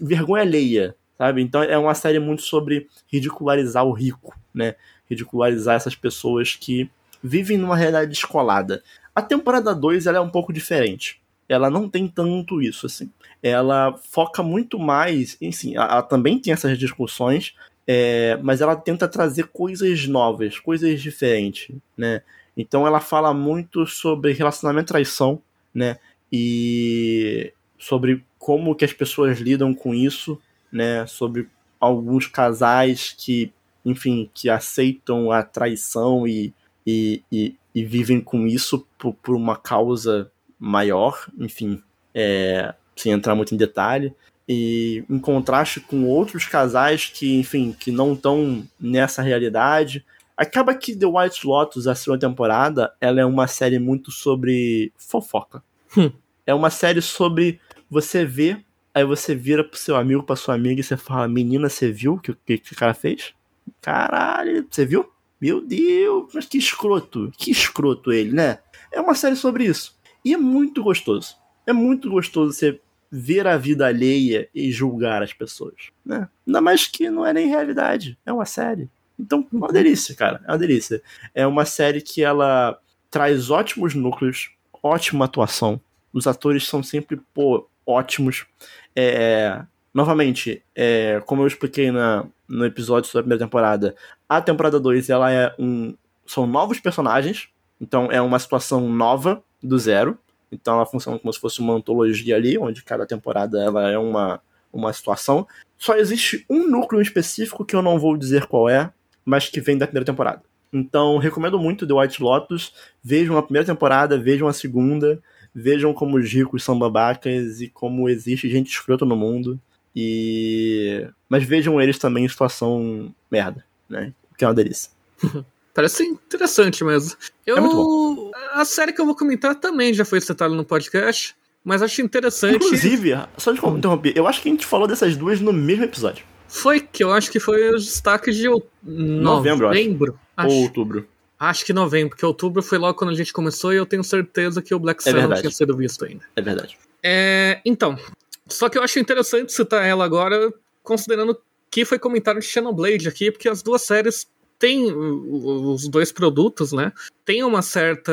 vergonha 0.00 0.42
alheia, 0.42 0.94
sabe? 1.18 1.42
Então 1.42 1.60
é 1.60 1.76
uma 1.76 1.94
série 1.94 2.20
muito 2.20 2.42
sobre 2.42 2.86
ridicularizar 3.08 3.84
o 3.84 3.92
rico, 3.92 4.38
né? 4.54 4.76
Ridicularizar 5.08 5.74
essas 5.74 5.96
pessoas 5.96 6.54
que 6.54 6.88
vivem 7.22 7.58
numa 7.58 7.76
realidade 7.76 8.10
descolada. 8.10 8.80
A 9.12 9.20
temporada 9.20 9.74
2 9.74 10.06
ela 10.06 10.18
é 10.18 10.20
um 10.20 10.30
pouco 10.30 10.52
diferente. 10.52 11.20
Ela 11.48 11.68
não 11.68 11.88
tem 11.88 12.06
tanto 12.06 12.62
isso, 12.62 12.86
assim. 12.86 13.10
Ela 13.42 13.98
foca 13.98 14.40
muito 14.40 14.78
mais, 14.78 15.36
enfim, 15.40 15.74
ela 15.74 16.02
também 16.02 16.38
tem 16.38 16.52
essas 16.52 16.78
discussões, 16.78 17.54
é, 17.86 18.38
mas 18.42 18.60
ela 18.60 18.76
tenta 18.76 19.08
trazer 19.08 19.48
coisas 19.48 20.06
novas, 20.06 20.58
coisas 20.58 21.00
diferentes, 21.00 21.74
né? 21.96 22.22
Então 22.56 22.86
ela 22.86 23.00
fala 23.00 23.32
muito 23.32 23.86
sobre 23.86 24.32
relacionamento 24.32 24.86
e 24.86 24.92
traição, 24.92 25.40
né? 25.74 25.98
E 26.32 27.52
sobre 27.78 28.24
como 28.38 28.74
que 28.74 28.84
as 28.84 28.92
pessoas 28.92 29.38
lidam 29.38 29.74
com 29.74 29.94
isso, 29.94 30.40
né? 30.70 31.06
Sobre 31.06 31.48
alguns 31.80 32.26
casais 32.26 33.14
que, 33.16 33.52
enfim, 33.84 34.30
que 34.34 34.50
aceitam 34.50 35.32
a 35.32 35.42
traição 35.42 36.28
e, 36.28 36.52
e, 36.86 37.22
e, 37.32 37.56
e 37.74 37.84
vivem 37.84 38.20
com 38.20 38.46
isso 38.46 38.86
por, 38.98 39.14
por, 39.14 39.34
uma 39.34 39.56
causa 39.56 40.30
maior, 40.58 41.26
enfim, 41.38 41.82
é, 42.14 42.74
sem 42.94 43.12
entrar 43.12 43.34
muito 43.34 43.54
em 43.54 43.58
detalhe. 43.58 44.14
E 44.52 45.04
em 45.08 45.20
contraste 45.20 45.78
com 45.78 46.06
outros 46.06 46.44
casais 46.44 47.06
que, 47.06 47.38
enfim, 47.38 47.72
que 47.78 47.92
não 47.92 48.14
estão 48.14 48.66
nessa 48.80 49.22
realidade. 49.22 50.04
Acaba 50.36 50.74
que 50.74 50.96
The 50.96 51.06
White 51.06 51.46
Lotus, 51.46 51.86
a 51.86 51.94
segunda 51.94 52.28
temporada, 52.28 52.92
ela 53.00 53.20
é 53.20 53.24
uma 53.24 53.46
série 53.46 53.78
muito 53.78 54.10
sobre 54.10 54.92
fofoca. 54.96 55.62
Hum. 55.96 56.10
É 56.44 56.52
uma 56.52 56.68
série 56.68 57.00
sobre 57.00 57.60
você 57.88 58.24
ver, 58.24 58.64
aí 58.92 59.04
você 59.04 59.36
vira 59.36 59.62
pro 59.62 59.78
seu 59.78 59.94
amigo, 59.94 60.24
pra 60.24 60.34
sua 60.34 60.56
amiga 60.56 60.80
e 60.80 60.82
você 60.82 60.96
fala: 60.96 61.28
Menina, 61.28 61.68
você 61.68 61.92
viu 61.92 62.14
o 62.14 62.18
que, 62.18 62.34
que, 62.44 62.58
que 62.58 62.72
o 62.72 62.76
cara 62.76 62.92
fez? 62.92 63.32
Caralho, 63.80 64.66
você 64.68 64.84
viu? 64.84 65.08
Meu 65.40 65.60
Deus, 65.60 66.32
mas 66.34 66.46
que 66.46 66.58
escroto, 66.58 67.30
que 67.38 67.52
escroto 67.52 68.10
ele, 68.10 68.32
né? 68.32 68.58
É 68.90 69.00
uma 69.00 69.14
série 69.14 69.36
sobre 69.36 69.66
isso. 69.66 69.96
E 70.24 70.34
é 70.34 70.36
muito 70.36 70.82
gostoso. 70.82 71.36
É 71.64 71.72
muito 71.72 72.10
gostoso 72.10 72.52
você 72.52 72.80
ver 73.10 73.46
a 73.46 73.56
vida 73.56 73.86
alheia 73.86 74.48
e 74.54 74.70
julgar 74.70 75.22
as 75.22 75.32
pessoas, 75.32 75.90
né? 76.04 76.28
Ainda 76.46 76.60
mais 76.60 76.86
que 76.86 77.10
não 77.10 77.26
é 77.26 77.32
nem 77.32 77.48
realidade, 77.48 78.16
é 78.24 78.32
uma 78.32 78.44
série. 78.44 78.88
Então, 79.18 79.46
é 79.52 79.56
uma 79.56 79.68
delícia, 79.68 80.14
cara, 80.14 80.40
é 80.46 80.52
uma 80.52 80.58
delícia. 80.58 81.02
É 81.34 81.46
uma 81.46 81.64
série 81.64 82.00
que 82.00 82.22
ela 82.22 82.78
traz 83.10 83.50
ótimos 83.50 83.94
núcleos, 83.94 84.50
ótima 84.82 85.24
atuação. 85.24 85.80
Os 86.12 86.26
atores 86.26 86.66
são 86.66 86.82
sempre, 86.82 87.20
pô, 87.34 87.68
ótimos. 87.84 88.46
É, 88.94 89.62
novamente, 89.92 90.62
é, 90.74 91.20
como 91.26 91.42
eu 91.42 91.46
expliquei 91.46 91.90
na, 91.90 92.24
no 92.48 92.64
episódio 92.64 93.10
sobre 93.10 93.20
a 93.20 93.22
primeira 93.24 93.44
temporada, 93.44 93.94
a 94.28 94.40
temporada 94.40 94.78
2 94.80 95.10
ela 95.10 95.30
é 95.30 95.54
um, 95.58 95.94
são 96.26 96.46
novos 96.46 96.80
personagens, 96.80 97.48
então 97.80 98.10
é 98.10 98.20
uma 98.20 98.38
situação 98.38 98.88
nova 98.88 99.42
do 99.62 99.78
zero. 99.78 100.16
Então 100.50 100.74
ela 100.74 100.86
funciona 100.86 101.18
como 101.18 101.32
se 101.32 101.40
fosse 101.40 101.60
uma 101.60 101.74
antologia 101.74 102.36
ali, 102.36 102.58
onde 102.58 102.82
cada 102.82 103.06
temporada 103.06 103.62
ela 103.62 103.90
é 103.90 103.98
uma, 103.98 104.40
uma 104.72 104.92
situação. 104.92 105.46
Só 105.78 105.96
existe 105.96 106.44
um 106.48 106.68
núcleo 106.68 107.00
específico 107.00 107.64
que 107.64 107.74
eu 107.74 107.82
não 107.82 107.98
vou 107.98 108.16
dizer 108.16 108.46
qual 108.46 108.68
é, 108.68 108.92
mas 109.24 109.48
que 109.48 109.60
vem 109.60 109.78
da 109.78 109.86
primeira 109.86 110.06
temporada. 110.06 110.42
Então, 110.72 111.18
recomendo 111.18 111.58
muito 111.58 111.86
The 111.86 111.94
White 111.94 112.22
Lotus. 112.22 112.72
Vejam 113.02 113.36
a 113.36 113.42
primeira 113.42 113.66
temporada, 113.66 114.18
vejam 114.18 114.46
a 114.46 114.52
segunda 114.52 115.20
vejam 115.54 115.92
como 115.92 116.16
os 116.16 116.32
ricos 116.32 116.62
são 116.62 116.78
babacas 116.78 117.60
e 117.60 117.68
como 117.68 118.08
existe 118.08 118.48
gente 118.48 118.70
escrota 118.70 119.04
no 119.04 119.16
mundo. 119.16 119.60
E. 119.94 121.06
Mas 121.28 121.42
vejam 121.44 121.80
eles 121.80 121.98
também 121.98 122.24
em 122.24 122.28
situação 122.28 123.12
merda, 123.30 123.64
né? 123.88 124.12
Que 124.36 124.44
é 124.44 124.48
uma 124.48 124.54
delícia. 124.54 124.90
Parece 125.74 126.04
interessante 126.04 126.82
mesmo. 126.84 127.16
Eu, 127.46 127.56
é 127.56 127.60
muito 127.60 127.76
bom. 127.76 128.29
A 128.52 128.64
série 128.64 128.92
que 128.92 129.00
eu 129.00 129.06
vou 129.06 129.14
comentar 129.14 129.54
também 129.54 129.94
já 129.94 130.04
foi 130.04 130.20
citada 130.20 130.54
no 130.54 130.64
podcast, 130.64 131.34
mas 131.64 131.82
acho 131.82 132.02
interessante. 132.02 132.56
Inclusive, 132.56 133.12
só 133.36 133.52
de 133.52 133.58
interromper, 133.58 134.12
eu 134.16 134.26
acho 134.26 134.42
que 134.42 134.48
a 134.48 134.52
gente 134.52 134.66
falou 134.66 134.86
dessas 134.86 135.16
duas 135.16 135.40
no 135.40 135.52
mesmo 135.52 135.84
episódio. 135.84 136.24
Foi, 136.48 136.80
que 136.80 137.04
eu 137.04 137.12
acho 137.12 137.30
que 137.30 137.38
foi 137.38 137.72
os 137.72 137.84
destaques 137.84 138.36
de 138.36 138.48
novembro. 138.82 139.68
Novembro. 139.68 140.18
Acho. 140.36 140.54
Ou 140.54 140.62
outubro. 140.62 141.06
Acho 141.38 141.64
que 141.64 141.72
novembro, 141.72 142.10
porque 142.10 142.26
outubro 142.26 142.62
foi 142.62 142.76
logo 142.76 142.98
quando 142.98 143.10
a 143.10 143.14
gente 143.14 143.32
começou 143.32 143.72
e 143.72 143.76
eu 143.76 143.86
tenho 143.86 144.04
certeza 144.04 144.60
que 144.60 144.74
o 144.74 144.78
Black 144.78 145.02
Sun 145.02 145.10
é 145.10 145.26
não 145.26 145.34
tinha 145.34 145.50
sido 145.50 145.74
visto 145.76 146.04
ainda. 146.04 146.22
É 146.36 146.42
verdade. 146.42 146.76
É, 147.02 147.60
então, 147.64 147.98
só 148.46 148.68
que 148.68 148.76
eu 148.76 148.82
acho 148.82 148.98
interessante 148.98 149.52
citar 149.52 149.86
ela 149.86 150.04
agora, 150.04 150.52
considerando 150.82 151.38
que 151.70 151.84
foi 151.84 151.98
comentário 151.98 152.40
de 152.40 152.46
Xenoblade 152.46 153.08
aqui, 153.08 153.30
porque 153.30 153.48
as 153.48 153.62
duas 153.62 153.82
séries 153.82 154.26
têm 154.60 154.92
os 154.92 155.88
dois 155.88 156.12
produtos, 156.12 156.70
né? 156.70 156.92
Tem 157.24 157.42
uma 157.42 157.62
certa 157.62 158.12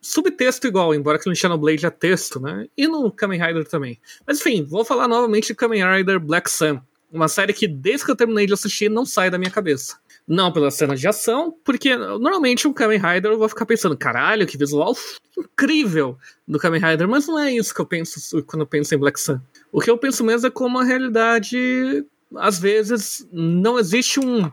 subtexto 0.00 0.66
igual, 0.66 0.94
embora 0.94 1.18
que 1.18 1.28
no 1.28 1.34
Xenoblade 1.34 1.84
é 1.84 1.90
texto, 1.90 2.40
né? 2.40 2.66
E 2.76 2.86
no 2.86 3.10
Kamen 3.10 3.44
Rider 3.44 3.68
também. 3.68 3.98
Mas 4.26 4.40
enfim, 4.40 4.64
vou 4.64 4.84
falar 4.84 5.08
novamente 5.08 5.48
de 5.48 5.54
Kamen 5.56 5.84
Rider 5.84 6.20
Black 6.20 6.48
Sun. 6.48 6.80
Uma 7.12 7.26
série 7.26 7.52
que 7.52 7.66
desde 7.66 8.04
que 8.04 8.12
eu 8.12 8.16
terminei 8.16 8.46
de 8.46 8.52
assistir 8.52 8.88
não 8.88 9.04
sai 9.04 9.30
da 9.30 9.38
minha 9.38 9.50
cabeça. 9.50 9.96
Não 10.26 10.52
pela 10.52 10.70
cena 10.70 10.94
de 10.94 11.08
ação, 11.08 11.54
porque 11.64 11.96
normalmente 11.96 12.68
um 12.68 12.72
Kamen 12.72 12.98
Rider 12.98 13.32
eu 13.32 13.38
vou 13.38 13.48
ficar 13.48 13.66
pensando, 13.66 13.96
caralho, 13.96 14.46
que 14.46 14.58
visual 14.58 14.94
incrível 15.36 16.16
do 16.46 16.58
Kamen 16.58 16.80
Rider, 16.80 17.08
mas 17.08 17.26
não 17.26 17.38
é 17.38 17.52
isso 17.52 17.74
que 17.74 17.80
eu 17.80 17.86
penso 17.86 18.44
quando 18.44 18.62
eu 18.62 18.66
penso 18.66 18.94
em 18.94 18.98
Black 18.98 19.18
Sun. 19.18 19.40
O 19.72 19.80
que 19.80 19.90
eu 19.90 19.98
penso 19.98 20.22
mesmo 20.22 20.46
é 20.46 20.50
como 20.50 20.78
a 20.78 20.84
realidade, 20.84 22.04
às 22.36 22.58
vezes, 22.58 23.26
não 23.32 23.78
existe 23.78 24.20
um, 24.20 24.50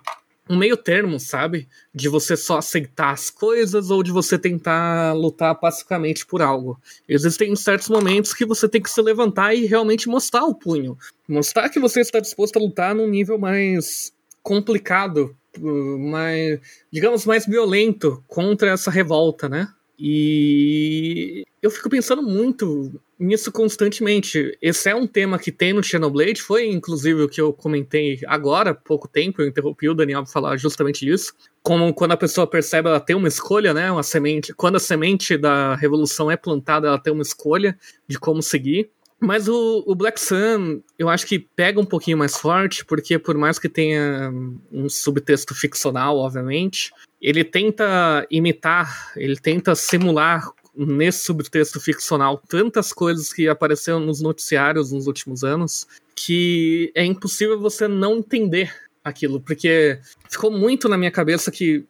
um 0.50 0.58
meio 0.58 0.78
termo, 0.78 1.20
sabe? 1.20 1.68
De 1.94 2.08
você 2.08 2.38
só 2.38 2.58
aceitar 2.58 3.12
as 3.12 3.30
coisas 3.30 3.90
ou 3.90 4.04
de 4.04 4.12
você 4.12 4.38
tentar 4.38 5.14
lutar 5.14 5.56
pacificamente 5.56 6.26
por 6.26 6.42
algo. 6.42 6.80
Existem 7.08 7.56
certos 7.56 7.90
momentos 7.90 8.34
que 8.34 8.46
você 8.46 8.70
tem 8.70 8.82
que 8.82 8.90
se 8.90 9.02
levantar 9.02 9.54
e 9.56 9.66
realmente 9.66 10.08
mostrar 10.08 10.46
o 10.46 10.56
punho. 10.56 10.98
Mostrar 11.28 11.70
que 11.70 11.80
você 11.80 12.02
está 12.02 12.20
disposto 12.20 12.58
a 12.58 12.62
lutar 12.62 12.94
num 12.94 13.08
nível 13.08 13.38
mais 13.38 14.14
complicado 14.44 15.36
mais, 15.60 16.60
digamos, 16.92 17.26
mais 17.26 17.46
violento 17.46 18.24
contra 18.28 18.72
essa 18.72 18.92
revolta, 18.92 19.48
né? 19.48 19.68
E 19.98 21.46
eu 21.62 21.72
fico 21.72 21.90
pensando 21.90 22.22
muito 22.22 23.00
nisso 23.20 23.52
constantemente. 23.52 24.58
Esse 24.62 24.90
é 24.90 24.96
um 24.96 25.08
tema 25.08 25.40
que 25.40 25.52
tem 25.52 25.74
no 25.74 25.84
Xenoblade, 25.84 26.42
foi 26.42 26.68
inclusive 26.68 27.24
o 27.24 27.30
que 27.30 27.42
eu 27.42 27.54
comentei 27.54 28.20
agora, 28.28 28.72
há 28.72 28.76
pouco 28.76 29.08
tempo, 29.08 29.42
eu 29.42 29.48
interrompi 29.48 29.90
o 29.90 29.94
Daniel 29.94 30.24
para 30.24 30.32
falar 30.32 30.58
justamente 30.58 31.06
disso. 31.06 31.34
Como 31.64 31.94
quando 31.94 32.12
a 32.12 32.18
pessoa 32.18 32.46
percebe, 32.46 32.90
ela 32.90 33.00
tem 33.00 33.16
uma 33.16 33.28
escolha, 33.28 33.74
né? 33.74 33.92
Uma 33.92 34.04
semente. 34.04 34.54
Quando 34.54 34.76
a 34.76 34.80
semente 34.80 35.38
da 35.38 35.76
revolução 35.76 36.30
é 36.30 36.38
plantada, 36.38 36.88
ela 36.88 37.00
tem 37.00 37.12
uma 37.12 37.24
escolha 37.24 37.78
de 38.08 38.20
como 38.20 38.42
seguir. 38.42 38.92
Mas 39.20 39.48
o, 39.48 39.84
o, 39.88 39.96
Black 39.96 40.20
Sun, 40.20 40.82
eu 41.00 41.10
acho 41.10 41.26
que 41.26 41.40
pega 41.40 41.80
um 41.80 41.86
pouquinho 41.86 42.18
mais 42.18 42.38
forte, 42.38 42.86
porque 42.86 43.18
por 43.18 43.36
mais 43.38 43.58
que 43.58 43.70
tenha 43.70 44.32
um 44.72 44.90
subtexto 44.90 45.56
ficcional, 45.56 46.18
obviamente, 46.18 46.92
ele 47.22 47.44
tenta 47.44 48.28
imitar, 48.30 49.14
ele 49.16 49.38
tenta 49.38 49.74
simular 49.74 50.52
nesse 50.78 51.26
subtexto 51.26 51.80
ficcional 51.80 52.42
tantas 52.48 52.92
coisas 52.92 53.32
que 53.32 53.48
apareceram 53.48 54.00
nos 54.00 54.22
noticiários 54.22 54.92
nos 54.92 55.08
últimos 55.08 55.44
anos 55.44 55.88
que 56.16 56.92
é 56.96 57.04
impossível 57.04 57.60
você 57.60 57.88
não 57.88 58.18
entender 58.18 58.74
aquilo, 59.04 59.40
porque 59.40 60.00
ficou 60.30 60.50
muito 60.50 60.90
na 60.90 60.98
minha 60.98 61.12
cabeça 61.12 61.52
que 61.52 61.86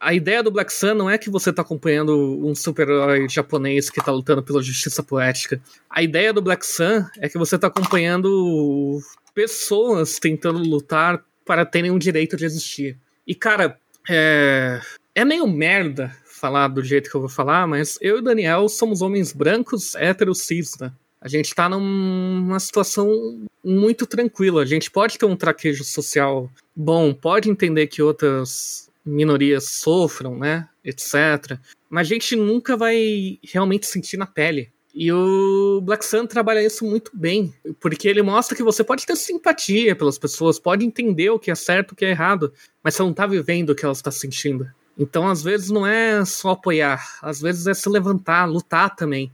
a, 0.00 0.12
ideia 0.12 0.42
do 0.42 0.50
Black 0.50 0.72
Sun 0.72 0.94
não 0.94 1.08
é 1.08 1.16
que 1.16 1.30
você 1.30 1.52
tá 1.52 1.62
acompanhando 1.62 2.44
um 2.44 2.54
super-herói 2.54 3.28
japonês 3.28 3.88
que 3.88 4.04
tá 4.04 4.10
lutando 4.10 4.42
pela 4.42 4.60
justiça 4.60 5.02
poética. 5.02 5.60
A 5.88 6.02
ideia 6.02 6.32
do 6.32 6.42
Black 6.42 6.66
Sun 6.66 7.06
é 7.18 7.28
que 7.28 7.38
você 7.38 7.56
tá 7.56 7.68
acompanhando 7.68 8.98
pessoas 9.32 10.18
tentando 10.18 10.58
lutar 10.58 11.24
para 11.46 11.64
terem 11.64 11.92
o 11.92 11.98
direito 11.98 12.36
de 12.36 12.44
existir. 12.44 12.98
E, 13.26 13.34
cara, 13.34 13.78
é, 14.08 14.80
é 15.14 15.24
meio 15.24 15.46
merda 15.46 16.14
falar 16.24 16.68
do 16.68 16.82
jeito 16.82 17.10
que 17.10 17.16
eu 17.16 17.20
vou 17.20 17.30
falar, 17.30 17.66
mas 17.66 17.98
eu 18.00 18.18
e 18.18 18.22
Daniel 18.22 18.68
somos 18.68 19.02
homens 19.02 19.32
brancos, 19.32 19.94
héteros, 19.94 20.42
cis, 20.42 20.78
né? 20.78 20.92
A 21.20 21.28
gente 21.28 21.54
tá 21.54 21.68
numa 21.68 22.58
situação 22.58 23.44
muito 23.62 24.06
tranquila. 24.06 24.62
A 24.62 24.66
gente 24.66 24.90
pode 24.90 25.18
ter 25.18 25.26
um 25.26 25.36
traquejo 25.36 25.84
social 25.84 26.50
bom, 26.74 27.12
pode 27.12 27.50
entender 27.50 27.88
que 27.88 28.00
outras 28.00 28.90
minorias 29.04 29.64
sofram, 29.64 30.38
né, 30.38 30.66
etc. 30.82 31.58
Mas 31.90 32.06
a 32.06 32.14
gente 32.14 32.34
nunca 32.36 32.74
vai 32.76 33.38
realmente 33.42 33.86
sentir 33.86 34.16
na 34.16 34.26
pele 34.26 34.70
E 34.94 35.12
o 35.12 35.80
Black 35.82 36.04
Sun 36.04 36.26
trabalha 36.26 36.64
isso 36.64 36.86
muito 36.86 37.10
bem, 37.12 37.52
porque 37.80 38.08
ele 38.08 38.22
mostra 38.22 38.56
que 38.56 38.62
você 38.62 38.82
pode 38.82 39.04
ter 39.04 39.16
simpatia 39.16 39.94
pelas 39.94 40.18
pessoas, 40.18 40.58
pode 40.58 40.86
entender 40.86 41.28
o 41.30 41.38
que 41.38 41.50
é 41.50 41.54
certo 41.54 41.92
o 41.92 41.96
que 41.96 42.04
é 42.06 42.10
errado, 42.10 42.52
mas 42.82 42.94
você 42.94 43.02
não 43.02 43.12
tá 43.12 43.26
vivendo 43.26 43.70
o 43.70 43.74
que 43.74 43.84
ela 43.84 43.92
está 43.92 44.10
sentindo. 44.10 44.66
Então, 45.00 45.26
às 45.26 45.42
vezes, 45.42 45.70
não 45.70 45.86
é 45.86 46.22
só 46.26 46.50
apoiar, 46.50 47.18
às 47.22 47.40
vezes 47.40 47.66
é 47.66 47.72
se 47.72 47.88
levantar, 47.88 48.44
lutar 48.44 48.94
também. 48.94 49.32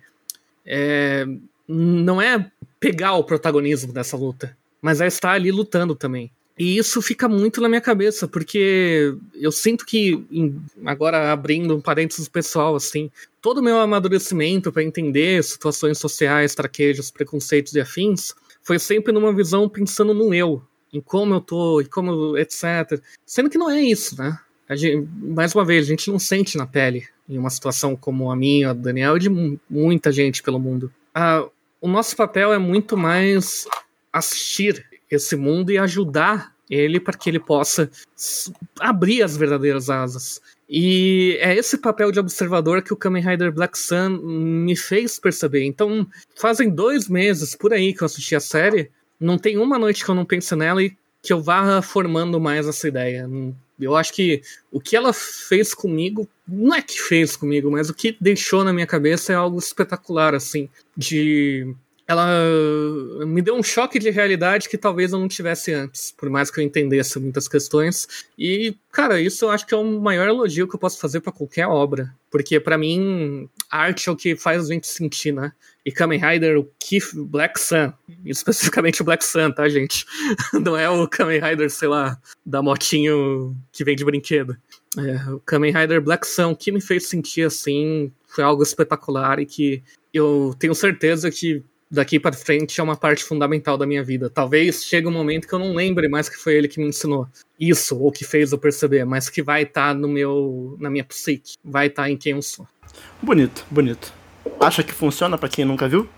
É... 0.65 1.27
Não 1.67 2.23
é 2.23 2.49
pegar 2.79 3.15
o 3.15 3.25
protagonismo 3.25 3.93
dessa 3.93 4.17
luta, 4.17 4.57
mas 4.81 5.01
é 5.01 5.09
estar 5.09 5.33
ali 5.33 5.51
lutando 5.51 5.97
também. 5.97 6.31
E 6.57 6.79
isso 6.79 7.03
fica 7.03 7.29
muito 7.29 7.61
na 7.61 7.69
minha 7.69 7.81
cabeça, 7.81 8.29
porque 8.29 9.13
eu 9.35 9.51
sinto 9.51 9.85
que, 9.85 10.25
agora 10.85 11.33
abrindo 11.33 11.77
um 11.77 11.81
parênteses 11.81 12.29
pessoal, 12.29 12.77
assim, 12.77 13.11
todo 13.43 13.59
o 13.59 13.63
meu 13.63 13.79
amadurecimento 13.81 14.71
para 14.71 14.85
entender 14.85 15.43
situações 15.43 15.99
sociais, 15.99 16.55
traquejos, 16.55 17.11
preconceitos 17.11 17.75
e 17.75 17.81
afins, 17.81 18.33
foi 18.63 18.79
sempre 18.79 19.13
numa 19.13 19.35
visão 19.35 19.69
pensando 19.69 20.15
no 20.15 20.33
eu, 20.33 20.63
em 20.93 21.01
como 21.01 21.35
eu 21.35 21.41
tô, 21.41 21.81
e 21.81 21.87
como, 21.87 22.39
etc. 22.39 23.03
Sendo 23.27 23.51
que 23.51 23.59
não 23.59 23.69
é 23.69 23.83
isso, 23.83 24.17
né? 24.17 24.39
Gente, 24.71 25.09
mais 25.21 25.55
uma 25.55 25.65
vez, 25.65 25.85
a 25.85 25.89
gente 25.89 26.11
não 26.11 26.19
sente 26.19 26.57
na 26.57 26.67
pele 26.67 27.07
em 27.29 27.39
uma 27.39 27.51
situação 27.51 27.95
como 27.95 28.31
a 28.31 28.37
minha, 28.37 28.71
a 28.71 28.73
do 28.73 28.83
Daniel 28.83 29.17
e 29.17 29.21
de 29.21 29.59
muita 29.71 30.11
gente 30.11 30.43
pelo 30.43 30.59
mundo. 30.59 30.93
O 31.81 31.89
nosso 31.89 32.17
papel 32.17 32.53
é 32.53 32.59
muito 32.59 32.97
mais 32.97 33.67
assistir 34.13 34.85
esse 35.11 35.37
mundo 35.37 35.71
e 35.71 35.79
ajudar 35.79 36.53
ele 36.69 36.99
para 36.99 37.17
que 37.17 37.31
ele 37.31 37.39
possa 37.39 37.89
abrir 38.81 39.23
as 39.23 39.37
verdadeiras 39.37 39.89
asas. 39.89 40.41
E 40.69 41.39
é 41.41 41.55
esse 41.55 41.79
papel 41.79 42.11
de 42.11 42.19
observador 42.19 42.83
que 42.83 42.93
o 42.93 42.97
Kamen 42.97 43.23
Rider 43.23 43.53
Black 43.53 43.79
Sun 43.79 44.19
me 44.21 44.77
fez 44.77 45.17
perceber. 45.17 45.63
Então, 45.65 46.05
fazem 46.35 46.69
dois 46.69 47.09
meses 47.09 47.55
por 47.55 47.73
aí 47.73 47.95
que 47.95 48.03
eu 48.03 48.07
assisti 48.07 48.35
a 48.35 48.41
série, 48.41 48.91
não 49.21 49.39
tem 49.39 49.59
uma 49.59 49.79
noite 49.79 50.05
que 50.05 50.11
eu 50.11 50.15
não 50.15 50.25
pense 50.25 50.57
nela 50.57 50.83
e 50.83 50.97
que 51.23 51.33
eu 51.33 51.41
vá 51.41 51.81
formando 51.83 52.41
mais 52.41 52.67
essa 52.67 52.89
ideia. 52.89 53.29
Eu 53.79 53.95
acho 53.95 54.13
que 54.13 54.43
o 54.71 54.81
que 54.81 54.97
ela 54.97 55.13
fez 55.13 55.75
comigo, 55.75 56.29
não 56.47 56.75
é 56.75 56.81
que 56.81 57.01
fez 57.01 57.37
comigo, 57.37 57.71
mas 57.71 57.91
o 57.91 57.95
que 57.95 58.17
deixou 58.21 58.65
na 58.65 58.73
minha 58.73 58.87
cabeça 58.87 59.33
é 59.33 59.37
algo 59.37 59.59
espetacular, 59.59 60.35
assim, 60.35 60.69
de 60.97 61.75
ela 62.09 62.25
me 63.27 63.43
deu 63.43 63.57
um 63.57 63.63
choque 63.63 63.99
de 63.99 64.11
realidade 64.11 64.69
que 64.69 64.79
talvez 64.79 65.13
eu 65.13 65.19
não 65.19 65.27
tivesse 65.27 65.73
antes, 65.73 66.13
por 66.17 66.31
mais 66.31 66.51
que 66.51 66.61
eu 66.61 66.65
entendesse 66.65 67.19
muitas 67.19 67.49
questões. 67.49 68.07
E, 68.39 68.77
cara, 68.93 69.21
isso 69.21 69.45
eu 69.45 69.51
acho 69.51 69.67
que 69.67 69.75
é 69.75 69.77
o 69.77 70.01
maior 70.01 70.29
elogio 70.29 70.69
que 70.69 70.77
eu 70.77 70.79
posso 70.79 71.01
fazer 71.01 71.21
para 71.21 71.33
qualquer 71.33 71.67
obra, 71.67 72.15
porque 72.31 72.61
para 72.61 72.79
mim 72.79 73.49
arte 73.69 74.09
é 74.09 74.13
o 74.13 74.17
que 74.17 74.37
faz 74.37 74.65
a 74.65 74.73
gente 74.73 74.87
sentir, 74.87 75.33
né? 75.33 75.53
E 75.87 75.93
Kamen 75.93 76.19
Rider, 76.19 76.59
o 76.59 76.69
Keith 76.81 77.15
Black 77.15 77.61
Sun, 77.61 77.93
especificamente 78.25 79.03
o 79.03 79.05
Black 79.05 79.25
Sun, 79.25 79.53
tá, 79.53 79.69
gente? 79.69 80.05
Não 80.53 80.77
é 80.77 80.91
o 80.91 81.07
Kamen 81.07 81.41
Rider, 81.41 81.71
sei 81.71 81.87
lá, 81.87 82.19
da 82.45 82.61
motinho 82.61 83.57
que 83.71 83.85
vem 83.85 83.95
de 83.95 84.05
brinquedo. 84.05 84.57
É, 84.99 85.31
o 85.31 85.39
Kamen 85.39 85.73
Rider 85.73 86.03
Black 86.03 86.27
Sun, 86.27 86.57
que 86.57 86.73
me 86.73 86.81
fez 86.81 87.07
sentir 87.07 87.43
assim 87.43 88.11
foi 88.27 88.43
algo 88.43 88.65
espetacular 88.65 89.39
e 89.39 89.47
que 89.47 89.81
eu 90.13 90.57
tenho 90.59 90.75
certeza 90.75 91.31
que 91.31 91.63
daqui 91.89 92.19
para 92.19 92.35
frente 92.35 92.81
é 92.81 92.83
uma 92.83 92.97
parte 92.97 93.23
fundamental 93.23 93.79
da 93.79 93.87
minha 93.87 94.03
vida. 94.03 94.29
Talvez 94.29 94.85
chegue 94.85 95.07
um 95.07 95.13
momento 95.13 95.47
que 95.47 95.55
eu 95.55 95.59
não 95.61 95.73
lembre 95.73 96.09
mais 96.09 96.29
que 96.29 96.37
foi 96.37 96.55
ele 96.55 96.67
que 96.67 96.81
me 96.81 96.89
ensinou 96.89 97.29
isso 97.61 97.97
ou 97.97 98.11
que 98.11 98.25
fez 98.25 98.51
eu 98.51 98.59
perceber, 98.59 99.05
mas 99.05 99.31
que 99.31 99.41
vai 99.41 99.63
estar 99.63 99.89
tá 99.89 99.95
no 99.95 100.09
meu 100.09 100.77
na 100.81 100.91
minha 100.91 101.05
psique, 101.05 101.55
vai 101.65 101.87
estar 101.87 102.03
tá 102.03 102.11
em 102.11 102.17
quem 102.17 102.33
eu 102.33 102.43
sou. 102.43 102.67
Bonito, 103.23 103.65
bonito. 103.71 104.26
Acha 104.67 104.83
que 104.83 104.93
funciona 104.93 105.39
para 105.39 105.49
quem 105.49 105.65
nunca 105.65 105.89
viu? 105.89 106.09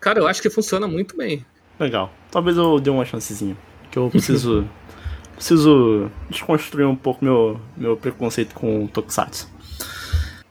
Cara, 0.00 0.18
eu 0.18 0.26
acho 0.26 0.40
que 0.40 0.48
funciona 0.48 0.88
muito 0.88 1.16
bem. 1.16 1.44
Legal. 1.78 2.10
Talvez 2.30 2.56
eu 2.56 2.80
dê 2.80 2.88
uma 2.88 3.04
chancezinha, 3.04 3.56
que 3.90 3.98
eu 3.98 4.08
preciso 4.08 4.66
preciso 5.36 6.10
desconstruir 6.30 6.86
um 6.86 6.96
pouco 6.96 7.24
meu 7.24 7.60
meu 7.76 7.96
preconceito 7.96 8.54
com 8.54 8.86
Tokusatsu. 8.86 9.50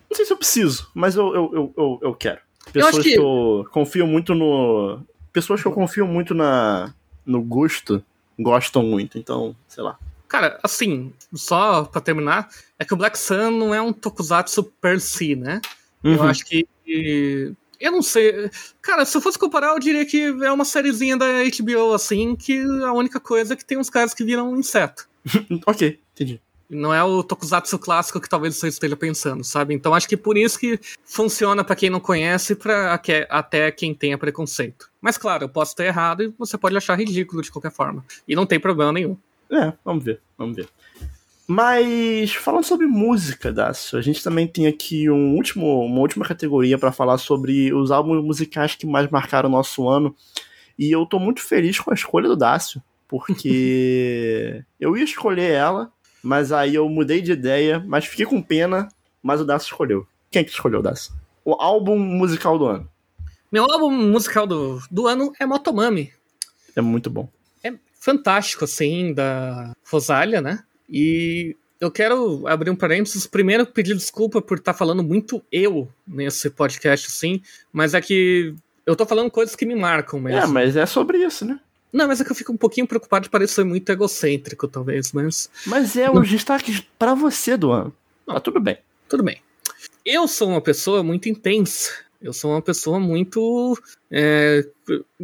Não 0.09 0.15
sei 0.15 0.25
se 0.25 0.33
eu 0.33 0.37
preciso, 0.37 0.91
mas 0.93 1.15
eu, 1.15 1.33
eu, 1.33 1.51
eu, 1.53 1.73
eu, 1.75 1.99
eu 2.03 2.13
quero. 2.13 2.39
Pessoas 2.71 2.97
eu 2.97 3.03
que... 3.03 3.13
que 3.13 3.19
eu 3.19 3.65
confio 3.71 4.05
muito 4.05 4.35
no. 4.35 4.99
Pessoas 5.31 5.59
que 5.59 5.67
eu 5.67 5.71
confio 5.71 6.05
muito 6.05 6.35
na 6.35 6.93
no 7.25 7.41
gosto 7.41 8.03
gostam 8.37 8.83
muito, 8.83 9.17
então, 9.17 9.55
sei 9.67 9.83
lá. 9.83 9.97
Cara, 10.27 10.59
assim, 10.63 11.13
só 11.33 11.83
pra 11.85 12.01
terminar, 12.01 12.49
é 12.77 12.85
que 12.85 12.93
o 12.93 12.97
Black 12.97 13.17
Sun 13.17 13.51
não 13.51 13.73
é 13.73 13.81
um 13.81 13.93
tokusatsu 13.93 14.63
per 14.63 14.99
si, 14.99 15.35
né? 15.35 15.61
Uhum. 16.03 16.15
Eu 16.15 16.23
acho 16.23 16.45
que. 16.45 16.67
Eu 17.79 17.91
não 17.91 18.01
sei. 18.01 18.49
Cara, 18.81 19.05
se 19.05 19.15
eu 19.15 19.21
fosse 19.21 19.37
comparar, 19.37 19.73
eu 19.73 19.79
diria 19.79 20.05
que 20.05 20.21
é 20.21 20.51
uma 20.51 20.65
sériezinha 20.65 21.17
da 21.17 21.25
HBO, 21.25 21.93
assim, 21.93 22.35
que 22.35 22.59
a 22.83 22.93
única 22.93 23.19
coisa 23.19 23.53
é 23.53 23.57
que 23.57 23.65
tem 23.65 23.77
uns 23.77 23.89
caras 23.89 24.13
que 24.13 24.23
viram 24.23 24.51
um 24.51 24.57
inseto. 24.57 25.07
ok, 25.65 25.99
entendi. 26.13 26.41
Não 26.69 26.93
é 26.93 27.03
o 27.03 27.21
tokusatsu 27.21 27.77
clássico 27.77 28.19
que 28.19 28.29
talvez 28.29 28.55
você 28.55 28.67
esteja 28.67 28.95
pensando, 28.95 29.43
sabe? 29.43 29.73
Então 29.73 29.93
acho 29.93 30.07
que 30.07 30.17
por 30.17 30.37
isso 30.37 30.57
que 30.57 30.79
funciona 31.05 31.63
para 31.63 31.75
quem 31.75 31.89
não 31.89 31.99
conhece, 31.99 32.55
para 32.55 32.93
até 33.29 33.71
quem 33.71 33.93
tenha 33.93 34.17
preconceito. 34.17 34.89
Mas 34.99 35.17
claro, 35.17 35.43
eu 35.43 35.49
posso 35.49 35.73
estar 35.73 35.85
errado 35.85 36.23
e 36.23 36.33
você 36.37 36.57
pode 36.57 36.75
achar 36.75 36.97
ridículo 36.97 37.41
de 37.41 37.51
qualquer 37.51 37.71
forma. 37.71 38.03
E 38.27 38.35
não 38.35 38.45
tem 38.45 38.59
problema 38.59 38.91
nenhum. 38.91 39.17
É, 39.51 39.73
vamos 39.85 40.03
ver, 40.03 40.19
vamos 40.37 40.55
ver. 40.55 40.67
Mas 41.47 42.33
falando 42.35 42.63
sobre 42.63 42.87
música, 42.87 43.51
Dácio, 43.51 43.99
a 43.99 44.01
gente 44.01 44.23
também 44.23 44.47
tem 44.47 44.65
aqui 44.65 45.09
um 45.09 45.35
último, 45.35 45.85
uma 45.85 45.99
última 45.99 46.25
categoria 46.25 46.77
para 46.77 46.91
falar 46.91 47.17
sobre 47.17 47.73
os 47.73 47.91
álbuns 47.91 48.23
musicais 48.23 48.75
que 48.75 48.85
mais 48.85 49.09
marcaram 49.09 49.49
o 49.49 49.51
nosso 49.51 49.87
ano. 49.87 50.15
E 50.79 50.91
eu 50.91 51.05
tô 51.05 51.19
muito 51.19 51.41
feliz 51.41 51.79
com 51.79 51.91
a 51.91 51.93
escolha 51.93 52.29
do 52.29 52.37
Dácio, 52.37 52.81
porque 53.07 54.63
eu 54.79 54.95
ia 54.97 55.03
escolher 55.03 55.51
ela, 55.51 55.91
mas 56.23 56.51
aí 56.53 56.75
eu 56.75 56.87
mudei 56.87 57.21
de 57.21 57.33
ideia, 57.33 57.83
mas 57.85 58.05
fiquei 58.05 58.25
com 58.25 58.41
pena, 58.41 58.87
mas 59.21 59.41
o 59.41 59.45
Daço 59.45 59.65
escolheu. 59.65 60.07
Quem 60.31 60.39
é 60.39 60.43
que 60.43 60.51
escolheu 60.51 60.79
o 60.79 60.83
Daço? 60.83 61.13
O 61.43 61.53
álbum 61.53 61.99
musical 61.99 62.57
do 62.57 62.65
ano. 62.65 62.89
Meu 63.51 63.69
álbum 63.69 63.91
musical 63.91 64.47
do, 64.47 64.81
do 64.89 65.05
ano 65.05 65.33
é 65.39 65.45
Motomami. 65.45 66.11
É 66.75 66.81
muito 66.81 67.09
bom. 67.09 67.29
É 67.63 67.73
fantástico, 67.93 68.63
assim, 68.63 69.13
da 69.13 69.73
Rosália, 69.85 70.41
né? 70.41 70.63
E 70.89 71.55
eu 71.79 71.91
quero 71.91 72.47
abrir 72.47 72.69
um 72.69 72.75
parênteses. 72.75 73.27
Primeiro, 73.27 73.65
pedir 73.65 73.95
desculpa 73.95 74.41
por 74.41 74.57
estar 74.57 74.73
tá 74.73 74.77
falando 74.77 75.03
muito 75.03 75.41
eu 75.51 75.89
nesse 76.07 76.49
podcast, 76.49 77.07
assim, 77.07 77.41
mas 77.71 77.93
é 77.93 78.01
que 78.01 78.55
eu 78.85 78.95
tô 78.95 79.05
falando 79.05 79.31
coisas 79.31 79.55
que 79.55 79.65
me 79.65 79.75
marcam 79.75 80.19
mesmo. 80.19 80.41
É, 80.41 80.47
mas 80.47 80.75
é 80.75 80.85
sobre 80.85 81.17
isso, 81.17 81.45
né? 81.45 81.59
Não, 81.91 82.07
mas 82.07 82.19
é 82.19 82.23
que 82.23 82.31
eu 82.31 82.35
fico 82.35 82.51
um 82.51 82.57
pouquinho 82.57 82.87
preocupado 82.87 83.23
de 83.23 83.29
parecer 83.29 83.63
muito 83.63 83.87
egocêntrico, 83.91 84.67
talvez, 84.67 85.11
mas. 85.11 85.49
Mas 85.67 85.95
é 85.95 86.09
os 86.09 86.27
destaques 86.27 86.83
para 86.97 87.13
você 87.13 87.55
do 87.55 87.71
ano. 87.71 87.93
Tá 88.25 88.39
tudo 88.39 88.59
bem. 88.59 88.77
Tudo 89.07 89.21
bem. 89.21 89.39
Eu 90.03 90.27
sou 90.27 90.49
uma 90.49 90.61
pessoa 90.61 91.03
muito 91.03 91.29
intensa. 91.29 91.91
Eu 92.19 92.33
sou 92.33 92.51
uma 92.51 92.61
pessoa 92.61 92.99
muito. 92.99 93.77
É, 94.09 94.65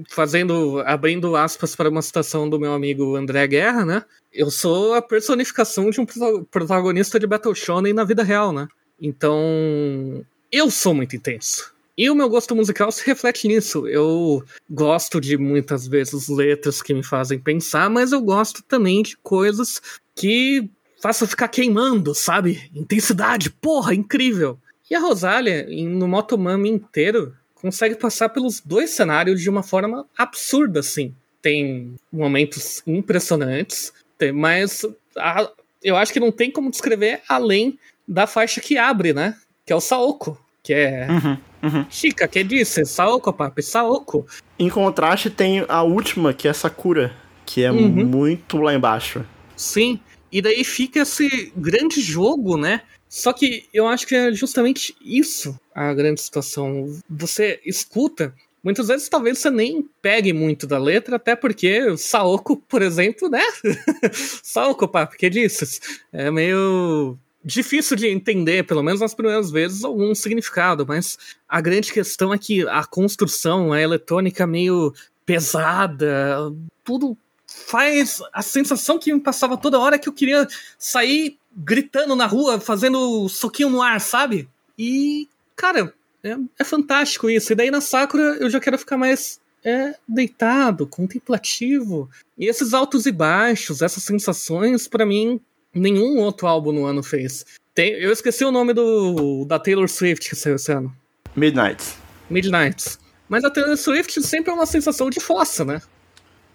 fazendo. 0.10 0.82
abrindo 0.86 1.36
aspas 1.36 1.76
para 1.76 1.90
uma 1.90 2.02
citação 2.02 2.48
do 2.48 2.60
meu 2.60 2.74
amigo 2.74 3.16
André 3.16 3.48
Guerra, 3.48 3.84
né? 3.84 4.06
Eu 4.32 4.52
sou 4.52 4.94
a 4.94 5.02
personificação 5.02 5.90
de 5.90 6.00
um 6.00 6.06
protagonista 6.50 7.20
de 7.20 7.28
Battle 7.28 7.56
Shonen 7.56 7.94
na 7.94 8.04
vida 8.04 8.24
real, 8.24 8.52
né? 8.52 8.68
Então. 9.02 10.24
Eu 10.52 10.72
sou 10.72 10.94
muito 10.94 11.16
intenso. 11.16 11.74
E 11.98 12.10
o 12.10 12.16
meu 12.16 12.30
gosto 12.30 12.56
musical 12.56 12.92
se 12.92 13.06
reflete 13.06 13.48
nisso. 13.48 13.86
Eu 13.88 14.44
gosto 14.70 15.20
de 15.20 15.38
muitas 15.38 15.86
vezes 15.86 16.30
letras 16.30 16.82
que 16.82 16.94
me 16.94 17.04
fazem 17.04 17.38
pensar, 17.38 17.90
mas 17.90 18.12
eu 18.12 18.22
gosto 18.22 18.64
também 18.64 19.04
de 19.04 19.18
coisas 19.18 19.82
que 20.16 20.70
façam 21.02 21.28
ficar 21.28 21.50
queimando, 21.50 22.16
sabe? 22.16 22.70
Intensidade, 22.74 23.50
porra, 23.50 23.94
incrível. 23.94 24.58
E 24.90 24.96
a 24.96 25.00
Rosália, 25.00 25.68
no 25.70 26.08
Motomami 26.08 26.70
inteiro, 26.70 27.36
consegue 27.54 27.96
passar 27.96 28.30
pelos 28.30 28.60
dois 28.60 28.92
cenários 28.92 29.42
de 29.42 29.50
uma 29.50 29.62
forma 29.62 30.06
absurda, 30.18 30.80
assim. 30.80 31.14
Tem 31.42 31.96
momentos 32.12 32.82
impressionantes, 32.88 33.94
mas 34.34 34.86
a, 35.18 35.50
eu 35.84 35.96
acho 35.96 36.14
que 36.14 36.20
não 36.20 36.32
tem 36.32 36.52
como 36.52 36.72
descrever 36.72 37.22
além 37.28 37.78
da 38.08 38.28
faixa 38.28 38.62
que 38.62 38.78
abre, 38.78 39.14
né? 39.14 39.36
Que 39.66 39.74
é 39.74 39.76
o 39.76 39.82
Saoko, 39.82 40.38
que 40.64 40.74
é 40.74 41.08
uhum. 41.10 41.38
Uhum. 41.62 41.86
Chica, 41.90 42.28
que 42.28 42.44
disse? 42.44 42.86
Saoko, 42.86 43.34
papi, 43.34 43.62
Saoko. 43.62 44.26
Em 44.58 44.70
contraste, 44.70 45.30
tem 45.30 45.66
a 45.68 45.84
última, 45.84 46.34
que 46.34 46.48
é 46.48 46.54
Sakura, 46.54 47.14
que 47.46 47.64
é 47.64 47.72
uhum. 47.72 47.90
muito 48.06 48.58
lá 48.58 48.74
embaixo. 48.74 49.26
Sim, 49.56 50.00
e 50.32 50.42
daí 50.42 50.64
fica 50.64 51.02
esse 51.02 51.52
grande 51.56 52.02
jogo, 52.02 52.58
né? 52.58 52.82
Só 53.08 53.34
que 53.34 53.66
eu 53.74 53.88
acho 53.88 54.06
que 54.06 54.16
é 54.16 54.32
justamente 54.32 54.96
isso 55.02 55.60
a 55.74 55.94
grande 55.94 56.22
situação. 56.22 56.96
Você 57.10 57.60
escuta, 57.66 58.34
muitas 58.64 58.88
vezes 58.88 59.10
talvez 59.10 59.40
você 59.40 59.50
nem 59.50 59.88
pegue 60.02 60.34
muito 60.34 60.68
da 60.68 60.78
letra, 60.78 61.16
até 61.16 61.36
porque 61.36 61.98
Saoko, 61.98 62.58
por 62.58 62.82
exemplo, 62.82 63.30
né? 63.30 63.44
Saoko, 64.44 64.88
papi, 64.88 65.18
que 65.18 65.30
disse? 65.30 65.80
É 66.12 66.30
meio 66.30 67.18
difícil 67.44 67.96
de 67.96 68.08
entender, 68.08 68.66
pelo 68.66 68.84
menos 68.84 69.02
nas 69.02 69.14
primeiras 69.14 69.50
vezes, 69.50 69.84
algum 69.84 70.14
significado, 70.14 70.86
mas 70.86 71.18
a 71.48 71.62
grande 71.62 71.92
questão 71.92 72.34
é 72.34 72.38
que 72.38 72.68
a 72.68 72.84
construção, 72.86 73.72
a 73.72 73.82
eletrônica 73.82 74.46
meio 74.46 74.94
pesada, 75.26 76.52
tudo 76.84 77.18
faz 77.48 78.22
a 78.34 78.42
sensação 78.42 79.00
que 79.00 79.14
me 79.14 79.20
passava 79.20 79.58
toda 79.58 79.80
hora 79.80 79.98
que 79.98 80.08
eu 80.08 80.14
queria 80.14 80.48
sair 80.78 81.38
gritando 81.56 82.16
na 82.16 82.26
rua, 82.26 82.60
fazendo 82.60 83.28
soquinho 83.28 83.70
no 83.70 83.82
ar, 83.82 84.00
sabe? 84.00 84.48
E, 84.78 85.28
cara, 85.56 85.94
é, 86.24 86.36
é 86.60 86.64
fantástico 86.64 87.30
isso. 87.30 87.52
E 87.52 87.56
daí 87.56 87.72
na 87.72 87.82
Sakura 87.82 88.38
eu 88.40 88.50
já 88.50 88.60
quero 88.60 88.78
ficar 88.78 88.98
mais 88.98 89.40
é, 89.64 89.96
deitado, 90.08 90.88
contemplativo. 90.88 92.10
E 92.38 92.46
esses 92.46 92.74
altos 92.74 93.06
e 93.06 93.12
baixos, 93.12 93.82
essas 93.82 94.04
sensações, 94.04 94.88
para 94.88 95.06
mim, 95.06 95.40
nenhum 95.74 96.18
outro 96.18 96.48
álbum 96.48 96.72
no 96.72 96.86
ano 96.86 97.04
fez. 97.04 97.46
Tem, 97.74 97.92
eu 97.94 98.12
esqueci 98.12 98.44
o 98.44 98.52
nome 98.52 98.74
do 98.74 99.46
da 99.46 99.60
Taylor 99.60 99.88
Swift 99.88 100.30
que 100.30 100.36
saiu 100.36 100.56
esse 100.56 100.72
ano. 100.72 100.94
Midnight. 101.36 101.84
Midnight. 102.30 102.98
Mas 103.28 103.44
a 103.44 103.50
Taylor 103.50 103.78
Swift 103.78 104.22
sempre 104.24 104.52
é 104.52 104.54
uma 104.54 104.66
sensação 104.66 105.10
de 105.10 105.20
fossa, 105.20 105.64
né? 105.64 105.82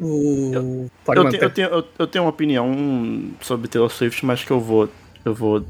O... 0.01 0.51
Eu, 0.53 0.91
eu, 1.15 1.31
te, 1.31 1.37
eu, 1.37 1.51
tenho, 1.51 1.69
eu, 1.69 1.85
eu, 2.01 2.07
tenho 2.07 2.25
uma 2.25 2.31
opinião 2.31 3.31
sobre 3.41 3.69
Taylor 3.69 3.91
Swift, 3.91 4.27
mas 4.27 4.43
que 4.43 4.51
eu 4.51 4.61
vou. 4.61 4.89
Eu 5.25 5.33
vou. 5.33 5.65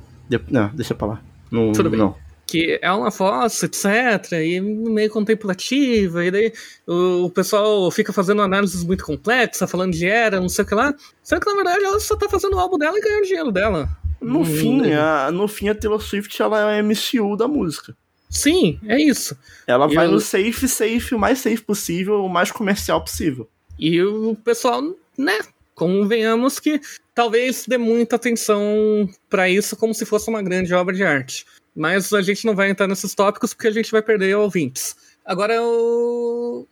Não, 0.49 0.69
deixa 0.75 0.95
pra 0.95 1.07
lá. 1.07 1.23
Não, 1.51 1.73
Tudo 1.73 1.91
bem. 1.91 2.01
Não. 2.01 2.17
Que 2.47 2.79
é 2.83 2.93
uma 2.93 3.11
fossa, 3.11 3.67
etc. 3.67 4.33
E 4.33 4.61
meio 4.61 5.11
contemplativa. 5.11 6.25
E 6.25 6.31
daí 6.31 6.53
o, 6.87 7.25
o, 7.25 7.31
pessoal 7.31 7.91
fica 7.91 8.13
fazendo 8.13 8.43
análises 8.43 8.85
muito 8.85 9.05
complexas, 9.05 9.71
falando 9.71 9.93
de 9.93 10.07
era, 10.07 10.41
não 10.41 10.49
sei 10.49 10.65
o 10.65 10.69
que 10.69 10.75
lá. 10.75 10.95
Só 11.23 11.41
que 11.41 11.47
na 11.47 11.57
verdade 11.57 11.85
ela 11.85 11.99
só 12.01 12.17
tá 12.17 12.29
fazendo 12.29 12.57
o 12.57 12.61
álbum 12.61 12.79
dela 12.79 12.97
e 12.99 13.01
ganhando 13.01 13.27
dinheiro 13.27 13.53
dela. 13.53 13.89
No, 14.21 14.41
hum, 14.41 14.45
fim, 14.45 14.93
a, 14.93 15.31
no 15.31 15.47
fim, 15.49 15.69
a 15.69 15.75
Taylor 15.75 16.01
Swift 16.01 16.41
ela 16.41 16.73
é 16.73 16.81
a 16.81 16.83
MCU 16.83 17.37
da 17.37 17.49
música. 17.49 17.97
Sim, 18.31 18.81
é 18.87 19.01
isso. 19.01 19.39
Ela 19.67 19.87
vai 19.87 20.09
no 20.09 20.19
safe, 20.19 20.67
safe, 20.67 21.15
o 21.15 21.19
mais 21.19 21.39
safe 21.39 21.63
possível, 21.63 22.25
o 22.25 22.29
mais 22.29 22.51
comercial 22.51 23.01
possível. 23.01 23.49
E 23.79 24.03
o 24.03 24.35
pessoal, 24.35 24.83
né, 25.17 25.39
convenhamos 25.75 26.59
que 26.59 26.81
talvez 27.15 27.65
dê 27.67 27.79
muita 27.79 28.17
atenção 28.17 29.09
para 29.31 29.49
isso 29.49 29.77
como 29.77 29.95
se 29.95 30.05
fosse 30.05 30.29
uma 30.29 30.43
grande 30.43 30.75
obra 30.75 30.95
de 30.95 31.05
arte. 31.05 31.47
Mas 31.75 32.13
a 32.13 32.23
gente 32.23 32.47
não 32.47 32.55
vai 32.55 32.71
entrar 32.71 32.87
nesses 32.87 33.15
tópicos 33.15 33.53
porque 33.53 33.69
a 33.69 33.73
gente 33.73 33.91
vai 33.91 34.03
perder 34.03 34.37
ouvintes. 34.37 34.97
Agora, 35.25 35.61
o... 35.63 36.67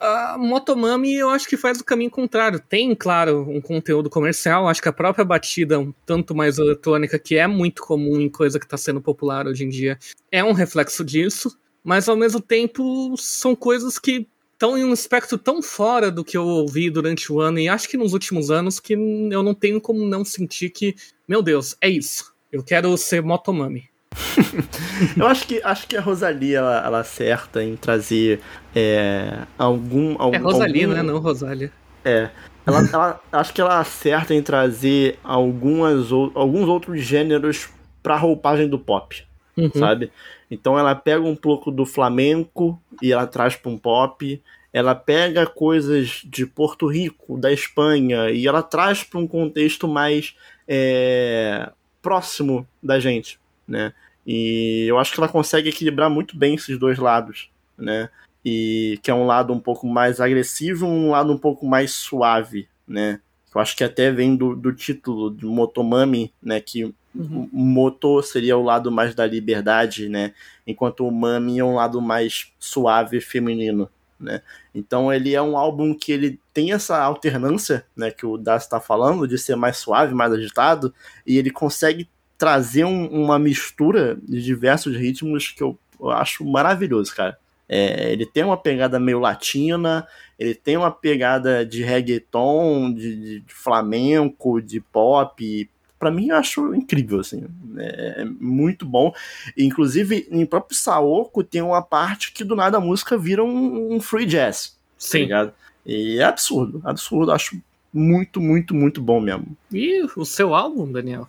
a 0.00 0.36
Motomami 0.38 1.14
eu 1.14 1.30
acho 1.30 1.48
que 1.48 1.56
faz 1.56 1.80
o 1.80 1.84
caminho 1.84 2.10
contrário. 2.10 2.60
Tem, 2.60 2.94
claro, 2.94 3.48
um 3.48 3.60
conteúdo 3.60 4.10
comercial. 4.10 4.68
Acho 4.68 4.82
que 4.82 4.88
a 4.88 4.92
própria 4.92 5.24
batida, 5.24 5.78
um 5.78 5.92
tanto 6.04 6.34
mais 6.34 6.58
eletrônica, 6.58 7.18
que 7.18 7.36
é 7.36 7.46
muito 7.46 7.82
comum 7.82 8.20
em 8.20 8.28
coisa 8.28 8.58
que 8.58 8.66
está 8.66 8.76
sendo 8.76 9.00
popular 9.00 9.46
hoje 9.46 9.64
em 9.64 9.68
dia, 9.68 9.98
é 10.30 10.44
um 10.44 10.52
reflexo 10.52 11.04
disso. 11.04 11.56
Mas 11.82 12.08
ao 12.08 12.16
mesmo 12.16 12.40
tempo, 12.40 13.16
são 13.16 13.56
coisas 13.56 13.98
que 13.98 14.26
estão 14.52 14.76
em 14.76 14.84
um 14.84 14.92
espectro 14.92 15.38
tão 15.38 15.62
fora 15.62 16.10
do 16.10 16.24
que 16.24 16.36
eu 16.36 16.44
ouvi 16.44 16.90
durante 16.90 17.32
o 17.32 17.40
ano 17.40 17.60
e 17.60 17.68
acho 17.68 17.88
que 17.88 17.96
nos 17.96 18.12
últimos 18.12 18.50
anos 18.50 18.80
que 18.80 18.94
eu 18.94 19.42
não 19.42 19.54
tenho 19.54 19.80
como 19.80 20.04
não 20.04 20.24
sentir 20.24 20.70
que, 20.70 20.96
meu 21.28 21.40
Deus, 21.40 21.76
é 21.80 21.88
isso. 21.88 22.34
Eu 22.50 22.64
quero 22.64 22.96
ser 22.96 23.22
Motomami. 23.22 23.87
eu 25.16 25.26
acho 25.26 25.46
que 25.46 25.60
acho 25.62 25.86
que 25.86 25.96
a 25.96 26.00
Rosalie 26.00 26.54
ela, 26.54 26.84
ela 26.84 27.00
acerta 27.00 27.62
em 27.62 27.76
trazer 27.76 28.40
é, 28.74 29.38
algum, 29.56 30.16
algum. 30.18 30.36
É 30.36 30.38
Rosalie, 30.38 30.84
algum, 30.84 30.96
né? 30.96 31.02
Não 31.02 31.18
Rosália. 31.18 31.72
É. 32.04 32.30
Ela, 32.66 32.88
ela, 32.92 33.20
acho 33.32 33.54
que 33.54 33.60
ela 33.60 33.80
acerta 33.80 34.34
em 34.34 34.42
trazer 34.42 35.18
algumas, 35.24 36.12
alguns 36.12 36.68
outros 36.68 37.00
gêneros 37.02 37.70
pra 38.02 38.16
roupagem 38.16 38.68
do 38.68 38.78
pop. 38.78 39.24
Uhum. 39.56 39.70
Sabe? 39.74 40.12
Então 40.50 40.78
ela 40.78 40.94
pega 40.94 41.24
um 41.24 41.36
pouco 41.36 41.70
do 41.70 41.86
flamenco 41.86 42.80
e 43.02 43.12
ela 43.12 43.26
traz 43.26 43.56
para 43.56 43.70
um 43.70 43.78
pop. 43.78 44.42
Ela 44.70 44.94
pega 44.94 45.46
coisas 45.46 46.22
de 46.24 46.44
Porto 46.44 46.86
Rico, 46.86 47.38
da 47.38 47.50
Espanha, 47.50 48.30
e 48.30 48.46
ela 48.46 48.62
traz 48.62 49.02
para 49.02 49.18
um 49.18 49.26
contexto 49.26 49.88
mais 49.88 50.36
é, 50.68 51.70
próximo 52.02 52.66
da 52.82 53.00
gente, 53.00 53.40
né? 53.68 53.92
E 54.26 54.86
eu 54.88 54.98
acho 54.98 55.12
que 55.12 55.20
ela 55.20 55.28
consegue 55.28 55.68
equilibrar 55.68 56.10
muito 56.10 56.36
bem 56.36 56.54
esses 56.54 56.78
dois 56.78 56.98
lados, 56.98 57.50
né? 57.76 58.08
E 58.44 58.98
que 59.02 59.10
é 59.10 59.14
um 59.14 59.26
lado 59.26 59.52
um 59.52 59.60
pouco 59.60 59.86
mais 59.86 60.20
agressivo 60.20 60.86
e 60.86 60.88
um 60.88 61.10
lado 61.10 61.32
um 61.32 61.38
pouco 61.38 61.66
mais 61.66 61.92
suave, 61.92 62.68
né? 62.86 63.20
Eu 63.54 63.60
acho 63.60 63.76
que 63.76 63.84
até 63.84 64.10
vem 64.10 64.36
do, 64.36 64.54
do 64.54 64.72
título 64.72 65.30
de 65.34 65.44
Motomami, 65.46 66.32
né? 66.42 66.60
Que 66.60 66.94
Uhum. 67.14 67.48
O 67.52 67.58
motor 67.58 68.22
seria 68.22 68.56
o 68.56 68.62
lado 68.62 68.92
mais 68.92 69.14
da 69.14 69.26
liberdade, 69.26 70.08
né? 70.08 70.32
Enquanto 70.66 71.06
o 71.06 71.10
Mami 71.10 71.58
é 71.58 71.64
um 71.64 71.74
lado 71.74 72.00
mais 72.00 72.52
suave 72.60 73.20
feminino, 73.20 73.90
né? 74.20 74.40
Então 74.72 75.12
ele 75.12 75.34
é 75.34 75.42
um 75.42 75.56
álbum 75.56 75.94
que 75.94 76.12
ele 76.12 76.38
tem 76.54 76.72
essa 76.72 76.96
alternância, 77.02 77.84
né? 77.96 78.10
Que 78.10 78.24
o 78.24 78.36
Das 78.36 78.62
está 78.62 78.78
falando, 78.78 79.26
de 79.26 79.36
ser 79.36 79.56
mais 79.56 79.78
suave, 79.78 80.14
mais 80.14 80.32
agitado, 80.32 80.94
e 81.26 81.38
ele 81.38 81.50
consegue 81.50 82.08
trazer 82.38 82.84
um, 82.84 83.06
uma 83.08 83.38
mistura 83.38 84.16
de 84.22 84.42
diversos 84.42 84.96
ritmos 84.96 85.48
que 85.48 85.62
eu, 85.62 85.76
eu 86.00 86.10
acho 86.10 86.44
maravilhoso, 86.44 87.14
cara. 87.14 87.36
É, 87.68 88.12
ele 88.12 88.24
tem 88.24 88.44
uma 88.44 88.56
pegada 88.56 88.98
meio 88.98 89.18
latina, 89.18 90.06
ele 90.38 90.54
tem 90.54 90.76
uma 90.76 90.90
pegada 90.90 91.66
de 91.66 91.82
reggaeton, 91.82 92.94
de, 92.94 93.40
de 93.40 93.54
flamenco, 93.54 94.62
de 94.62 94.80
pop, 94.80 95.68
para 95.98 96.10
mim 96.10 96.28
eu 96.28 96.36
acho 96.36 96.74
incrível, 96.74 97.20
assim. 97.20 97.44
É, 97.76 98.22
é 98.22 98.24
muito 98.24 98.86
bom. 98.86 99.12
Inclusive, 99.56 100.28
em 100.30 100.46
próprio 100.46 100.76
Saoko 100.76 101.42
tem 101.42 101.60
uma 101.60 101.82
parte 101.82 102.32
que 102.32 102.44
do 102.44 102.54
nada 102.54 102.78
a 102.78 102.80
música 102.80 103.18
vira 103.18 103.42
um, 103.44 103.94
um 103.94 104.00
free 104.00 104.24
jazz. 104.24 104.68
Tá 104.68 104.76
Sim. 104.96 105.28
Tá 105.28 105.52
e 105.84 106.18
é 106.18 106.24
absurdo, 106.24 106.80
absurdo. 106.84 107.32
Acho 107.32 107.60
muito, 107.92 108.40
muito, 108.40 108.74
muito 108.74 109.02
bom 109.02 109.20
mesmo. 109.20 109.56
E 109.72 110.02
o 110.16 110.24
seu 110.24 110.54
álbum, 110.54 110.90
Daniel? 110.90 111.28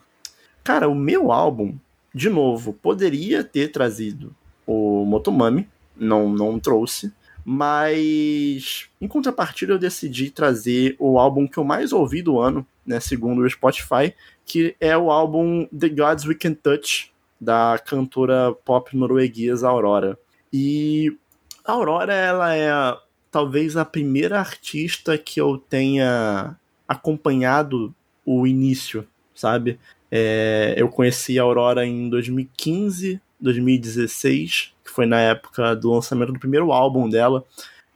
Cara, 0.69 0.87
o 0.87 0.93
meu 0.93 1.31
álbum, 1.31 1.79
de 2.13 2.29
novo, 2.29 2.73
poderia 2.73 3.43
ter 3.43 3.71
trazido 3.71 4.35
o 4.67 5.03
Motomami, 5.03 5.67
não, 5.97 6.29
não 6.29 6.59
trouxe. 6.59 7.11
Mas 7.43 8.87
em 9.01 9.07
contrapartida 9.07 9.73
eu 9.73 9.79
decidi 9.79 10.29
trazer 10.29 10.95
o 10.99 11.17
álbum 11.17 11.47
que 11.47 11.57
eu 11.57 11.63
mais 11.63 11.91
ouvi 11.91 12.21
do 12.21 12.39
ano, 12.39 12.63
né, 12.85 12.99
segundo 12.99 13.41
o 13.41 13.49
Spotify, 13.49 14.13
que 14.45 14.75
é 14.79 14.95
o 14.95 15.09
álbum 15.09 15.65
The 15.75 15.89
Gods 15.89 16.27
We 16.27 16.35
Can 16.35 16.53
Touch, 16.53 17.11
da 17.41 17.81
cantora 17.83 18.53
pop 18.63 18.95
norueguesa 18.95 19.67
Aurora. 19.67 20.19
E 20.53 21.17
a 21.65 21.71
Aurora, 21.71 22.13
ela 22.13 22.55
é 22.55 22.69
talvez 23.31 23.75
a 23.75 23.83
primeira 23.83 24.37
artista 24.37 25.17
que 25.17 25.41
eu 25.41 25.57
tenha 25.57 26.55
acompanhado 26.87 27.91
o 28.23 28.45
início, 28.45 29.07
sabe? 29.33 29.79
É, 30.11 30.73
eu 30.77 30.89
conheci 30.89 31.39
a 31.39 31.43
Aurora 31.43 31.85
em 31.85 32.09
2015, 32.09 33.21
2016, 33.39 34.73
que 34.83 34.91
foi 34.91 35.05
na 35.05 35.19
época 35.19 35.75
do 35.75 35.91
lançamento 35.91 36.33
do 36.33 36.39
primeiro 36.39 36.71
álbum 36.71 37.09
dela. 37.09 37.45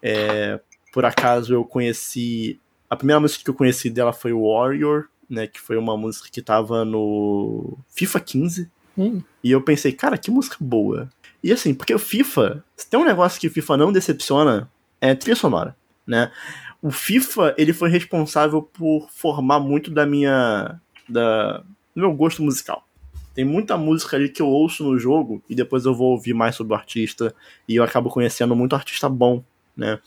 É, 0.02 0.60
por 0.92 1.06
acaso 1.06 1.54
eu 1.54 1.66
conheci. 1.66 2.60
A 2.90 2.96
primeira 2.96 3.20
música 3.20 3.44
que 3.44 3.50
eu 3.50 3.56
conheci 3.56 3.90
dela 3.90 4.14
foi 4.14 4.32
Warrior, 4.32 5.06
né? 5.30 5.48
Que 5.48 5.60
foi 5.60 5.78
uma 5.78 5.98
música 5.98 6.30
que 6.32 6.42
tava 6.42 6.86
no 6.86 7.78
FIFA 7.90 8.20
15. 8.20 8.72
Hum. 8.98 9.22
E 9.44 9.52
eu 9.52 9.62
pensei, 9.62 9.92
cara, 9.92 10.18
que 10.18 10.30
música 10.30 10.58
boa. 10.60 11.10
E 11.44 11.52
assim, 11.52 11.74
porque 11.74 11.94
o 11.94 12.00
FIFA, 12.00 12.64
se 12.76 12.90
tem 12.90 13.00
um 13.00 13.06
negócio 13.06 13.40
que 13.40 13.48
o 13.48 13.52
FIFA 13.52 13.78
não 13.78 13.92
decepciona, 13.92 14.70
é 15.02 15.14
trilha 15.16 15.36
sonora, 15.36 15.76
né? 16.06 16.32
O 16.82 16.92
FIFA, 16.92 17.56
ele 17.58 17.74
foi 17.74 17.90
responsável 17.90 18.62
por 18.62 19.10
formar 19.10 19.60
muito 19.60 19.90
da 19.90 20.06
minha. 20.06 20.80
Da, 21.10 21.64
do 21.96 22.02
meu 22.02 22.14
gosto 22.14 22.42
musical. 22.42 22.88
Tem 23.34 23.44
muita 23.44 23.78
música 23.78 24.16
ali 24.16 24.30
que 24.30 24.42
eu 24.42 24.48
ouço 24.48 24.84
no 24.84 24.98
jogo 24.98 25.42
e 25.50 25.56
depois 25.56 25.86
eu 25.86 25.94
vou 25.94 26.12
ouvir 26.12 26.34
mais 26.34 26.56
sobre 26.56 26.74
o 26.74 26.76
artista 26.76 27.34
e 27.68 27.76
eu 27.76 27.84
acabo 27.84 28.10
conhecendo 28.10 28.56
muito 28.56 28.76
artista 28.76 29.10
bom, 29.10 29.44
né? 29.76 30.00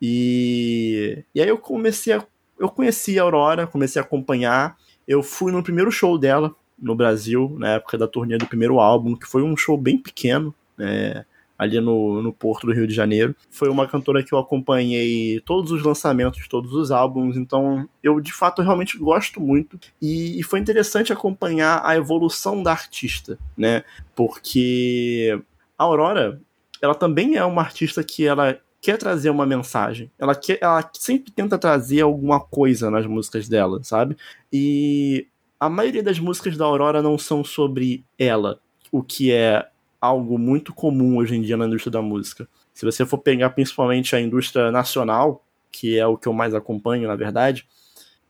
E, 0.00 1.24
e 1.34 1.42
aí 1.42 1.48
eu 1.48 1.58
comecei 1.58 2.12
a. 2.12 2.24
Eu 2.58 2.68
conheci 2.68 3.18
a 3.18 3.22
Aurora, 3.22 3.66
comecei 3.66 4.00
a 4.00 4.04
acompanhar. 4.04 4.76
Eu 5.06 5.22
fui 5.22 5.50
no 5.50 5.62
primeiro 5.62 5.90
show 5.90 6.16
dela 6.16 6.54
no 6.78 6.94
Brasil, 6.94 7.54
na 7.58 7.74
época 7.74 7.98
da 7.98 8.06
turnê 8.06 8.38
do 8.38 8.46
primeiro 8.46 8.78
álbum, 8.78 9.16
que 9.16 9.26
foi 9.26 9.42
um 9.42 9.56
show 9.56 9.76
bem 9.76 9.98
pequeno. 9.98 10.54
Né? 10.76 11.24
Ali 11.60 11.78
no, 11.78 12.22
no 12.22 12.32
Porto 12.32 12.66
do 12.66 12.72
Rio 12.72 12.86
de 12.86 12.94
Janeiro. 12.94 13.36
Foi 13.50 13.68
uma 13.68 13.86
cantora 13.86 14.24
que 14.24 14.32
eu 14.32 14.38
acompanhei 14.38 15.38
todos 15.40 15.70
os 15.70 15.82
lançamentos, 15.82 16.48
todos 16.48 16.72
os 16.72 16.90
álbuns, 16.90 17.36
então 17.36 17.86
eu 18.02 18.18
de 18.18 18.32
fato 18.32 18.62
realmente 18.62 18.96
gosto 18.96 19.38
muito. 19.42 19.78
E, 20.00 20.40
e 20.40 20.42
foi 20.42 20.58
interessante 20.58 21.12
acompanhar 21.12 21.82
a 21.84 21.94
evolução 21.94 22.62
da 22.62 22.70
artista, 22.70 23.38
né? 23.54 23.84
Porque 24.16 25.38
a 25.76 25.84
Aurora, 25.84 26.40
ela 26.80 26.94
também 26.94 27.36
é 27.36 27.44
uma 27.44 27.60
artista 27.60 28.02
que 28.02 28.26
ela 28.26 28.58
quer 28.80 28.96
trazer 28.96 29.28
uma 29.28 29.44
mensagem. 29.44 30.10
Ela, 30.18 30.34
quer, 30.34 30.58
ela 30.62 30.88
sempre 30.94 31.30
tenta 31.30 31.58
trazer 31.58 32.00
alguma 32.00 32.40
coisa 32.40 32.90
nas 32.90 33.04
músicas 33.04 33.46
dela, 33.46 33.80
sabe? 33.82 34.16
E 34.50 35.26
a 35.58 35.68
maioria 35.68 36.02
das 36.02 36.18
músicas 36.18 36.56
da 36.56 36.64
Aurora 36.64 37.02
não 37.02 37.18
são 37.18 37.44
sobre 37.44 38.02
ela, 38.18 38.58
o 38.90 39.02
que 39.02 39.30
é 39.30 39.68
algo 40.00 40.38
muito 40.38 40.72
comum 40.72 41.16
hoje 41.16 41.36
em 41.36 41.42
dia 41.42 41.56
na 41.56 41.66
indústria 41.66 41.92
da 41.92 42.02
música. 42.02 42.48
Se 42.72 42.84
você 42.84 43.04
for 43.04 43.18
pegar 43.18 43.50
principalmente 43.50 44.16
a 44.16 44.20
indústria 44.20 44.70
nacional, 44.70 45.44
que 45.70 45.98
é 45.98 46.06
o 46.06 46.16
que 46.16 46.26
eu 46.26 46.32
mais 46.32 46.54
acompanho, 46.54 47.06
na 47.06 47.16
verdade, 47.16 47.66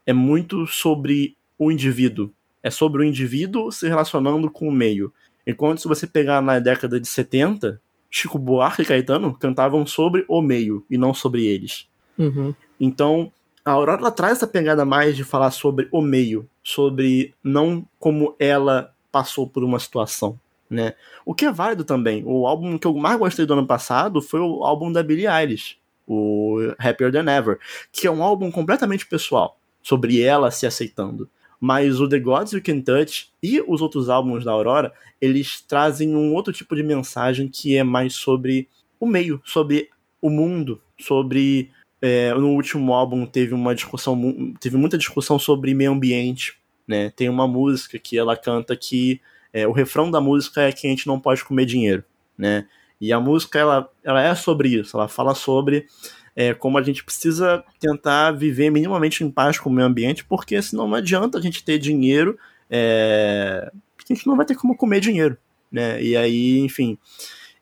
é 0.04 0.12
muito 0.12 0.66
sobre 0.66 1.36
o 1.58 1.70
indivíduo. 1.70 2.30
É 2.62 2.70
sobre 2.70 3.02
o 3.02 3.04
indivíduo 3.04 3.70
se 3.70 3.88
relacionando 3.88 4.50
com 4.50 4.68
o 4.68 4.72
meio. 4.72 5.12
Enquanto 5.46 5.80
se 5.80 5.88
você 5.88 6.06
pegar 6.06 6.42
na 6.42 6.58
década 6.58 7.00
de 7.00 7.06
70, 7.06 7.80
Chico 8.10 8.38
Buarque 8.38 8.82
e 8.82 8.84
Caetano 8.84 9.34
cantavam 9.34 9.86
sobre 9.86 10.24
o 10.28 10.42
meio 10.42 10.84
e 10.90 10.98
não 10.98 11.14
sobre 11.14 11.46
eles. 11.46 11.88
Uhum. 12.18 12.54
Então, 12.78 13.32
a 13.64 13.72
Aurora 13.72 14.10
traz 14.10 14.38
essa 14.38 14.46
pegada 14.46 14.84
mais 14.84 15.16
de 15.16 15.24
falar 15.24 15.50
sobre 15.50 15.88
o 15.92 16.02
meio, 16.02 16.48
sobre 16.62 17.34
não 17.42 17.86
como 17.98 18.34
ela 18.38 18.92
passou 19.12 19.46
por 19.46 19.62
uma 19.62 19.78
situação, 19.78 20.38
né? 20.70 20.94
O 21.26 21.34
que 21.34 21.44
é 21.44 21.52
válido 21.52 21.84
também. 21.84 22.22
O 22.24 22.46
álbum 22.46 22.78
que 22.78 22.86
eu 22.86 22.94
mais 22.94 23.18
gostei 23.18 23.44
do 23.44 23.52
ano 23.52 23.66
passado 23.66 24.22
foi 24.22 24.40
o 24.40 24.62
álbum 24.64 24.92
da 24.92 25.02
Billie 25.02 25.26
Eilish, 25.26 25.76
o 26.06 26.58
Happier 26.78 27.10
Than 27.12 27.30
Ever, 27.30 27.58
que 27.90 28.06
é 28.06 28.10
um 28.10 28.22
álbum 28.22 28.50
completamente 28.50 29.06
pessoal, 29.06 29.58
sobre 29.82 30.22
ela 30.22 30.50
se 30.50 30.66
aceitando. 30.66 31.28
Mas 31.60 32.00
o 32.00 32.08
The 32.08 32.18
Gods 32.18 32.52
You 32.52 32.62
Can 32.62 32.80
Touch 32.80 33.30
e 33.42 33.60
os 33.60 33.82
outros 33.82 34.08
álbuns 34.08 34.44
da 34.44 34.52
Aurora, 34.52 34.92
eles 35.20 35.60
trazem 35.60 36.14
um 36.14 36.32
outro 36.34 36.52
tipo 36.52 36.74
de 36.74 36.82
mensagem 36.82 37.48
que 37.48 37.76
é 37.76 37.84
mais 37.84 38.14
sobre 38.14 38.68
o 38.98 39.06
meio, 39.06 39.42
sobre 39.44 39.90
o 40.22 40.30
mundo, 40.30 40.80
sobre 40.98 41.70
é, 42.00 42.32
no 42.32 42.54
último 42.54 42.94
álbum 42.94 43.26
teve 43.26 43.52
uma 43.52 43.74
discussão, 43.74 44.54
teve 44.58 44.76
muita 44.78 44.96
discussão 44.96 45.38
sobre 45.38 45.74
meio 45.74 45.92
ambiente, 45.92 46.58
né? 46.88 47.10
Tem 47.10 47.28
uma 47.28 47.46
música 47.46 47.98
que 47.98 48.16
ela 48.16 48.36
canta 48.36 48.74
que 48.74 49.20
é, 49.52 49.66
o 49.66 49.72
refrão 49.72 50.10
da 50.10 50.20
música 50.20 50.62
é 50.62 50.72
que 50.72 50.86
a 50.86 50.90
gente 50.90 51.06
não 51.06 51.18
pode 51.18 51.44
comer 51.44 51.66
dinheiro, 51.66 52.04
né? 52.36 52.66
E 53.00 53.12
a 53.12 53.20
música 53.20 53.58
ela, 53.58 53.90
ela 54.04 54.22
é 54.22 54.34
sobre 54.34 54.68
isso, 54.68 54.96
ela 54.96 55.08
fala 55.08 55.34
sobre 55.34 55.86
é, 56.36 56.54
como 56.54 56.78
a 56.78 56.82
gente 56.82 57.04
precisa 57.04 57.64
tentar 57.78 58.32
viver 58.32 58.70
minimamente 58.70 59.24
em 59.24 59.30
paz 59.30 59.58
com 59.58 59.70
o 59.70 59.72
meio 59.72 59.86
ambiente, 59.86 60.24
porque 60.24 60.60
senão 60.60 60.86
não 60.86 60.96
adianta 60.96 61.38
a 61.38 61.40
gente 61.40 61.64
ter 61.64 61.78
dinheiro, 61.78 62.38
é, 62.68 63.70
a 63.72 64.12
gente 64.14 64.26
não 64.26 64.36
vai 64.36 64.46
ter 64.46 64.54
como 64.54 64.76
comer 64.76 65.00
dinheiro, 65.00 65.36
né? 65.70 66.02
E 66.02 66.16
aí, 66.16 66.58
enfim. 66.60 66.98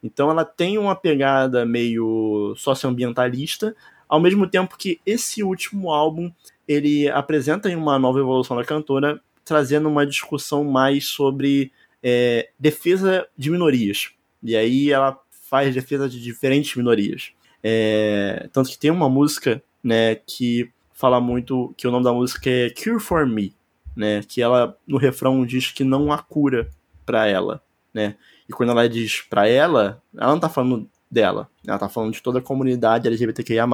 Então 0.03 0.31
ela 0.31 0.45
tem 0.45 0.79
uma 0.79 0.95
pegada 0.95 1.65
meio 1.65 2.55
socioambientalista, 2.57 3.75
ao 4.09 4.21
mesmo 4.21 4.49
tempo 4.49 4.77
que 4.79 5.01
esse 5.05 5.43
último 5.43 5.91
álbum 5.91 6.33
ele 6.67 7.09
apresenta 7.09 7.69
uma 7.71 7.99
nova 7.99 8.19
evolução 8.19 8.57
da 8.57 8.65
cantora, 8.65 9.21
trazendo 9.49 9.89
uma 9.89 10.07
discussão 10.07 10.63
mais 10.63 11.07
sobre 11.07 11.73
é, 12.03 12.51
defesa 12.59 13.27
de 13.37 13.51
minorias. 13.51 14.11
E 14.43 14.55
aí 14.55 14.93
ela 14.93 15.19
faz 15.49 15.75
defesa 15.75 16.09
de 16.09 16.23
diferentes 16.23 16.77
minorias. 16.77 17.33
É, 17.63 18.49
tanto 18.53 18.71
que 18.71 18.79
tem 18.79 18.91
uma 18.91 19.09
música 19.09 19.63
né, 19.83 20.15
que 20.15 20.71
fala 20.93 21.21
muito 21.21 21.75
que 21.77 21.89
o 21.89 21.91
nome 21.91 22.05
da 22.05 22.13
música 22.13 22.51
é 22.51 22.71
Cure 22.71 23.01
for 23.01 23.27
Me, 23.27 23.55
né, 23.97 24.23
que 24.29 24.43
ela 24.43 24.77
no 24.87 24.99
refrão 24.99 25.45
diz 25.47 25.73
que 25.73 25.83
não 25.83 26.13
há 26.13 26.19
cura 26.19 26.69
para 27.07 27.27
ela, 27.27 27.63
né? 27.93 28.17
E 28.49 28.53
quando 28.53 28.71
ela 28.71 28.89
diz 28.89 29.23
para 29.23 29.49
ela, 29.49 30.03
ela 30.15 30.33
não 30.33 30.41
tá 30.41 30.49
falando 30.49 30.89
dela. 31.11 31.49
Ela 31.67 31.79
tá 31.79 31.89
falando 31.89 32.13
de 32.13 32.23
toda 32.23 32.39
a 32.39 32.43
comunidade 32.43 33.09
LGBTQIA+, 33.09 33.67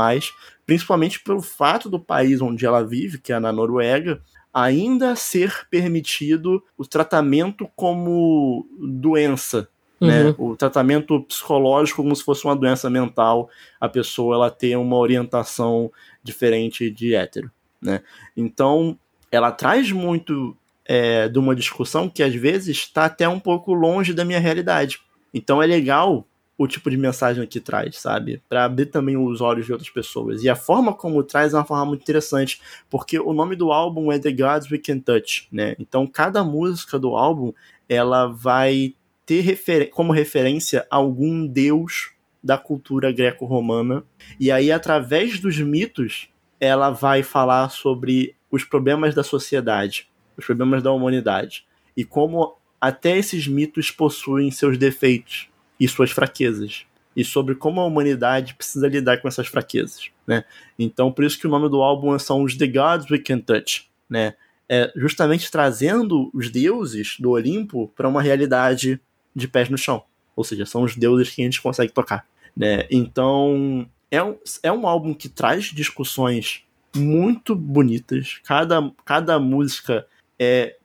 principalmente 0.64 1.20
pelo 1.20 1.42
fato 1.42 1.90
do 1.90 1.98
país 1.98 2.40
onde 2.40 2.64
ela 2.64 2.84
vive, 2.84 3.18
que 3.18 3.32
é 3.32 3.38
na 3.38 3.52
Noruega, 3.52 4.22
ainda 4.54 5.16
ser 5.16 5.66
permitido 5.68 6.62
o 6.78 6.86
tratamento 6.86 7.68
como 7.74 8.64
doença, 8.78 9.68
né? 10.00 10.26
Uhum. 10.38 10.52
O 10.52 10.56
tratamento 10.56 11.20
psicológico 11.22 12.02
como 12.02 12.14
se 12.14 12.22
fosse 12.22 12.44
uma 12.44 12.54
doença 12.54 12.88
mental, 12.88 13.50
a 13.80 13.88
pessoa 13.88 14.36
ela 14.36 14.50
ter 14.50 14.76
uma 14.76 14.96
orientação 14.96 15.90
diferente 16.22 16.88
de 16.88 17.14
hétero, 17.14 17.50
né? 17.82 18.00
Então, 18.36 18.96
ela 19.30 19.50
traz 19.50 19.90
muito 19.90 20.56
é, 20.84 21.28
de 21.28 21.38
uma 21.38 21.56
discussão 21.56 22.08
que 22.08 22.22
às 22.22 22.34
vezes 22.34 22.76
está 22.76 23.06
até 23.06 23.28
um 23.28 23.40
pouco 23.40 23.72
longe 23.72 24.12
da 24.12 24.24
minha 24.24 24.38
realidade. 24.38 25.00
Então 25.32 25.62
é 25.62 25.66
legal 25.66 26.26
o 26.56 26.68
tipo 26.68 26.88
de 26.88 26.96
mensagem 26.96 27.46
que 27.46 27.60
traz, 27.60 27.98
sabe? 27.98 28.40
Para 28.48 28.64
abrir 28.64 28.86
também 28.86 29.16
os 29.16 29.40
olhos 29.40 29.66
de 29.66 29.72
outras 29.72 29.90
pessoas. 29.90 30.42
E 30.42 30.48
a 30.48 30.54
forma 30.54 30.92
como 30.94 31.22
traz 31.22 31.52
é 31.52 31.56
uma 31.56 31.64
forma 31.64 31.86
muito 31.86 32.02
interessante, 32.02 32.60
porque 32.88 33.18
o 33.18 33.32
nome 33.32 33.56
do 33.56 33.72
álbum 33.72 34.12
é 34.12 34.18
The 34.18 34.30
Gods 34.30 34.70
We 34.70 34.78
Can 34.78 35.00
Touch, 35.00 35.48
né? 35.50 35.74
Então 35.78 36.06
cada 36.06 36.44
música 36.44 36.98
do 36.98 37.16
álbum 37.16 37.52
ela 37.88 38.26
vai 38.26 38.94
ter 39.26 39.40
refer 39.40 39.90
como 39.90 40.12
referência 40.12 40.86
algum 40.90 41.46
deus 41.46 42.12
da 42.42 42.56
cultura 42.56 43.10
greco-romana. 43.10 44.04
E 44.38 44.50
aí 44.50 44.70
através 44.70 45.40
dos 45.40 45.58
mitos 45.58 46.28
ela 46.60 46.90
vai 46.90 47.22
falar 47.22 47.68
sobre 47.70 48.34
os 48.50 48.62
problemas 48.62 49.14
da 49.14 49.24
sociedade, 49.24 50.08
os 50.36 50.46
problemas 50.46 50.82
da 50.82 50.92
humanidade 50.92 51.66
e 51.96 52.04
como 52.04 52.56
até 52.80 53.16
esses 53.18 53.48
mitos 53.48 53.90
possuem 53.90 54.50
seus 54.50 54.78
defeitos 54.78 55.48
e 55.78 55.88
suas 55.88 56.10
fraquezas 56.10 56.86
e 57.16 57.24
sobre 57.24 57.54
como 57.54 57.80
a 57.80 57.84
humanidade 57.84 58.54
precisa 58.54 58.88
lidar 58.88 59.18
com 59.18 59.28
essas 59.28 59.46
fraquezas, 59.46 60.10
né? 60.26 60.44
Então, 60.78 61.12
por 61.12 61.24
isso 61.24 61.38
que 61.38 61.46
o 61.46 61.50
nome 61.50 61.68
do 61.68 61.80
álbum 61.80 62.18
são 62.18 62.42
os 62.42 62.56
The 62.56 62.66
Gods 62.66 63.10
We 63.10 63.18
Can 63.18 63.38
Touch, 63.38 63.88
né? 64.08 64.34
É 64.68 64.90
justamente 64.96 65.50
trazendo 65.50 66.30
os 66.32 66.50
deuses 66.50 67.16
do 67.20 67.30
Olimpo 67.30 67.92
para 67.94 68.08
uma 68.08 68.22
realidade 68.22 69.00
de 69.34 69.46
pés 69.46 69.68
no 69.68 69.78
chão. 69.78 70.02
Ou 70.34 70.42
seja, 70.42 70.66
são 70.66 70.82
os 70.82 70.96
deuses 70.96 71.30
que 71.30 71.42
a 71.42 71.44
gente 71.44 71.62
consegue 71.62 71.92
tocar, 71.92 72.26
né? 72.56 72.86
Então, 72.90 73.88
é 74.10 74.22
um, 74.22 74.36
é 74.62 74.72
um 74.72 74.86
álbum 74.86 75.14
que 75.14 75.28
traz 75.28 75.66
discussões 75.66 76.64
muito 76.96 77.54
bonitas. 77.54 78.40
Cada, 78.44 78.90
cada 79.04 79.38
música 79.38 80.06
é, 80.38 80.76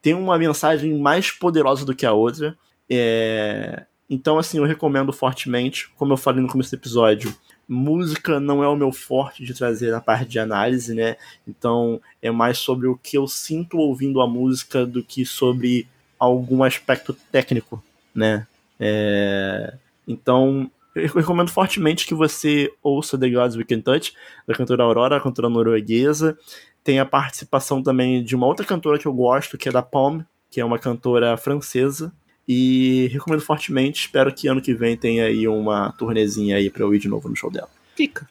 tem 0.00 0.14
uma 0.14 0.38
mensagem 0.38 0.98
mais 0.98 1.30
poderosa 1.30 1.84
do 1.84 1.94
que 1.94 2.06
a 2.06 2.12
outra. 2.12 2.56
É, 2.88 3.84
então, 4.10 4.38
assim, 4.38 4.58
eu 4.58 4.64
recomendo 4.64 5.12
fortemente. 5.12 5.88
Como 5.96 6.12
eu 6.12 6.16
falei 6.16 6.42
no 6.42 6.48
começo 6.48 6.70
do 6.70 6.80
episódio, 6.80 7.32
música 7.68 8.40
não 8.40 8.64
é 8.64 8.66
o 8.66 8.74
meu 8.74 8.90
forte 8.90 9.44
de 9.44 9.54
trazer 9.54 9.94
a 9.94 10.00
parte 10.00 10.28
de 10.28 10.40
análise, 10.40 10.92
né? 10.92 11.16
Então, 11.46 12.00
é 12.20 12.28
mais 12.28 12.58
sobre 12.58 12.88
o 12.88 12.96
que 12.96 13.16
eu 13.16 13.28
sinto 13.28 13.78
ouvindo 13.78 14.20
a 14.20 14.26
música 14.26 14.84
do 14.84 15.04
que 15.04 15.24
sobre 15.24 15.86
algum 16.18 16.64
aspecto 16.64 17.14
técnico, 17.30 17.82
né? 18.12 18.46
É... 18.80 19.74
Então, 20.08 20.68
eu 20.96 21.14
recomendo 21.14 21.50
fortemente 21.50 22.04
que 22.04 22.14
você 22.14 22.72
ouça 22.82 23.16
The 23.16 23.30
Gods 23.30 23.56
We 23.56 23.64
Can 23.64 23.80
Touch, 23.80 24.12
da 24.44 24.54
cantora 24.54 24.82
Aurora, 24.82 25.16
a 25.16 25.20
cantora 25.20 25.48
norueguesa. 25.48 26.36
Tem 26.82 26.98
a 26.98 27.06
participação 27.06 27.80
também 27.80 28.24
de 28.24 28.34
uma 28.34 28.46
outra 28.46 28.66
cantora 28.66 28.98
que 28.98 29.06
eu 29.06 29.12
gosto, 29.12 29.56
que 29.56 29.68
é 29.68 29.72
da 29.72 29.82
Palm, 29.82 30.22
que 30.50 30.60
é 30.60 30.64
uma 30.64 30.80
cantora 30.80 31.36
francesa. 31.36 32.12
E 32.52 33.06
recomendo 33.12 33.42
fortemente. 33.42 34.00
Espero 34.00 34.34
que 34.34 34.48
ano 34.48 34.60
que 34.60 34.74
vem 34.74 34.96
tenha 34.96 35.26
aí 35.26 35.46
uma 35.46 35.92
turnezinha 35.92 36.56
aí 36.56 36.68
pra 36.68 36.82
eu 36.82 36.92
ir 36.92 36.98
de 36.98 37.06
novo 37.06 37.28
no 37.28 37.36
show 37.36 37.48
dela. 37.48 37.68
Fica. 37.94 38.28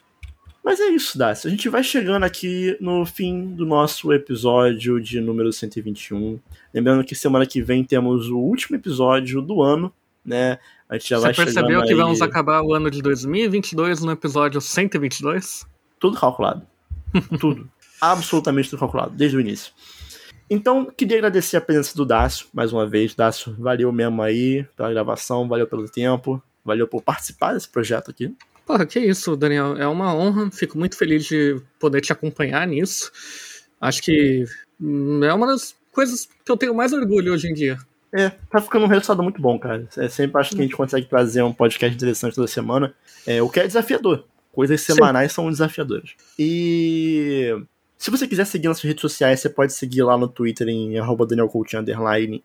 Mas 0.62 0.82
é 0.82 0.88
isso, 0.90 1.18
Dácio. 1.18 1.48
A 1.48 1.50
gente 1.50 1.70
vai 1.70 1.82
chegando 1.82 2.26
aqui 2.26 2.76
no 2.82 3.06
fim 3.06 3.56
do 3.56 3.66
nosso 3.66 4.12
episódio 4.12 5.00
de 5.00 5.22
número 5.22 5.54
121. 5.54 6.38
Lembrando 6.74 7.06
que 7.06 7.16
semana 7.16 7.46
que 7.46 7.62
vem 7.62 7.82
temos 7.82 8.28
o 8.28 8.38
último 8.38 8.76
episódio 8.76 9.42
do 9.42 9.62
ano, 9.62 9.90
né? 10.26 10.60
A 10.90 10.96
gente 10.96 11.12
já 11.12 11.16
Você 11.16 11.22
vai 11.28 11.34
percebeu 11.34 11.82
que 11.84 11.92
aí... 11.92 11.96
vamos 11.96 12.22
acabar 12.22 12.62
o 12.62 12.74
ano 12.74 12.92
de 12.92 13.02
2022 13.02 14.02
no 14.02 14.12
episódio 14.12 14.60
122? 14.60 15.66
Tudo 15.98 16.20
calculado. 16.20 16.68
tudo. 17.40 17.70
Absolutamente 18.02 18.70
tudo 18.70 18.80
calculado, 18.80 19.12
desde 19.16 19.38
o 19.38 19.40
início. 19.40 19.72
Então, 20.50 20.86
queria 20.86 21.18
agradecer 21.18 21.58
a 21.58 21.62
presença 21.62 21.96
do 21.96 22.06
Dácio, 22.06 22.48
mais 22.52 22.74
uma 22.74 22.88
vez. 22.88 23.14
Dácio, 23.14 23.56
valeu 23.60 23.92
mesmo 23.92 24.22
aí 24.22 24.66
pela 24.76 24.92
gravação, 24.92 25.48
valeu 25.48 25.68
pelo 25.68 25.88
tempo, 25.88 26.42
valeu 26.66 26.88
por 26.88 27.02
participar 27.02 27.54
desse 27.54 27.70
projeto 27.70 28.10
aqui. 28.10 28.34
Porra, 28.66 28.86
que 28.86 29.00
isso, 29.00 29.36
Daniel. 29.36 29.78
É 29.78 29.88
uma 29.88 30.14
honra, 30.14 30.50
fico 30.52 30.78
muito 30.78 30.98
feliz 30.98 31.26
de 31.26 31.62
poder 31.80 32.02
te 32.02 32.12
acompanhar 32.12 32.68
nisso. 32.68 33.12
Acho 33.80 34.02
que 34.02 34.46
é 35.24 35.34
uma 35.34 35.48
das 35.48 35.76
coisas 35.92 36.28
que 36.46 36.52
eu 36.52 36.58
tenho 36.58 36.74
mais 36.74 36.94
orgulho 36.94 37.34
hoje 37.34 37.48
em 37.48 37.54
dia. 37.54 37.78
É, 38.12 38.30
tá 38.30 38.60
ficando 38.60 38.86
um 38.86 38.88
resultado 38.88 39.22
muito 39.22 39.42
bom, 39.42 39.60
cara. 39.60 39.88
É, 39.98 40.08
sempre 40.08 40.40
acho 40.42 40.52
que 40.52 40.60
a 40.60 40.64
gente 40.64 40.76
consegue 40.76 41.06
trazer 41.08 41.44
um 41.44 41.54
podcast 41.54 41.96
interessante 41.96 42.36
toda 42.36 42.48
semana. 42.48 42.94
É, 43.26 43.42
o 43.42 43.50
que 43.50 43.60
é 43.60 43.68
desafiador. 43.68 44.26
Coisas 44.52 44.82
semanais 44.82 45.32
Sim. 45.32 45.36
são 45.36 45.50
desafiadoras. 45.50 46.16
E 46.38 47.56
se 48.00 48.10
você 48.10 48.26
quiser 48.26 48.46
seguir 48.46 48.70
nossas 48.70 48.84
redes 48.84 49.02
sociais, 49.02 49.42
você 49.42 49.50
pode 49.50 49.74
seguir 49.74 50.04
lá 50.04 50.18
no 50.18 50.30
Twitter 50.30 50.70
em 50.70 50.98
arroba 50.98 51.28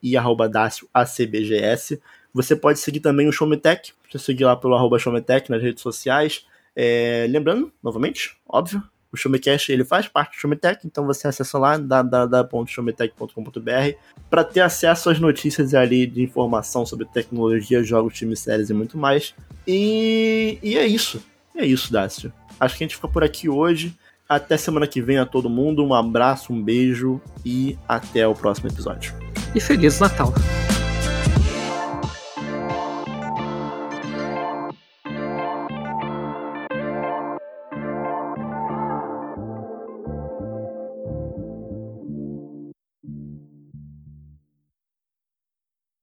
e 0.02 0.16
arroba 0.16 0.50
ACBGS. 0.92 2.02
Você 2.34 2.56
pode 2.56 2.80
seguir 2.80 2.98
também 2.98 3.28
o 3.28 3.32
Showmetech, 3.32 3.92
você 4.10 4.18
seguir 4.18 4.44
lá 4.44 4.56
pelo 4.56 4.98
Showmetech 4.98 5.48
nas 5.48 5.62
redes 5.62 5.80
sociais. 5.80 6.44
É, 6.74 7.28
lembrando, 7.30 7.72
novamente, 7.80 8.36
óbvio, 8.48 8.82
O 9.12 9.16
Showmecast 9.16 9.70
ele 9.70 9.84
faz 9.84 10.08
parte 10.08 10.36
do 10.36 10.40
Showmetech, 10.40 10.84
então 10.84 11.06
você 11.06 11.28
acessa 11.28 11.56
lá 11.56 11.76
www.showmetech.com.br 11.76 13.96
para 14.28 14.42
ter 14.42 14.60
acesso 14.60 15.08
às 15.08 15.20
notícias 15.20 15.72
ali 15.72 16.04
de 16.04 16.20
informação 16.20 16.84
sobre 16.84 17.06
tecnologia, 17.06 17.80
jogos, 17.84 18.14
times, 18.14 18.40
séries 18.40 18.70
e 18.70 18.74
muito 18.74 18.98
mais. 18.98 19.32
E, 19.64 20.58
e 20.60 20.76
é 20.76 20.84
isso. 20.84 21.22
É 21.54 21.64
isso, 21.64 21.92
Dácio. 21.92 22.32
Acho 22.58 22.76
que 22.76 22.82
a 22.82 22.88
gente 22.88 22.96
fica 22.96 23.06
por 23.06 23.22
aqui 23.22 23.48
hoje. 23.48 23.96
Até 24.28 24.56
semana 24.56 24.86
que 24.86 25.02
vem 25.02 25.18
a 25.18 25.26
todo 25.26 25.50
mundo. 25.50 25.84
Um 25.84 25.94
abraço, 25.94 26.52
um 26.52 26.62
beijo 26.62 27.20
e 27.44 27.78
até 27.88 28.26
o 28.26 28.34
próximo 28.34 28.68
episódio. 28.68 29.14
E 29.54 29.60
Feliz 29.60 30.00
Natal! 30.00 30.32